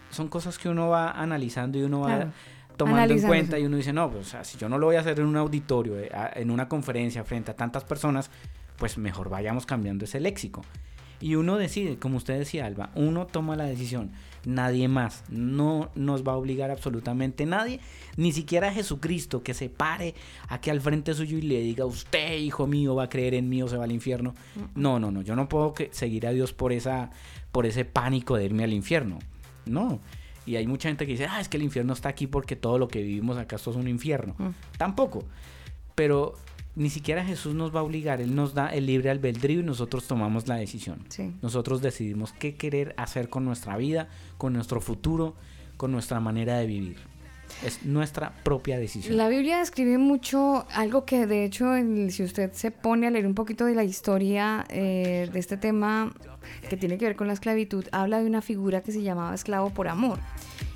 [0.10, 2.32] Son cosas que uno va analizando y uno va Claro.
[2.78, 4.95] tomando en cuenta y uno dice, no, pues, o sea, si yo no lo voy
[4.95, 8.32] a hacer en un auditorio, eh, en una conferencia frente a tantas personas,
[8.78, 10.64] pues mejor vayamos cambiando ese léxico.
[11.24, 14.12] Y uno decide, como usted decía, Alba, uno toma la decisión,
[14.44, 17.80] nadie más, no nos va a obligar absolutamente nadie,
[18.18, 20.16] ni siquiera Jesucristo que se pare
[20.50, 23.64] aquí al frente suyo y le diga, usted, hijo mío, va a creer en mí
[23.64, 24.36] o se va al infierno.
[24.76, 27.12] No, no, no, yo no puedo que- seguir a Dios por, esa,
[27.54, 29.20] por ese pánico de irme al infierno.
[29.66, 30.02] No.
[30.45, 32.78] Y hay mucha gente que dice, ah, es que el infierno está aquí porque todo
[32.78, 34.36] lo que vivimos acá esto es un infierno.
[34.38, 34.50] Mm.
[34.78, 35.24] Tampoco.
[35.95, 36.34] Pero
[36.76, 40.08] ni siquiera Jesús nos va a obligar, Él nos da el libre albedrío y nosotros
[40.08, 41.06] tomamos la decisión.
[41.10, 41.34] Sí.
[41.41, 45.36] Nosotros decidimos qué querer hacer con nuestra vida, con nuestro futuro,
[45.78, 47.12] con nuestra manera de vivir.
[47.64, 49.18] Es nuestra propia decisión.
[49.18, 51.74] La Biblia describe mucho algo que de hecho
[52.10, 56.14] si usted se pone a leer un poquito de la historia eh, de este tema
[56.70, 59.70] que tiene que ver con la esclavitud, habla de una figura que se llamaba esclavo
[59.70, 60.20] por amor.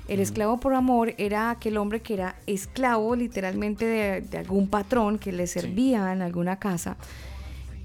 [0.08, 5.18] El esclavo por amor era aquel hombre que era esclavo literalmente de, de algún patrón
[5.18, 6.96] que le servía en alguna casa.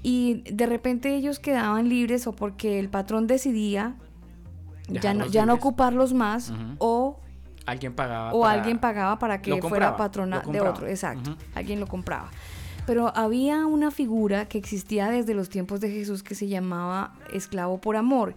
[0.02, 3.96] Y de repente ellos quedaban libres o porque el patrón decidía
[4.88, 7.20] ya no, ya no ocuparlos más o
[7.66, 8.32] Alguien pagaba.
[8.34, 11.36] o para- alguien pagaba para que fuera patrona de otro, exacto.
[11.54, 12.30] Alguien lo compraba.
[12.86, 17.80] Pero había una figura que existía desde los tiempos de Jesús que se llamaba esclavo
[17.80, 18.34] por amor.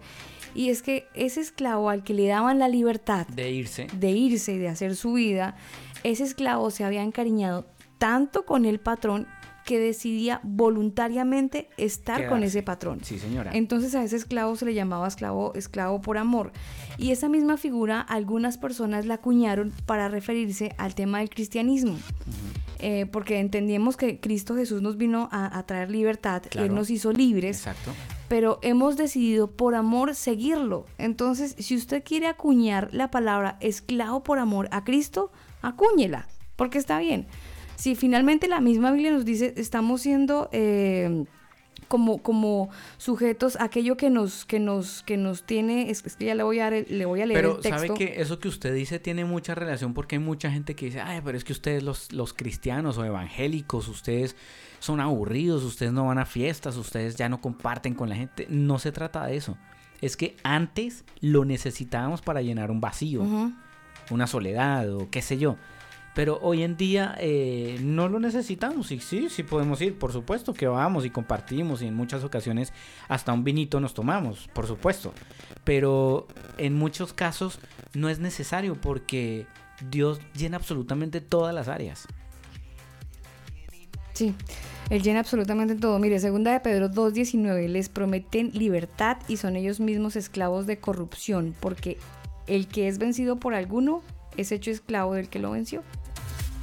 [0.54, 3.86] Y es que ese esclavo al que le daban la libertad De irse.
[3.92, 5.54] de irse y de hacer su vida,
[6.04, 7.66] ese esclavo se había encariñado
[7.98, 9.26] tanto con el patrón
[9.68, 13.00] que decidía voluntariamente estar con ese patrón.
[13.02, 13.50] Sí, señora.
[13.52, 16.52] Entonces a ese esclavo se le llamaba esclavo, esclavo por amor.
[16.96, 21.98] Y esa misma figura algunas personas la acuñaron para referirse al tema del cristianismo.
[22.78, 26.68] Eh, porque entendíamos que Cristo Jesús nos vino a, a traer libertad, Claro.
[26.68, 27.90] Él nos hizo libres, Exacto.
[28.28, 30.86] pero hemos decidido por amor seguirlo.
[30.96, 35.30] Entonces, si usted quiere acuñar la palabra esclavo por amor a Cristo,
[35.60, 36.26] acúñela,
[36.56, 37.26] porque está bien.
[37.78, 41.24] Si finalmente la misma Biblia nos dice, estamos siendo eh,
[41.86, 46.24] como, como sujetos a aquello que nos, que nos, que nos tiene, es, es que
[46.26, 47.78] ya le voy a, dar el- le voy a leer Pero el texto.
[47.78, 51.00] sabe que eso que usted dice tiene mucha relación porque hay mucha gente que dice,
[51.00, 54.34] ay, pero es que ustedes los, los cristianos o evangélicos, ustedes
[54.80, 58.46] son aburridos, ustedes no van a fiestas, ustedes ya no comparten con la gente.
[58.50, 59.56] No se trata de eso.
[60.00, 63.22] Es que antes lo necesitábamos para llenar un vacío,
[64.10, 65.56] una soledad o qué sé yo.
[66.18, 70.52] Pero hoy en día eh, no lo necesitamos y sí, sí podemos ir, por supuesto
[70.52, 72.72] que vamos y compartimos y en muchas ocasiones
[73.06, 75.12] hasta un vinito nos tomamos, por supuesto.
[75.62, 76.26] Pero
[76.56, 77.60] en muchos casos
[77.94, 79.46] no es necesario porque
[79.92, 82.08] Dios llena absolutamente todas las áreas.
[84.12, 84.34] Sí,
[84.90, 86.00] Él llena absolutamente todo.
[86.00, 91.54] Mire, segunda de Pedro 2.19, les prometen libertad y son ellos mismos esclavos de corrupción,
[91.60, 91.96] porque
[92.48, 94.02] el que es vencido por alguno
[94.36, 95.84] es hecho esclavo del que lo venció.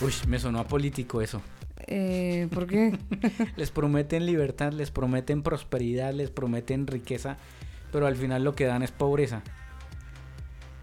[0.01, 1.41] Uy, me sonó a político eso.
[1.87, 2.97] Eh, ¿Por qué?
[3.57, 7.37] Les prometen libertad, les prometen prosperidad, les prometen riqueza,
[7.91, 9.41] pero al final lo que dan es pobreza.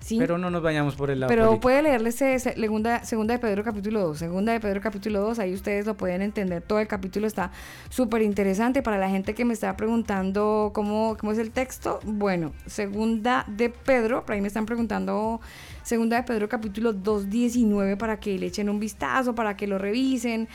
[0.01, 0.18] Sí.
[0.18, 1.60] Pero no nos vayamos por el lado Pero político.
[1.60, 4.18] puede leerle ese- ese- segunda, segunda de Pedro capítulo 2.
[4.18, 6.60] Segunda de Pedro capítulo 2, ahí ustedes lo pueden entender.
[6.62, 7.52] Todo el capítulo está
[7.89, 12.01] súper interesante para la gente que me está preguntando cómo, cómo es el texto.
[12.05, 15.40] Bueno, segunda de Pedro, por ahí me están preguntando
[15.82, 19.78] segunda de Pedro capítulo 2, 19 para que le echen un vistazo, para que lo
[19.78, 20.48] revisen.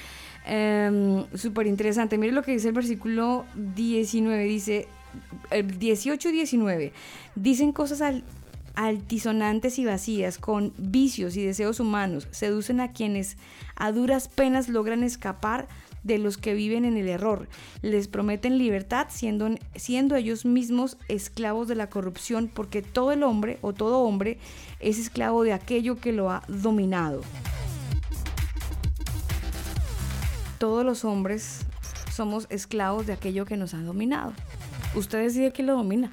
[0.46, 2.18] Em, súper interesante.
[2.18, 4.44] Mire lo que dice el versículo 19.
[4.46, 4.88] Dice,
[5.52, 6.94] el 18 y 19.
[7.36, 8.24] Dicen cosas al,
[8.78, 13.36] altisonantes y vacías, con vicios y deseos humanos, seducen a quienes
[13.76, 15.68] a duras penas logran escapar
[16.04, 17.48] de los que viven en el error.
[17.82, 23.58] Les prometen libertad siendo, siendo ellos mismos esclavos de la corrupción, porque todo el hombre
[23.62, 24.38] o todo hombre
[24.80, 27.22] es esclavo de aquello que lo ha dominado.
[30.58, 31.62] Todos los hombres
[32.14, 34.34] somos esclavos de aquello que nos ha dominado.
[34.96, 36.12] Usted decide quién lo domina.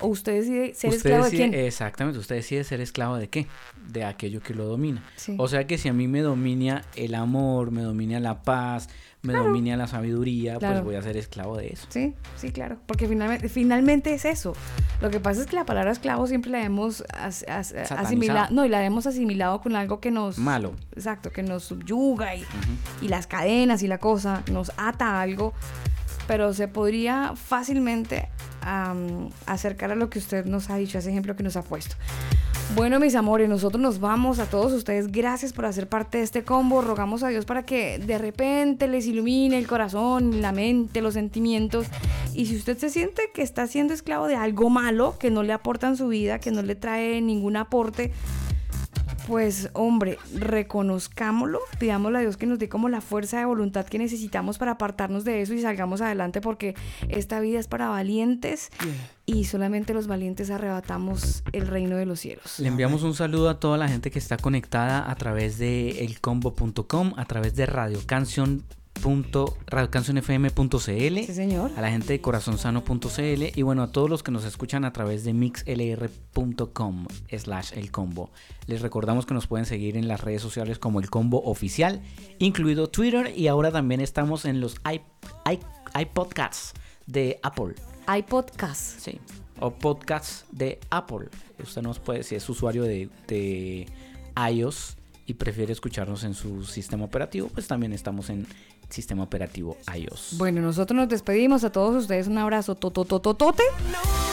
[0.00, 1.66] o usted decide ser Usted esclavo decide- de quién.
[1.66, 3.46] Exactamente, usted decide ser esclavo de qué?
[3.88, 5.04] De aquello que lo domina.
[5.16, 5.36] Sí.
[5.38, 8.88] O sea que si a mí me domina el amor, me domina la paz,
[9.22, 9.46] me Claro.
[9.48, 10.74] domina la sabiduría, Claro.
[10.74, 11.86] pues voy a ser esclavo de eso.
[11.90, 14.52] Sí, sí, claro, porque finalmente, finalmente es eso.
[15.00, 18.00] Lo que pasa es que la palabra esclavo siempre la hemos as- as- Satanizado.
[18.00, 20.72] asimilado, no, y la hemos asimilado con algo que nos Malo.
[20.96, 22.44] exacto, que nos subyuga y,
[23.00, 25.52] y las cadenas y la cosa nos ata a algo,
[26.32, 28.30] pero se podría fácilmente
[29.44, 31.94] acercar a lo que usted nos ha dicho, ese ejemplo que nos ha puesto.
[32.74, 35.12] Bueno, mis amores, nosotros nos vamos a todos ustedes.
[35.12, 36.80] Gracias por hacer parte de este combo.
[36.80, 41.86] Rogamos a Dios para que de repente les ilumine el corazón, la mente, los sentimientos.
[42.32, 45.52] Y si usted se siente que está siendo esclavo de algo malo, que no le
[45.52, 48.10] aporta en su vida, que no le trae ningún aporte,
[49.26, 53.98] pues hombre, reconozcámoslo, pidámosle a Dios que nos dé como la fuerza de voluntad que
[53.98, 56.74] necesitamos para apartarnos de eso y salgamos adelante porque
[57.08, 58.70] esta vida es para valientes
[59.26, 62.58] y solamente los valientes arrebatamos el reino de los cielos.
[62.58, 67.12] Le enviamos un saludo a toda la gente que está conectada a través de elcombo.com,
[67.16, 68.81] a través de radiocancion punto-
[69.66, 70.78] radiocancionfm.cl,
[71.26, 71.70] Sí, señor.
[71.76, 75.24] a la gente de corazonsano.cl y bueno, a todos los que nos escuchan a través
[75.24, 77.06] de mixlr.com
[77.36, 78.30] slash el combo.
[78.66, 82.00] Les recordamos que nos pueden seguir en las redes sociales como el combo oficial,
[82.38, 85.00] incluido Twitter y ahora también estamos en los i,
[85.50, 86.74] i- iPodcasts
[87.06, 87.74] de Apple.
[88.16, 89.00] iPodcast.
[89.00, 89.18] Sí.
[89.60, 91.28] O podcasts de Apple.
[91.62, 93.86] Usted nos puede, si es usuario de, de
[94.50, 94.96] iOS
[95.26, 98.46] y prefiere escucharnos en su sistema operativo, pues también estamos en
[98.92, 100.36] sistema operativo iOS.
[100.38, 102.28] Bueno, nosotros nos despedimos a todos ustedes.
[102.28, 103.62] Un abrazo tototototote.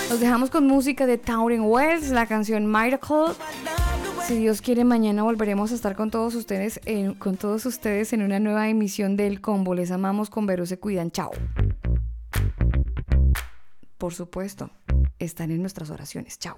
[0.10, 3.34] Nos dejamos con música de Towering Wells, la canción Miracle.
[4.27, 8.22] Si Dios quiere, mañana volveremos a estar con todos ustedes en, con todos ustedes en
[8.22, 9.73] una nueva emisión del Combo.
[9.73, 11.11] Les amamos con Vero, se cuidan.
[11.11, 11.31] Chao.
[13.98, 14.69] Por supuesto,
[15.18, 16.38] están en nuestras oraciones.
[16.38, 16.57] Chao.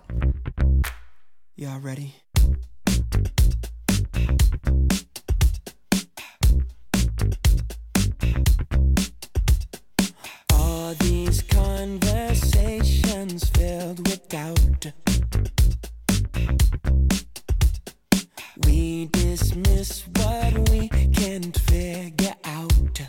[18.82, 23.02] We dismiss what we can't figure out.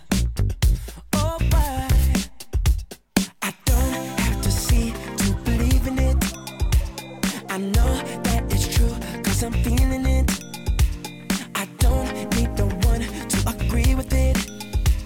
[1.14, 1.88] Oh, why?
[3.40, 6.22] I don't have to see to believe in it.
[7.48, 7.92] I know
[8.26, 8.94] that it's true,
[9.24, 10.30] cause I'm feeling it.
[11.54, 13.00] I don't need the one
[13.32, 14.36] to agree with it.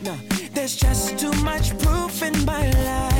[0.02, 0.16] No,
[0.52, 3.15] there's just too much proof in my life.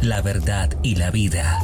[0.00, 1.63] La verdad y la vida.